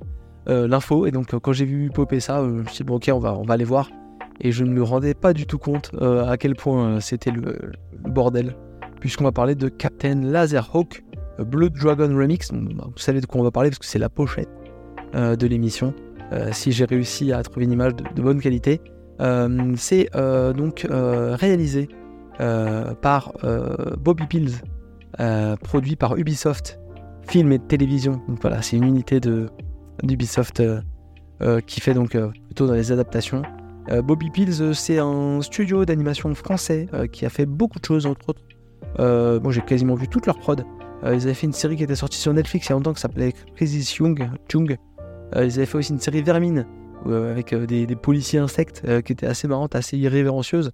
l'info. 0.48 1.06
Et 1.06 1.12
donc, 1.12 1.34
quand 1.40 1.54
j'ai 1.54 1.66
vu 1.66 1.90
popper 1.90 2.20
ça, 2.20 2.44
je 2.44 2.50
me 2.50 2.66
suis 2.66 2.78
dit, 2.78 2.84
bon, 2.84 2.96
ok, 2.96 3.10
on 3.14 3.20
va, 3.20 3.34
on 3.38 3.46
aller 3.46 3.66
voir 3.66 3.90
et 4.42 4.52
je 4.52 4.64
ne 4.64 4.72
me 4.72 4.84
rendais 4.84 5.14
pas 5.14 5.34
du 5.34 5.46
tout 5.46 5.58
compte 5.58 5.92
euh, 6.02 6.26
à 6.26 6.38
quel 6.38 6.56
point 6.56 6.86
euh, 6.86 7.00
c'était 7.00 7.32
le, 7.32 7.72
bordel, 8.08 8.56
puisqu'on 9.00 9.24
va 9.24 9.32
parler 9.32 9.56
de 9.56 9.70
Captain 9.70 10.22
Laserhawk 10.22 11.04
euh, 11.40 11.44
Blood 11.44 11.74
Dragon 11.74 12.16
Remix. 12.16 12.52
Bah, 12.52 12.86
vous 12.86 12.98
savez 12.98 13.22
de 13.22 13.26
quoi 13.26 13.42
on 13.42 13.44
va 13.44 13.52
parler 13.52 13.70
parce 13.70 13.80
que 13.80 13.86
c'est 13.86 14.00
la 14.00 14.10
pochette 14.10 14.50
de 15.14 15.46
l'émission. 15.46 15.94
si 16.54 16.72
j'ai 16.72 16.86
réussi 16.86 17.32
à 17.32 17.44
trouver 17.44 17.66
une 17.66 17.72
image 17.72 17.94
de, 17.96 18.20
bonne 18.20 18.42
qualité, 18.42 18.82
c'est 19.76 20.10
donc 20.58 20.88
réalisé 20.90 21.88
par 22.40 23.32
Bobby 24.00 24.26
Pills, 24.26 24.56
produit 25.62 25.96
par 25.96 26.18
Ubisoft 26.18 26.80
Film 27.28 27.52
et 27.52 27.60
Télévision. 27.60 28.22
Donc 28.28 28.42
voilà, 28.42 28.62
c'est 28.62 28.78
une 28.78 28.86
unité 28.86 29.20
de 29.20 29.50
d'Ubisoft 30.02 30.62
qui 31.68 31.82
fait 31.82 31.94
donc 31.94 32.18
plutôt 32.48 32.68
dans 32.68 32.74
les 32.74 32.92
adaptations. 32.92 33.44
Euh, 33.90 34.02
Bobby 34.02 34.30
Pills, 34.30 34.62
euh, 34.62 34.74
c'est 34.74 35.00
un 35.00 35.42
studio 35.42 35.86
d'animation 35.86 36.34
français 36.36 36.88
euh, 36.94 37.08
qui 37.08 37.26
a 37.26 37.30
fait 37.30 37.46
beaucoup 37.46 37.80
de 37.80 37.86
choses, 37.86 38.06
entre 38.06 38.30
autres. 38.30 39.52
j'ai 39.52 39.62
quasiment 39.62 39.96
vu 39.96 40.08
toute 40.08 40.26
leur 40.26 40.38
prod. 40.38 40.64
ils 41.04 41.10
avaient 41.10 41.34
fait 41.34 41.48
une 41.48 41.54
série 41.54 41.76
qui 41.76 41.84
était 41.84 41.96
sortie 41.96 42.20
sur 42.20 42.34
Netflix 42.34 42.68
il 42.68 42.70
y 42.70 42.74
a 42.74 42.76
longtemps 42.76 42.94
qui 42.94 43.02
s'appelait 43.02 43.34
Crisis 43.56 43.96
Young. 43.98 44.30
Ils 45.36 45.40
avaient 45.40 45.66
fait 45.66 45.78
aussi 45.78 45.92
une 45.92 46.00
série 46.00 46.22
Vermine 46.22 46.66
avec 47.06 47.54
des, 47.54 47.96
policiers 47.96 48.40
insectes 48.40 48.84
qui 49.02 49.12
était 49.12 49.26
assez 49.26 49.48
marrante, 49.48 49.76
assez 49.76 49.98
irrévérencieuse. 49.98 50.72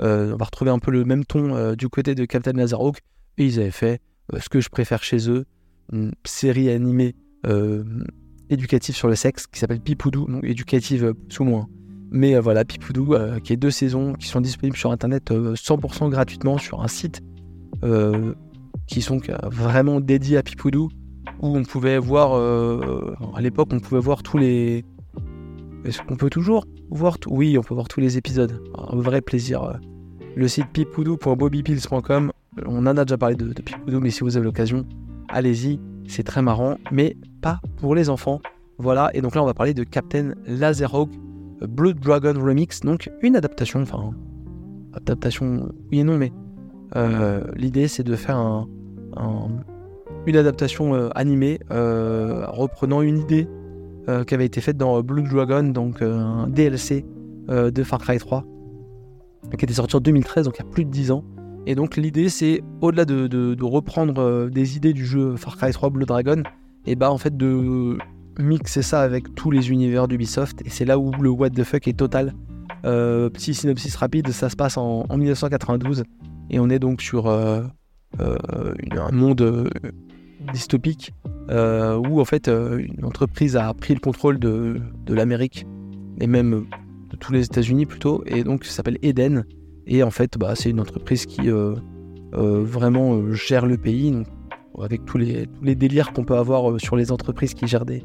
on 0.00 0.36
va 0.36 0.44
retrouver 0.44 0.70
un 0.70 0.78
peu 0.78 0.90
le 0.90 1.04
même 1.04 1.24
ton 1.24 1.74
du 1.74 1.88
côté 1.88 2.14
de 2.14 2.24
Captain 2.24 2.52
Laserhawk. 2.52 2.98
Et 3.38 3.46
ils 3.46 3.60
avaient 3.60 3.70
fait 3.70 4.00
ce 4.38 4.48
que 4.48 4.60
je 4.60 4.68
préfère 4.68 5.02
chez 5.02 5.30
eux, 5.30 5.46
une 5.92 6.12
série 6.24 6.68
animée 6.70 7.14
éducative 8.50 8.94
sur 8.94 9.08
le 9.08 9.14
sexe 9.14 9.46
qui 9.46 9.58
s'appelle 9.58 9.80
Pipoudou, 9.80 10.26
donc 10.26 10.44
éducative 10.44 11.14
sous 11.28 11.44
moins. 11.44 11.68
Mais 12.10 12.34
euh, 12.34 12.40
voilà, 12.40 12.64
Pipoudou, 12.64 13.14
euh, 13.14 13.38
qui 13.40 13.52
est 13.52 13.56
deux 13.56 13.70
saisons, 13.70 14.14
qui 14.14 14.28
sont 14.28 14.40
disponibles 14.40 14.76
sur 14.76 14.90
Internet 14.90 15.30
100% 15.30 16.04
euh, 16.04 16.08
gratuitement 16.08 16.58
sur 16.58 16.82
un 16.82 16.88
site 16.88 17.22
qui 18.86 19.02
sont 19.02 19.20
vraiment 19.44 20.00
dédiés 20.00 20.38
à 20.38 20.42
Pipoudou, 20.42 20.88
où 21.40 21.56
on 21.56 21.62
pouvait 21.62 21.98
voir, 21.98 22.32
à 23.36 23.40
l'époque, 23.40 23.68
on 23.70 23.78
pouvait 23.78 24.00
voir 24.00 24.24
tous 24.24 24.36
les... 24.38 24.84
Est-ce 25.84 26.02
qu'on 26.02 26.16
peut 26.16 26.30
toujours 26.30 26.64
voir 26.90 27.18
Oui, 27.28 27.56
on 27.56 27.62
peut 27.62 27.74
voir 27.74 27.86
tous 27.86 28.00
les 28.00 28.16
épisodes. 28.16 28.60
Un 28.74 28.96
vrai 28.96 29.20
plaisir. 29.20 29.78
Le 30.34 30.48
site 30.48 30.66
pipoudou.bobbypills.com, 30.72 32.32
on 32.66 32.86
en 32.86 32.96
a 32.96 33.04
déjà 33.04 33.18
parlé 33.18 33.36
de, 33.36 33.52
de 33.52 33.62
Pipoudou, 33.62 34.00
mais 34.00 34.10
si 34.10 34.20
vous 34.20 34.36
avez 34.36 34.44
l'occasion, 34.44 34.84
allez-y, 35.28 35.80
c'est 36.06 36.22
très 36.22 36.42
marrant, 36.42 36.78
mais 36.90 37.16
pas 37.40 37.60
pour 37.76 37.94
les 37.94 38.08
enfants. 38.10 38.40
Voilà, 38.78 39.10
et 39.14 39.20
donc 39.20 39.34
là 39.34 39.42
on 39.42 39.46
va 39.46 39.54
parler 39.54 39.74
de 39.74 39.82
Captain 39.84 40.34
Laserhawk 40.46 41.10
Blood 41.66 41.98
Dragon 41.98 42.34
Remix, 42.40 42.80
donc 42.80 43.10
une 43.22 43.36
adaptation, 43.36 43.82
enfin, 43.82 44.12
adaptation, 44.94 45.72
oui 45.90 46.00
et 46.00 46.04
non, 46.04 46.16
mais 46.16 46.32
euh, 46.96 47.42
l'idée 47.56 47.88
c'est 47.88 48.04
de 48.04 48.14
faire 48.14 48.36
un, 48.36 48.68
une 50.26 50.36
adaptation 50.36 50.94
euh, 50.94 51.08
animée 51.14 51.58
euh, 51.70 52.46
reprenant 52.48 53.02
une 53.02 53.18
idée 53.18 53.48
qui 54.26 54.32
avait 54.32 54.46
été 54.46 54.62
faite 54.62 54.78
dans 54.78 55.02
Blood 55.02 55.28
Dragon, 55.28 55.64
donc 55.64 56.00
un 56.00 56.48
DLC 56.48 57.04
de 57.46 57.82
Far 57.82 57.98
Cry 58.00 58.16
3, 58.16 58.42
qui 59.58 59.66
était 59.66 59.74
sorti 59.74 59.96
en 59.96 60.00
2013, 60.00 60.46
donc 60.46 60.56
il 60.56 60.64
y 60.64 60.66
a 60.66 60.70
plus 60.70 60.86
de 60.86 60.90
10 60.90 61.10
ans. 61.10 61.24
Et 61.68 61.74
donc 61.74 61.98
l'idée 61.98 62.30
c'est, 62.30 62.62
au-delà 62.80 63.04
de, 63.04 63.62
reprendre 63.62 64.48
des 64.48 64.76
idées 64.78 64.94
du 64.94 65.04
jeu 65.04 65.36
Far 65.36 65.58
Cry 65.58 65.70
3 65.70 65.90
Blood 65.90 66.08
Dragon, 66.08 66.42
et 66.86 66.96
bah 66.96 67.12
en 67.12 67.18
fait 67.18 67.36
de 67.36 67.98
mixer 68.38 68.80
ça 68.80 69.02
avec 69.02 69.34
tous 69.34 69.50
les 69.50 69.70
univers 69.70 70.08
d'Ubisoft, 70.08 70.62
et 70.64 70.70
c'est 70.70 70.86
là 70.86 70.98
où 70.98 71.12
le 71.20 71.28
what 71.28 71.50
the 71.50 71.64
fuck 71.64 71.86
est 71.86 71.98
total. 71.98 72.32
Euh, 72.86 73.28
petit 73.28 73.52
synopsis 73.52 73.94
rapide, 73.96 74.28
ça 74.30 74.48
se 74.48 74.56
passe 74.56 74.78
en, 74.78 75.04
1992, 75.14 76.04
et 76.48 76.58
on 76.58 76.70
est 76.70 76.78
donc 76.78 77.02
sur 77.02 77.26
euh, 77.26 77.60
euh, 78.18 78.38
un 78.92 79.12
monde 79.12 79.70
dystopique 80.50 81.12
où 81.50 82.18
en 82.18 82.24
fait 82.24 82.48
une 82.48 83.04
entreprise 83.04 83.56
a 83.56 83.74
pris 83.74 83.92
le 83.92 84.00
contrôle 84.00 84.38
de, 84.38 84.80
l'Amérique 85.06 85.66
et 86.18 86.26
même 86.26 86.64
de 87.10 87.16
tous 87.16 87.34
les 87.34 87.44
États-Unis 87.44 87.84
plutôt, 87.84 88.24
et 88.24 88.42
donc 88.42 88.64
ça 88.64 88.72
s'appelle 88.72 88.96
Eden. 89.02 89.44
Et 89.88 90.02
en 90.02 90.10
fait, 90.10 90.38
bah, 90.38 90.54
c'est 90.54 90.70
une 90.70 90.80
entreprise 90.80 91.26
qui 91.26 91.48
vraiment 92.32 93.32
gère 93.32 93.66
le 93.66 93.76
pays, 93.78 94.14
avec 94.82 95.04
tous 95.04 95.18
les, 95.18 95.46
tous 95.46 95.64
les 95.64 95.74
délires 95.74 96.12
qu'on 96.12 96.24
peut 96.24 96.36
avoir 96.36 96.80
sur 96.80 96.96
les 96.96 97.12
entreprises 97.12 97.54
qui 97.54 97.66
gèrent 97.66 97.86
des, 97.86 98.02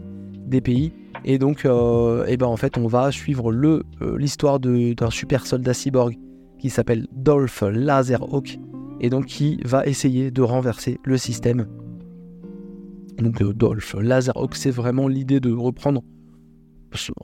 pays. 0.62 0.94
Et 1.26 1.40
donc, 1.40 1.66
et 1.66 1.70
euh, 1.70 2.38
ben 2.38 2.46
en 2.46 2.58
fait, 2.58 2.78
on 2.78 2.88
va 2.88 3.12
suivre 3.12 3.52
euh, 3.52 3.84
l'histoire 4.18 4.60
d'un 4.60 5.10
super 5.10 5.48
soldat 5.48 5.74
cyborg 5.74 6.16
qui 6.60 6.70
s'appelle 6.70 7.08
Dolph 7.12 7.64
Laserhawk 7.68 8.60
et 9.02 9.10
donc 9.10 9.26
qui 9.26 9.60
va 9.66 9.86
essayer 9.86 10.32
de 10.32 10.42
renverser 10.42 11.00
le 11.06 11.18
système. 11.18 11.68
Donc 13.18 13.42
euh, 13.42 13.54
Dolph 13.54 13.96
Laserhawk, 14.00 14.56
c'est 14.56 14.72
vraiment 14.72 15.08
l'idée 15.08 15.40
de 15.40 15.52
reprendre 15.52 16.04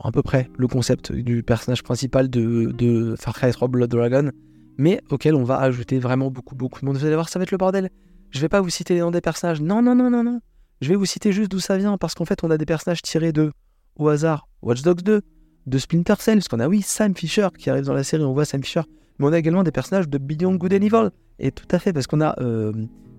à 0.02 0.12
peu 0.12 0.24
près 0.24 0.50
le 0.58 0.68
concept 0.68 1.12
du 1.12 1.44
personnage 1.44 1.84
principal 1.84 2.30
de, 2.30 2.72
de 2.76 3.16
Far 3.20 3.36
Cry 3.36 3.52
3 3.52 3.68
Blood 3.68 3.92
Dragon, 3.92 4.32
mais 4.80 5.02
auquel 5.12 5.36
on 5.36 5.44
va 5.44 5.60
ajouter 5.60 6.00
vraiment 6.00 6.32
beaucoup 6.32 6.56
beaucoup 6.56 6.80
de 6.80 6.86
monde. 6.86 6.98
Vous 6.98 7.06
allez 7.06 7.14
voir, 7.14 7.28
ça 7.28 7.38
va 7.38 7.44
être 7.44 7.52
le 7.52 7.58
bordel. 7.58 7.90
Je 8.32 8.40
vais 8.40 8.48
pas 8.48 8.62
vous 8.62 8.70
citer 8.70 8.94
les 8.94 9.02
noms 9.02 9.12
des 9.12 9.22
personnages. 9.22 9.62
Non, 9.62 9.82
non, 9.82 9.94
non, 9.94 10.10
non, 10.10 10.24
non. 10.24 10.40
Je 10.82 10.88
vais 10.88 10.96
vous 10.96 11.06
citer 11.06 11.34
juste 11.34 11.52
d'où 11.52 11.60
ça 11.60 11.78
vient, 11.78 11.98
parce 11.98 12.16
qu'en 12.16 12.24
fait, 12.24 12.44
on 12.46 12.50
a 12.50 12.58
des 12.58 12.66
personnages 12.66 13.02
tirés 13.02 13.34
de, 13.34 13.52
au 13.98 14.08
hasard, 14.08 14.48
Watch 14.62 14.82
Dogs 14.82 15.02
2, 15.02 15.22
de 15.68 15.78
Splinter 15.78 16.14
Cell, 16.20 16.38
parce 16.38 16.48
qu'on 16.48 16.62
a, 16.62 16.70
oui, 16.70 16.82
Sam 16.82 17.14
Fisher 17.14 17.50
qui 17.58 17.70
arrive 17.70 17.84
dans 17.84 17.94
la 17.94 18.06
série, 18.06 18.24
on 18.24 18.32
voit 18.32 18.46
Sam 18.46 18.64
Fisher, 18.64 18.84
mais 19.20 19.28
on 19.28 19.34
a 19.34 19.38
également 19.38 19.64
des 19.64 19.72
personnages 19.72 20.08
de 20.08 20.18
Beyond 20.18 20.56
Good 20.56 20.74
and 20.74 20.78
Evil. 20.78 21.10
Et 21.40 21.52
tout 21.52 21.68
à 21.72 21.80
fait, 21.80 21.92
parce 21.92 22.08
qu'on 22.08 22.22
a 22.22 22.40
euh, 22.40 22.72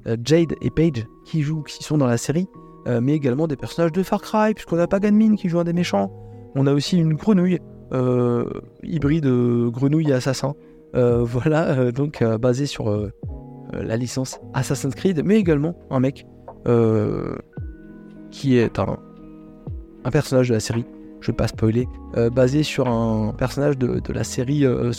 euh, 0.07 0.17
Jade 0.25 0.55
et 0.63 0.71
Paige 0.71 1.07
qui 1.27 1.43
jouent, 1.43 1.63
qui 1.63 1.85
sont 1.85 1.99
dans 1.99 2.07
la 2.07 2.17
série, 2.17 2.47
euh, 2.87 3.03
mais 3.03 3.13
également 3.13 3.47
des 3.47 3.57
personnages 3.57 3.93
de 3.93 4.03
Far 4.03 4.23
Cry, 4.23 4.55
puisqu'on 4.55 4.79
a 4.79 4.87
Pagan 4.87 5.13
Min 5.13 5.37
qui 5.37 5.51
joue 5.51 5.59
un 5.59 5.65
des 5.65 5.75
méchants. 5.75 6.11
On 6.55 6.67
a 6.67 6.73
aussi 6.73 6.97
une 6.97 7.13
grenouille, 7.13 7.59
hybride 8.83 9.27
grenouille 9.27 10.13
assassin. 10.13 10.55
Voilà, 10.95 11.93
donc 11.93 12.23
basé 12.23 12.67
sur 12.67 13.11
la 13.73 13.97
licence 13.97 14.41
Assassin's 14.55 14.95
Creed, 14.95 15.23
mais 15.25 15.37
également 15.37 15.75
un 15.91 16.01
mec 16.01 16.27
qui 18.31 18.57
est 18.57 18.79
un, 18.79 18.99
un 20.05 20.11
personnage 20.11 20.49
de 20.49 20.55
la 20.55 20.61
série, 20.61 20.85
je 21.21 21.29
vais 21.29 21.37
pas 21.37 21.49
spoiler, 21.49 21.89
euh, 22.17 22.31
basé 22.31 22.63
sur 22.63 22.89
un 22.89 23.33
personnage 23.37 23.79
de, 23.79 24.13
la 24.13 24.25
série 24.25 24.65
euh, 24.65 24.93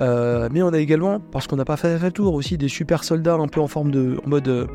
euh, 0.00 0.48
mais 0.52 0.62
on 0.62 0.68
a 0.68 0.78
également, 0.78 1.20
parce 1.20 1.46
qu'on 1.46 1.56
n'a 1.56 1.64
pas 1.64 1.76
fait 1.76 1.98
le 1.98 2.10
tour 2.10 2.34
aussi, 2.34 2.56
des 2.56 2.68
super 2.68 3.04
soldats 3.04 3.34
un 3.34 3.48
peu 3.48 3.60
en 3.60 3.66
forme 3.66 3.90
de. 3.90 4.18
en 4.24 4.28
mode, 4.28 4.68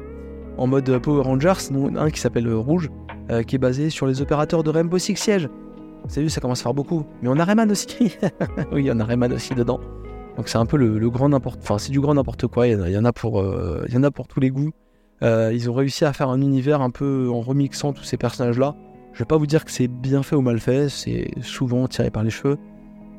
en 0.58 0.67
mode 0.67 1.00
Power 1.00 1.23
Rangers, 1.23 1.71
un 1.95 2.10
qui 2.10 2.19
s'appelle 2.19 2.52
Rouge, 2.54 2.89
qui 3.45 3.56
est 3.56 3.60
basé 3.60 3.89
sur 3.89 4.08
les 4.08 4.21
opérateurs 4.21 4.63
de 4.63 4.69
Rainbow 4.69 4.97
Six 4.97 5.15
Siege. 5.15 5.50
Vous 6.04 6.13
savez, 6.13 6.30
ça 6.30 6.39
commence 6.39 6.62
à 6.62 6.63
faire 6.63 6.73
beaucoup. 6.73 7.04
Mais 7.21 7.30
on 7.30 7.38
a 7.38 7.43
Rayman 7.43 7.69
aussi. 7.69 8.15
oui, 8.71 8.89
on 8.93 9.00
a 9.00 9.04
Rayman 9.04 9.34
aussi 9.34 9.54
dedans. 9.54 9.80
Donc 10.38 10.47
c'est 10.47 10.58
un 10.58 10.65
peu 10.65 10.78
le, 10.78 11.10
grand 11.10 11.30
n'importe. 11.30 11.60
Enfin, 11.62 11.78
c'est 11.80 11.91
du 11.91 12.00
grand 12.00 12.13
n'importe 12.13 12.47
quoi. 12.47 12.67
Il 12.67 12.89
y, 12.89 12.97
en 12.97 13.06
a 13.06 13.12
pour, 13.12 13.43
il 13.88 13.93
y 13.93 13.97
en 13.97 14.04
a 14.04 14.12
pour 14.12 14.28
tous 14.28 14.39
les 14.39 14.52
goûts. 14.52 14.71
Euh, 15.23 15.52
ils 15.54 15.69
ont 15.69 15.73
réussi 15.73 16.06
à 16.06 16.13
faire 16.13 16.30
un 16.30 16.41
univers 16.41 16.82
un 16.82 16.89
peu 16.89 17.30
en 17.32 17.41
remixant 17.41 17.93
tous 17.93 18.04
ces 18.04 18.17
personnages-là. 18.17 18.76
Je 19.13 19.19
vais 19.19 19.26
pas 19.26 19.38
vous 19.38 19.47
dire 19.47 19.65
que 19.65 19.71
c'est 19.71 19.88
bien 19.88 20.21
fait 20.21 20.36
ou 20.36 20.41
mal 20.41 20.60
fait, 20.60 20.89
c'est 20.89 21.32
souvent 21.41 21.88
tiré 21.88 22.12
par 22.12 22.23
les 22.23 22.30
cheveux. 22.30 22.58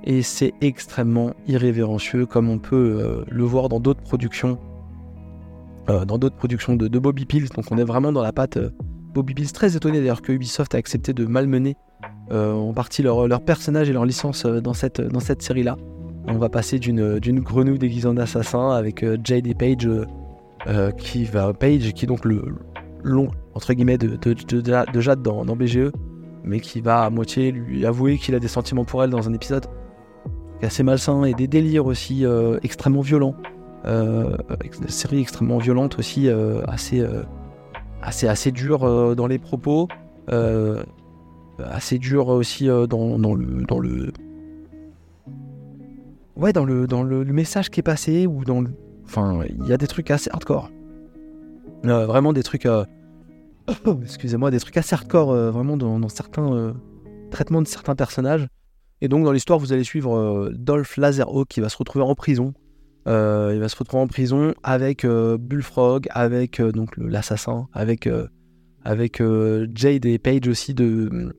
Et 0.04 0.22
c'est 0.22 0.52
extrêmement 0.60 1.32
irrévérencieux, 1.48 2.24
comme 2.24 2.48
on 2.48 2.58
peut 2.58 3.00
euh, 3.00 3.24
le 3.28 3.44
voir 3.44 3.68
dans 3.68 3.80
d'autres 3.80 4.02
productions. 4.02 4.58
Euh, 5.90 6.04
dans 6.04 6.18
d'autres 6.18 6.36
productions 6.36 6.76
de, 6.76 6.98
Bobby 6.98 7.24
Pills. 7.24 7.48
Donc 7.48 7.64
on 7.72 7.78
est 7.78 7.84
vraiment 7.84 8.12
dans 8.12 8.22
la 8.22 8.32
patte 8.32 8.58
Bobby 9.12 9.34
Pills. 9.34 9.52
Très 9.52 9.74
étonné 9.74 9.98
d'ailleurs 9.98 10.22
que 10.22 10.32
Ubisoft 10.32 10.74
a 10.74 10.78
accepté 10.78 11.12
de 11.12 11.24
malmener 11.24 11.76
en 12.30 12.74
partie 12.74 13.02
leur, 13.02 13.26
leur 13.26 13.40
personnage 13.40 13.88
et 13.88 13.92
leur 13.94 14.04
licence 14.04 14.44
dans 14.44 14.74
cette, 14.74 15.00
dans 15.00 15.18
cette 15.18 15.40
série-là. 15.40 15.78
On 16.26 16.38
va 16.38 16.48
passer 16.48 16.78
d'une 16.78 17.40
grenouille 17.40 17.78
déguisée 17.78 18.08
en 18.08 18.16
assassin 18.16 18.70
avec 18.70 19.04
Jade 19.24 19.46
et 19.46 19.54
Page 19.54 19.88
euh, 20.66 20.90
qui 20.90 21.24
va 21.24 21.52
Page, 21.52 21.92
qui 21.92 22.04
est 22.04 22.08
donc 22.08 22.24
le 22.24 22.42
long 23.04 23.30
entre 23.54 23.72
guillemets 23.72 23.96
de, 23.96 24.16
de, 24.16 25.00
Jade 25.00 25.22
dans, 25.22 25.44
BGE, 25.44 25.92
mais 26.44 26.60
qui 26.60 26.80
va 26.80 27.04
à 27.04 27.10
moitié 27.10 27.52
lui 27.52 27.86
avouer 27.86 28.18
qu'il 28.18 28.34
a 28.34 28.40
des 28.40 28.48
sentiments 28.48 28.84
pour 28.84 29.02
elle 29.02 29.10
dans 29.10 29.28
un 29.28 29.34
épisode 29.34 29.66
assez 30.60 30.82
malsain 30.82 31.22
et 31.24 31.34
des 31.34 31.46
délires 31.46 31.86
aussi 31.86 32.26
euh, 32.26 32.58
extrêmement 32.64 33.02
violents. 33.02 33.36
Euh, 33.86 34.36
série 34.88 35.20
extrêmement 35.20 35.58
violente 35.58 35.98
aussi, 35.98 36.28
assez, 36.66 37.06
assez, 38.02 38.50
dure 38.50 39.14
dans 39.14 39.26
les 39.28 39.38
propos. 39.38 39.86
assez 41.58 41.98
dur 41.98 42.28
aussi 42.28 42.66
dans 42.66 43.34
le 43.34 44.12
ouais 46.38 46.52
dans 46.52 46.64
le 46.64 47.24
message 47.24 47.70
qui 47.70 47.80
est 47.80 47.82
passé 47.82 48.26
ou 48.26 48.44
dans 48.44 48.60
le... 48.60 48.70
enfin 49.04 49.40
il 49.48 49.66
y 49.66 49.72
a 49.72 49.76
des 49.76 49.86
trucs 49.86 50.10
assez 50.10 50.30
hardcore. 50.32 50.70
Vraiment 51.82 52.32
des 52.32 52.42
trucs 52.42 52.66
excusez-moi 54.02 54.50
des 54.50 54.60
trucs 54.60 54.76
assez 54.76 54.94
hardcore 54.94 55.34
vraiment 55.52 55.76
dans, 55.76 56.08
certains 56.08 56.74
traitements 57.30 57.62
de 57.62 57.68
certains 57.68 57.94
personnages. 57.94 58.48
Et 59.00 59.08
donc 59.08 59.24
dans 59.24 59.32
l'histoire 59.32 59.58
vous 59.58 59.72
allez 59.72 59.84
suivre 59.84 60.50
Dolph 60.54 60.96
Laserhawk 60.96 61.48
qui 61.48 61.60
va 61.60 61.68
se 61.68 61.76
retrouver 61.76 62.04
en 62.04 62.14
prison. 62.14 62.54
Euh, 63.08 63.52
il 63.54 63.60
va 63.60 63.68
se 63.68 63.76
retrouver 63.76 64.02
en 64.02 64.06
prison 64.06 64.54
avec 64.62 65.04
euh, 65.04 65.38
Bullfrog, 65.38 66.08
avec 66.10 66.60
euh, 66.60 66.72
donc 66.72 66.96
l'assassin, 66.98 67.68
avec 67.72 68.08
avec 68.84 69.22
Jade 69.74 70.06
et 70.06 70.18
Page 70.18 70.48
aussi 70.48 70.74
de 70.74 71.34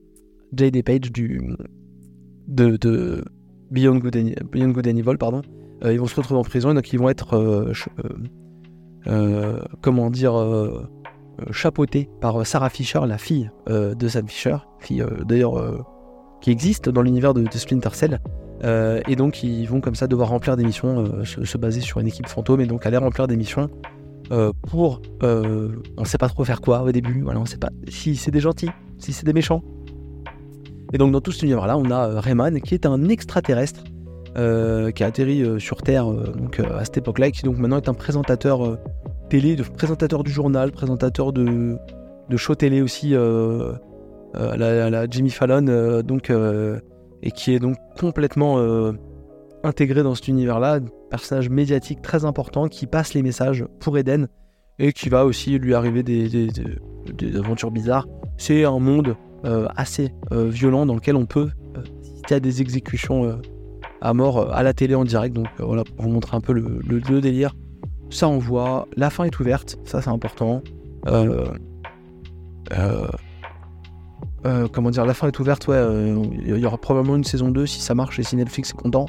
Jade 0.52 0.76
et 0.76 0.82
Page 0.82 1.12
du 1.12 1.56
de 2.48 3.24
Beyond, 3.70 3.98
Good 3.98 4.16
and, 4.16 4.44
Beyond 4.50 4.72
Evil, 4.72 5.16
pardon. 5.18 5.42
ils 5.84 5.98
vont 5.98 6.06
se 6.06 6.16
retrouver 6.16 6.40
en 6.40 6.44
prison 6.44 6.70
et 6.70 6.74
donc 6.74 6.92
ils 6.92 6.98
vont 6.98 7.08
être 7.08 7.72
comment 9.80 10.10
dire 10.10 10.34
chapeautés 11.52 12.08
par 12.20 12.46
Sarah 12.46 12.70
Fisher, 12.70 13.00
la 13.06 13.18
fille 13.18 13.50
de 13.68 14.08
Sam 14.08 14.28
Fisher, 14.28 14.56
fille 14.78 15.04
d'ailleurs 15.26 15.86
qui 16.40 16.50
existe 16.50 16.88
dans 16.88 17.02
l'univers 17.02 17.34
de, 17.34 17.42
de 17.42 17.58
Splinter 17.58 17.90
Cell. 17.92 18.20
Euh, 18.64 19.00
et 19.08 19.16
donc 19.16 19.42
ils 19.42 19.66
vont 19.66 19.80
comme 19.80 19.94
ça 19.94 20.06
devoir 20.06 20.28
remplir 20.28 20.56
des 20.56 20.64
missions, 20.64 21.00
euh, 21.00 21.24
se, 21.24 21.56
baser 21.56 21.80
sur 21.80 21.98
une 21.98 22.06
équipe 22.06 22.28
fantôme 22.28 22.60
et 22.60 22.66
donc 22.66 22.84
aller 22.84 22.98
remplir 22.98 23.26
des 23.26 23.36
missions 23.36 23.70
euh, 24.32 24.52
pour, 24.68 25.00
on 25.22 26.04
sait 26.04 26.18
pas 26.18 26.28
trop 26.28 26.44
faire 26.44 26.60
quoi 26.60 26.82
au 26.82 26.92
début, 26.92 27.22
voilà, 27.22 27.40
on 27.40 27.46
sait 27.46 27.58
pas 27.58 27.70
si 27.88 28.16
c'est 28.16 28.30
des 28.30 28.40
gentils, 28.40 28.70
si 28.98 29.12
c'est 29.12 29.24
des 29.24 29.32
méchants. 29.32 29.62
Et 30.92 30.98
donc 30.98 31.12
dans 31.12 31.20
tout 31.20 31.32
cet 31.32 31.42
univers-là, 31.42 31.76
on 31.78 31.90
a 31.90 32.20
Rayman 32.20 32.60
qui 32.60 32.74
est 32.74 32.86
un 32.86 33.08
extraterrestre 33.08 33.82
qui 34.34 35.02
a 35.02 35.06
atterri 35.06 35.60
sur 35.60 35.82
Terre 35.82 36.06
donc, 36.06 36.60
à 36.60 36.84
cette 36.84 36.98
époque-là 36.98 37.28
et 37.28 37.32
qui 37.32 37.42
donc 37.42 37.58
maintenant 37.58 37.78
est 37.78 37.88
un 37.88 37.94
présentateur 37.94 38.78
télé, 39.28 39.56
de, 39.56 39.64
présentateur 39.64 40.22
du 40.22 40.30
journal, 40.30 40.70
présentateur 40.70 41.32
de, 41.32 41.76
de 42.28 42.36
show 42.36 42.54
télé 42.54 42.80
aussi 42.80 43.14
à 43.14 44.56
la, 44.56 45.10
Jimmy 45.10 45.30
Fallon, 45.30 46.02
donc 46.02 46.30
et 47.22 47.30
qui 47.30 47.54
est 47.54 47.58
donc 47.58 47.76
complètement 47.98 48.58
euh, 48.58 48.92
intégré 49.62 50.02
dans 50.02 50.14
cet 50.14 50.28
univers-là, 50.28 50.80
personnage 51.10 51.50
médiatique 51.50 52.02
très 52.02 52.24
important 52.24 52.68
qui 52.68 52.86
passe 52.86 53.14
les 53.14 53.22
messages 53.22 53.64
pour 53.78 53.98
Eden 53.98 54.28
et 54.78 54.92
qui 54.92 55.08
va 55.08 55.24
aussi 55.24 55.58
lui 55.58 55.74
arriver 55.74 56.02
des, 56.02 56.48
aventures 57.36 57.70
bizarres. 57.70 58.06
C'est 58.38 58.64
un 58.64 58.78
monde 58.78 59.08
euh, 59.08 59.14
assez 59.44 60.12
euh, 60.32 60.48
violent 60.48 60.86
dans 60.86 60.94
lequel 60.94 61.16
on 61.16 61.26
peut 61.26 61.50
assister 62.02 62.34
à 62.36 62.40
des 62.40 62.60
exécutions 62.60 63.40
à 64.00 64.14
mort 64.14 64.52
à 64.52 64.62
la 64.62 64.72
télé 64.72 64.94
en 64.94 65.04
direct. 65.04 65.34
Donc 65.34 65.48
voilà, 65.58 65.84
pour 65.84 66.04
vous 66.04 66.10
montrer 66.10 66.36
un 66.36 66.40
peu 66.40 66.52
le, 66.52 67.20
délire. 67.20 67.54
Ça 68.10 68.28
on 68.28 68.38
voit, 68.38 68.88
la 68.96 69.08
fin 69.08 69.24
est 69.24 69.40
ouverte, 69.40 69.78
ça 69.84 70.02
c'est 70.02 70.10
important. 70.10 70.62
Euh, 74.46 74.68
comment 74.72 74.90
dire, 74.90 75.04
la 75.04 75.14
fin 75.14 75.28
est 75.28 75.38
ouverte, 75.38 75.68
ouais. 75.68 75.76
Euh, 75.76 76.22
il 76.32 76.58
y 76.58 76.66
aura 76.66 76.78
probablement 76.78 77.16
une 77.16 77.24
saison 77.24 77.50
2 77.50 77.66
si 77.66 77.80
ça 77.80 77.94
marche 77.94 78.18
et 78.18 78.22
si 78.22 78.36
Netflix 78.36 78.70
est 78.70 78.80
content. 78.80 79.06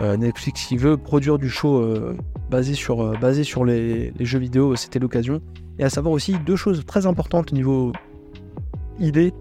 Euh, 0.00 0.16
Netflix, 0.16 0.66
qui 0.66 0.76
veut 0.76 0.96
produire 0.96 1.38
du 1.38 1.48
show 1.48 1.84
basé 2.50 2.74
sur, 2.74 3.18
basé 3.18 3.44
sur 3.44 3.64
les, 3.64 4.12
jeux 4.20 4.38
vidéo, 4.38 4.74
c'était 4.76 4.98
l'occasion. 4.98 5.40
Et 5.78 5.84
à 5.84 5.90
savoir 5.90 6.12
aussi 6.12 6.36
deux 6.44 6.56
choses 6.56 6.84
très 6.84 7.06
importantes 7.06 7.52
au 7.52 7.54
niveau 7.54 7.92
idée, 9.00 9.32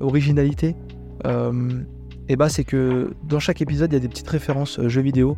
originalité. 0.00 0.76
et 2.28 2.36
bah, 2.36 2.48
c'est 2.48 2.64
que 2.64 3.12
dans 3.28 3.40
chaque 3.40 3.62
épisode, 3.62 3.92
il 3.92 3.94
y 3.94 3.98
a 3.98 4.00
des 4.00 4.08
petites 4.08 4.28
références 4.28 4.80
jeux 4.86 5.02
vidéo. 5.02 5.36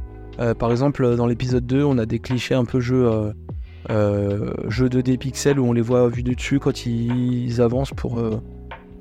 par 0.59 0.71
exemple, 0.71 1.17
dans 1.17 1.27
l'épisode 1.27 1.67
2, 1.67 1.85
on 1.85 1.99
a 1.99 2.07
des 2.07 2.19
clichés 2.19 2.55
un 2.55 2.65
peu 2.65 2.81
jeux. 2.81 3.33
jeux 3.89 4.89
2D 4.89 5.19
pixels 5.19 5.61
où 5.61 5.67
on 5.67 5.73
les 5.73 5.83
voit 5.83 6.09
vus 6.09 6.23
du 6.23 6.35
dessus 6.35 6.59
quand 6.59 6.87
ils 6.87 7.61
avancent 7.61 7.95
pour, 7.95 8.19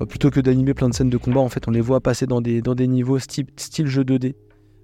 euh, 0.02 0.06
plutôt 0.06 0.30
que 0.30 0.40
d'animer 0.40 0.74
plein 0.74 0.90
de 0.90 0.94
scènes 0.94 1.10
de 1.10 1.18
combat, 1.18 1.40
en 1.40 1.50
fait, 1.50 1.68
on 1.68 1.72
les 1.72 1.82
voit 1.82 2.02
passer 2.02 2.26
dans 2.26 2.42
des, 2.42 2.62
dans 2.62 2.76
des 2.76 2.88
niveaux 2.88 3.20
style, 3.20 3.48
style 3.56 3.88
jeu 3.88 4.04
2D. 4.04 4.36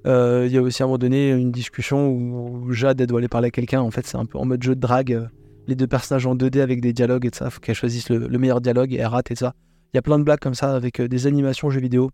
Euh, 0.07 0.45
il 0.47 0.53
y 0.53 0.57
a 0.57 0.61
aussi 0.61 0.81
à 0.81 0.85
un 0.85 0.87
moment 0.87 0.97
donné 0.97 1.31
une 1.31 1.51
discussion 1.51 2.09
où 2.09 2.71
Jade 2.71 3.01
doit 3.03 3.19
aller 3.19 3.27
parler 3.27 3.47
à 3.47 3.51
quelqu'un. 3.51 3.81
En 3.81 3.91
fait, 3.91 4.05
c'est 4.07 4.17
un 4.17 4.25
peu 4.25 4.37
en 4.37 4.45
mode 4.45 4.63
jeu 4.63 4.75
de 4.75 4.79
drague. 4.79 5.13
Euh, 5.13 5.25
les 5.67 5.75
deux 5.75 5.87
personnages 5.87 6.25
en 6.25 6.35
2D 6.35 6.61
avec 6.61 6.81
des 6.81 6.91
dialogues 6.91 7.25
et 7.25 7.29
ça. 7.33 7.49
Faut 7.49 7.59
qu'elle 7.59 7.75
choisisse 7.75 8.09
le, 8.09 8.27
meilleur 8.37 8.61
dialogue 8.61 8.93
et 8.93 8.97
elle 8.97 9.07
rate 9.07 9.31
et 9.31 9.35
ça. 9.35 9.53
Il 9.93 9.97
y 9.97 9.99
a 9.99 10.01
plein 10.01 10.19
de 10.19 10.23
blagues 10.23 10.39
comme 10.39 10.53
ça 10.53 10.75
avec 10.75 11.01
des 11.01 11.27
animations 11.27 11.69
jeux 11.69 11.81
vidéo. 11.81 12.11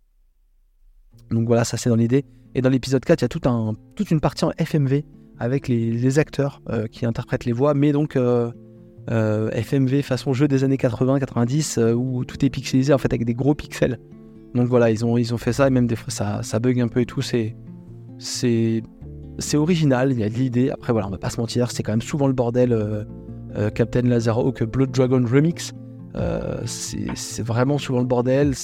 Donc 1.30 1.46
voilà, 1.46 1.64
ça 1.64 1.76
c'est 1.76 1.90
dans 1.90 1.96
l'idée. 1.96 2.24
Et 2.54 2.62
dans 2.62 2.70
l'épisode 2.70 3.04
4, 3.04 3.20
il 3.20 3.24
y 3.24 3.26
a 3.26 3.28
toute 3.94 4.10
une 4.10 4.20
partie 4.20 4.44
en 4.44 4.52
FMV 4.58 5.02
avec 5.38 5.68
les, 5.68 6.18
acteurs 6.18 6.60
qui 6.90 7.06
interprètent 7.06 7.44
les 7.44 7.52
voix, 7.52 7.74
mais 7.74 7.92
donc 7.92 8.16
euh, 9.10 9.50
FMV 9.52 10.02
façon 10.02 10.34
jeu 10.34 10.48
des 10.48 10.64
années 10.64 10.76
80-90 10.76 11.78
euh, 11.78 11.94
où 11.94 12.26
tout 12.26 12.44
est 12.44 12.50
pixelisé 12.50 12.92
en 12.92 12.98
fait 12.98 13.12
avec 13.12 13.24
des 13.24 13.32
gros 13.32 13.54
pixels. 13.54 13.98
Donc 14.54 14.68
voilà, 14.68 14.90
ils 14.90 15.04
ont, 15.04 15.16
ils 15.16 15.32
ont 15.32 15.38
fait 15.38 15.52
ça 15.52 15.66
et 15.66 15.70
même 15.70 15.86
des 15.86 15.96
fois 15.96 16.10
ça, 16.10 16.58
bug 16.58 16.78
un 16.80 16.88
peu 16.88 17.00
et 17.00 17.06
tout. 17.06 17.22
C'est, 17.22 17.56
c'est, 18.18 18.82
c'est 19.38 19.56
original, 19.56 20.12
il 20.12 20.18
y 20.18 20.24
a 20.24 20.28
de 20.28 20.34
l'idée. 20.34 20.70
Après 20.70 20.92
voilà, 20.92 21.08
on 21.08 21.10
va 21.10 21.18
pas 21.18 21.30
se 21.30 21.40
mentir, 21.40 21.70
c'est 21.70 21.82
quand 21.82 21.92
même 21.92 22.02
souvent 22.02 22.26
le 22.26 22.34
bordel 22.34 22.72
euh, 22.72 23.70
Captain 23.70 24.02
Lazaro 24.02 24.52
Blood 24.52 24.90
Dragon 24.90 25.24
Remix. 25.26 25.72
C'est, 26.64 27.42
vraiment 27.42 27.78
souvent 27.78 28.00
le 28.00 28.06
bordel. 28.06 28.54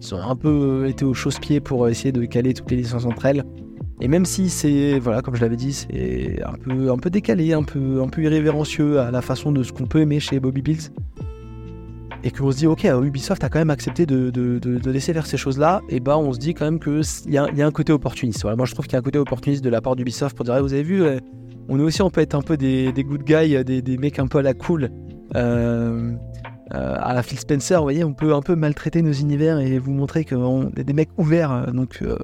Ils 0.00 0.14
ont 0.14 0.22
un 0.22 0.36
peu 0.36 0.86
été 0.88 1.04
au 1.04 1.14
chausse-pied 1.14 1.60
pour 1.60 1.88
essayer 1.88 2.12
de 2.12 2.24
caler 2.24 2.54
toutes 2.54 2.70
les 2.70 2.78
licences 2.78 3.04
entre 3.04 3.26
elles. 3.26 3.44
Et 4.00 4.08
même 4.08 4.24
si 4.24 4.48
c'est, 4.48 4.98
voilà, 4.98 5.22
comme 5.22 5.34
je 5.34 5.40
l'avais 5.40 5.56
dit, 5.56 5.72
c'est 5.72 6.40
un 6.44 6.96
peu, 6.98 7.10
décalé, 7.10 7.52
un 7.52 7.64
peu, 7.64 8.06
irrévérencieux 8.18 9.00
à 9.00 9.10
la 9.10 9.22
façon 9.22 9.50
de 9.50 9.62
ce 9.62 9.72
qu'on 9.72 9.86
peut 9.86 10.00
aimer 10.00 10.20
chez 10.20 10.38
Bobby 10.38 10.62
Pills, 10.62 10.90
et 12.22 12.30
qu'on 12.30 12.50
se 12.50 12.58
dit, 12.58 12.66
ok, 12.66 12.84
Ubisoft 12.84 13.42
a 13.42 13.48
quand 13.48 13.58
même 13.58 13.70
accepté 13.70 14.06
de, 14.06 14.60
laisser 14.88 15.12
faire 15.12 15.26
ces 15.26 15.36
choses-là, 15.36 15.82
et 15.88 15.98
bah 15.98 16.16
on 16.16 16.32
se 16.32 16.38
dit 16.38 16.54
quand 16.54 16.64
même 16.64 16.78
qu'il 16.78 17.02
y, 17.26 17.34
y, 17.34 17.38
a 17.38 17.66
un 17.66 17.70
côté 17.72 17.92
opportuniste. 17.92 18.44
Moi 18.44 18.66
je 18.66 18.72
trouve 18.72 18.86
qu'il 18.86 18.94
y 18.94 18.96
a 18.96 19.00
un 19.00 19.02
côté 19.02 19.18
opportuniste 19.18 19.64
de 19.64 19.70
la 19.70 19.80
part 19.80 19.96
d'Ubisoft 19.96 20.36
pour 20.36 20.44
dire, 20.44 20.62
vous 20.62 20.72
avez 20.72 20.84
vu, 20.84 21.02
on 21.68 21.78
est 21.78 21.82
aussi, 21.82 22.00
on 22.00 22.10
peut 22.10 22.20
être 22.20 22.34
un 22.34 22.42
peu 22.42 22.56
des, 22.56 22.92
good 22.96 23.24
guys, 23.24 23.64
des, 23.64 23.98
mecs 23.98 24.18
un 24.18 24.26
peu 24.26 24.38
à 24.38 24.42
la 24.42 24.54
cool. 24.54 24.90
Euh, 25.36 25.38
euh, 25.38 26.12
à 26.70 27.14
la 27.14 27.22
Phil 27.22 27.38
Spencer, 27.38 27.78
vous 27.78 27.84
voyez, 27.84 28.04
on 28.04 28.12
peut 28.12 28.34
un 28.34 28.42
peu 28.42 28.54
maltraiter 28.54 29.02
nos 29.02 29.12
univers 29.12 29.58
et 29.58 29.78
vous 29.78 29.92
montrer 29.92 30.24
qu'on 30.24 30.70
est 30.76 30.84
des 30.84 30.92
mecs 30.92 31.10
ouverts. 31.16 31.72
Donc, 31.72 32.00
euh, 32.02 32.16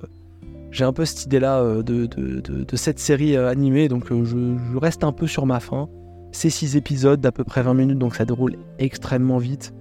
j'ai 0.74 0.82
un 0.82 0.92
peu 0.92 1.04
cette 1.04 1.26
idée-là 1.26 1.60
euh, 1.60 1.82
de, 1.84 2.76
cette 2.76 2.98
série 2.98 3.36
euh, 3.36 3.48
animée, 3.48 3.86
donc 3.86 4.10
euh, 4.10 4.24
je, 4.24 4.76
reste 4.76 5.04
un 5.04 5.12
peu 5.12 5.28
sur 5.28 5.46
ma 5.46 5.60
fin. 5.60 5.88
C'est 6.32 6.50
6 6.50 6.76
épisodes 6.76 7.20
d'à 7.20 7.30
peu 7.30 7.44
près 7.44 7.62
20 7.62 7.74
minutes, 7.74 7.98
donc 7.98 8.16
ça 8.16 8.24
déroule 8.24 8.56
extrêmement 8.80 9.38
vite. 9.38 9.72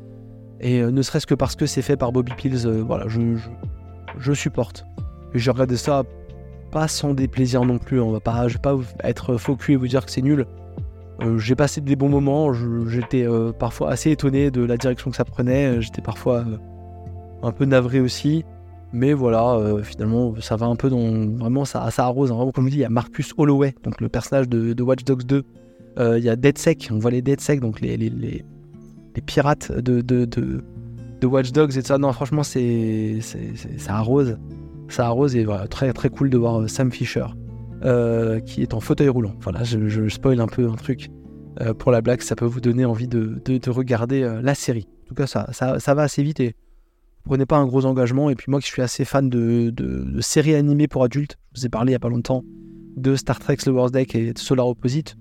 Et 0.62 0.84
ne 0.84 1.02
serait-ce 1.02 1.26
que 1.26 1.34
parce 1.34 1.56
que 1.56 1.66
c'est 1.66 1.82
fait 1.82 1.98
par 1.98 2.12
Bobby 2.12 2.32
Pills, 2.38 2.68
voilà, 2.68 3.08
je, 3.08 4.34
supporte. 4.34 4.86
Et 5.34 5.40
j'ai 5.40 5.50
regardé 5.50 5.78
ça 5.78 6.04
pas 6.72 6.88
sans 6.88 7.16
déplaisir 7.16 7.66
non 7.66 7.80
plus. 7.80 8.00
On 8.00 8.12
va 8.12 8.20
pas, 8.20 8.48
je 8.48 8.54
vais 8.54 8.62
pas 8.62 8.78
être 9.04 9.38
faux 9.38 9.56
cul 9.56 9.74
et 9.74 9.76
vous 9.76 9.88
dire 9.88 10.06
que 10.06 10.12
c'est 10.12 10.22
nul. 10.22 10.46
J'ai 11.38 11.56
passé 11.56 11.82
des 11.82 11.96
bons 11.96 12.10
moments. 12.10 12.52
J'étais 12.88 13.26
parfois 13.60 13.92
assez 13.92 14.12
étonné 14.12 14.52
de 14.52 14.64
la 14.64 14.78
direction 14.78 15.12
que 15.12 15.18
ça 15.18 15.26
prenait. 15.26 15.82
J'étais 15.82 16.02
parfois 16.02 16.46
un 17.44 17.52
peu 17.52 17.66
navré 17.66 18.00
aussi. 18.00 18.44
Mais 18.94 19.14
voilà, 19.14 19.56
euh, 19.56 19.82
finalement, 19.82 20.36
ça 20.40 20.56
va 20.56 20.68
un 20.68 20.76
peu 20.76 20.90
dans. 20.90 21.28
Vraiment, 21.36 21.66
ça, 21.66 21.90
ça 21.90 22.06
arrose. 22.06 22.32
Hein. 22.32 22.36
Vraiment, 22.36 22.52
comme 22.52 22.66
je 22.66 22.72
dis, 22.72 22.78
il 22.78 22.82
y 22.82 22.86
a 22.86 22.90
Marcus 22.90 23.34
Holloway, 23.36 23.74
donc 23.84 24.00
le 24.00 24.08
personnage 24.08 24.48
de, 24.48 24.82
Watch 24.84 25.04
Dogs 25.04 25.24
2. 25.24 25.44
Euh, 26.00 26.20
il 26.20 26.24
y 26.24 26.30
a 26.30 26.36
DeadSec, 26.36 26.90
on 26.92 27.00
voit 27.00 27.10
les 27.10 27.24
DeadSec, 27.24 27.60
donc 27.60 27.82
les, 27.82 27.98
les, 27.98 28.10
les, 28.10 28.44
pirates 29.26 29.72
de, 29.72 30.02
de, 30.02 30.26
de, 30.26 31.28
Watch 31.28 31.52
Dogs 31.52 31.76
et 31.76 31.82
ça. 31.82 31.98
Non, 31.98 32.14
franchement, 32.14 32.44
c'est, 32.44 33.20
ça 33.78 33.96
arrose. 33.96 34.38
Ça 34.90 35.08
arrose 35.08 35.36
et 35.36 35.44
voilà, 35.44 35.68
très, 35.68 35.92
très 35.92 36.10
cool 36.10 36.30
de 36.30 36.38
voir 36.38 36.62
euh, 36.62 36.68
Sam 36.68 36.92
Fisher 36.92 37.26
qui 38.46 38.62
est 38.62 38.74
en 38.74 38.80
fauteuil 38.80 39.10
roulant. 39.10 39.36
Voilà, 39.42 39.64
je, 39.64 40.08
spoil 40.10 40.40
un 40.40 40.48
peu 40.48 40.70
un 40.70 40.76
truc 40.76 41.10
pour 41.78 41.92
la 41.92 42.02
blague, 42.02 42.22
ça 42.22 42.36
peut 42.36 42.46
vous 42.46 42.62
donner 42.62 42.86
envie 42.86 43.08
de, 43.08 43.42
de 43.46 43.70
regarder 43.70 44.40
la 44.42 44.56
série. 44.56 44.88
En 45.04 45.08
tout 45.08 45.16
cas, 45.16 45.28
ça, 45.28 45.48
ça, 45.52 45.94
va 45.94 46.04
assez 46.04 46.24
vite 46.24 46.40
et 46.40 46.56
prenez 47.24 47.46
pas 47.46 47.58
un 47.58 47.66
gros 47.66 47.86
engagement. 47.86 48.30
Et 48.30 48.36
puis 48.36 48.46
moi 48.50 48.60
qui 48.60 48.68
suis 48.68 48.82
assez 48.82 49.06
fan 49.06 49.30
de, 49.30 49.74
séries 50.22 50.56
animées 50.56 50.88
pour 50.88 51.04
adultes, 51.04 51.38
je 51.54 51.62
vous 51.62 51.66
ai 51.66 51.70
parlé 51.70 51.92
il 51.92 51.94
y 51.94 51.96
a 51.96 52.00
pas 52.00 52.10
longtemps 52.10 52.44
de 52.96 53.16
Star 53.16 53.40
Trek 53.40 53.58
The 53.58 53.68
Wars 53.68 53.92
Deck 53.92 54.16
et 54.16 54.34
de 54.34 54.40
Solar 54.40 54.68
Opposite. 54.68 55.16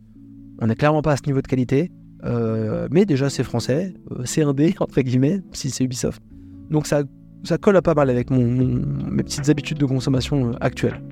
On 0.61 0.67
n'est 0.67 0.75
clairement 0.75 1.03
pas 1.03 1.13
à 1.13 1.17
ce 1.17 1.23
niveau 1.27 1.41
de 1.41 1.47
qualité. 1.47 1.91
Euh, 2.25 2.87
mais 2.91 3.05
déjà 3.05 3.29
c'est 3.29 3.43
français, 3.43 3.95
euh, 4.13 4.23
c'est 4.25 4.43
un 4.43 4.55
D 4.55 4.75
entre 4.79 5.01
guillemets, 5.01 5.41
si 5.53 5.71
c'est 5.71 5.85
Ubisoft. 5.85 6.23
Donc 6.71 6.87
ça, 6.87 7.03
colle 7.61 7.81
pas 7.83 7.95
mal 7.95 8.11
avec 8.11 8.31
mes 8.31 9.25
petites 9.25 9.49
habitudes 9.49 9.79
de 9.79 9.87
consommation 9.87 10.51
euh, 10.51 10.53
actuelles. 10.61 11.03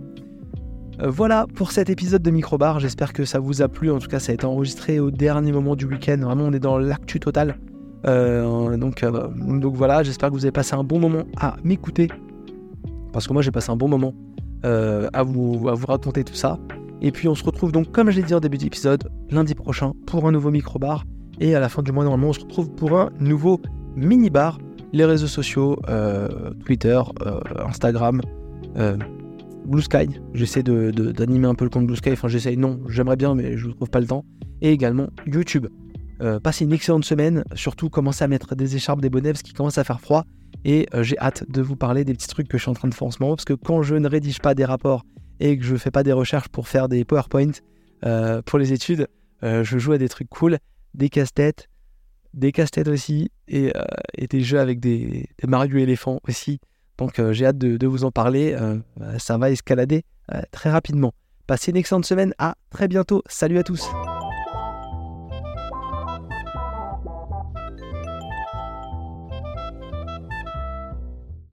Voilà 1.07 1.47
pour 1.55 1.73
cet 1.73 1.91
épisode 1.91 2.23
de 2.23 2.31
Microbar, 2.31 2.81
j'espère 2.81 3.13
que 3.13 3.25
ça 3.25 3.39
vous 3.39 3.63
a 3.63 3.69
plu. 3.69 3.91
En 3.91 3.99
tout 3.99 4.09
cas, 4.09 4.19
ça 4.19 4.33
a 4.33 4.35
été 4.35 4.47
enregistré 4.47 5.01
au 5.01 5.11
dernier 5.11 5.53
moment 5.53 5.77
du 5.77 5.87
week-end. 5.87 6.19
Vraiment, 6.19 6.45
on 6.45 6.53
est 6.53 6.61
dans 6.61 6.79
l'actu 6.79 7.21
total. 7.21 7.59
donc, 8.05 9.05
donc 9.05 9.75
voilà, 9.75 10.03
j'espère 10.03 10.31
que 10.31 10.35
vous 10.35 10.45
avez 10.45 10.53
passé 10.53 10.75
un 10.75 10.85
bon 10.85 10.99
moment 10.99 11.25
à 11.37 11.57
m'écouter. 11.65 12.09
Parce 13.13 13.27
que 13.27 13.33
moi 13.33 13.43
j'ai 13.43 13.51
passé 13.51 13.71
un 13.71 13.77
bon 13.77 13.89
moment 13.89 14.15
à, 14.63 15.23
vous, 15.23 15.59
raconter 15.87 16.25
tout 16.25 16.35
ça. 16.35 16.59
Et 17.03 17.13
puis 17.13 17.29
on 17.29 17.35
se 17.35 17.45
retrouve 17.45 17.73
donc, 17.73 17.93
comme 17.93 18.11
je 18.11 18.17
l'ai 18.17 18.23
dit 18.23 18.35
en 18.35 18.41
début 18.41 18.59
d'épisode, 18.59 19.11
lundi 19.31 19.55
prochain 19.55 19.93
pour 20.07 20.27
un 20.27 20.33
nouveau 20.33 20.51
micro-bar. 20.51 21.05
Et 21.41 21.55
à 21.55 21.61
la 21.61 21.69
fin 21.71 21.83
du 21.83 21.91
mois, 21.91 22.05
normalement, 22.05 22.29
on 22.29 22.33
se 22.35 22.41
retrouve 22.41 22.71
pour 22.71 22.99
un 22.99 23.11
nouveau 23.19 23.61
mini-bar. 23.97 24.59
Les 24.93 25.05
réseaux 25.05 25.27
sociaux, 25.27 25.79
euh, 25.89 26.29
Twitter, 26.65 27.01
euh, 27.25 27.41
Instagram, 27.67 28.21
euh, 28.77 28.97
Blue 29.71 29.83
Sky. 29.83 30.09
J'essaie 30.35 30.63
d'animer 30.63 31.47
un 31.47 31.55
peu 31.55 31.65
le 31.65 31.71
compte 31.71 31.87
Blue 31.87 31.97
Sky. 31.97 32.11
Enfin, 32.11 32.29
j'essaie, 32.29 32.57
non, 32.57 32.81
j'aimerais 32.89 33.17
bien, 33.17 33.35
mais 33.35 33.57
je 33.57 33.69
ne 33.69 33.73
trouve 33.73 33.89
pas 33.89 34.01
le 34.01 34.07
temps. 34.07 34.25
Et 34.61 34.73
également 34.73 35.09
YouTube. 35.27 35.69
passez 36.43 36.65
une 36.65 36.73
excellente 36.73 37.05
semaine. 37.05 37.45
Surtout, 37.55 37.89
commencez 37.89 38.25
à 38.25 38.29
mettre 38.29 38.55
des 38.55 38.77
écharpes, 38.77 39.01
des 39.01 39.11
bonnets, 39.11 39.33
parce 39.33 39.43
qu'il 39.43 39.55
commence 39.55 39.79
à 39.79 39.85
faire 39.85 40.01
froid. 40.01 40.25
Et 40.65 40.87
j'ai 41.01 41.19
hâte 41.19 41.49
de 41.49 41.63
vous 41.63 41.77
parler 41.77 42.05
des 42.05 42.13
petits 42.13 42.29
trucs 42.29 42.49
que 42.49 42.59
je 42.59 42.63
suis 42.63 42.71
en 42.71 42.75
train 42.75 42.89
de 42.89 42.95
faire 42.95 43.07
en 43.07 43.11
ce 43.11 43.23
moment. 43.23 43.37
Parce 43.37 43.45
que 43.45 43.55
quand 43.55 43.83
je 43.83 43.95
ne 43.95 44.09
rédige 44.09 44.41
pas 44.41 44.55
des 44.55 44.65
rapports 44.65 45.05
et 45.39 45.57
que 45.57 45.65
je 45.65 45.77
fais 45.77 45.91
pas 45.91 46.03
des 46.03 46.13
recherches 46.13 46.49
pour 46.49 46.69
faire 46.69 46.89
des 46.89 47.05
PowerPoint 47.05 47.53
euh, 48.05 48.43
pour 48.43 48.59
les 48.59 48.73
études, 48.73 49.09
euh, 49.43 49.65
je 49.65 49.79
joue 49.79 49.93
à 49.93 49.99
des 49.99 50.09
trucs 50.09 50.29
cool, 50.29 50.59
des 50.95 51.09
casse-têtes, 51.09 51.69
des 52.35 52.53
casse-têtes 52.53 52.89
aussi, 52.89 53.31
et, 53.49 53.73
euh, 53.77 53.83
des 54.29 54.41
jeux 54.43 54.61
avec 54.61 54.81
des, 54.81 55.29
des 55.41 55.49
Mario 55.49 55.79
éléphants 55.79 56.21
aussi. 56.29 56.61
Donc 57.01 57.21
j'ai 57.33 57.47
hâte 57.47 57.59
de, 57.59 57.87
vous 57.87 58.05
en 58.05 58.13
parler. 58.13 58.57
ça 59.19 59.39
va 59.39 59.51
escalader 59.51 60.05
très 60.53 60.71
rapidement. 60.71 61.13
Passez 61.47 61.73
une 61.73 61.79
excellente 61.79 62.07
semaine. 62.07 62.33
À 62.39 62.55
très 62.71 62.87
bientôt. 62.87 63.23
Salut 63.27 63.59
à 63.59 63.65
tous. 63.65 63.91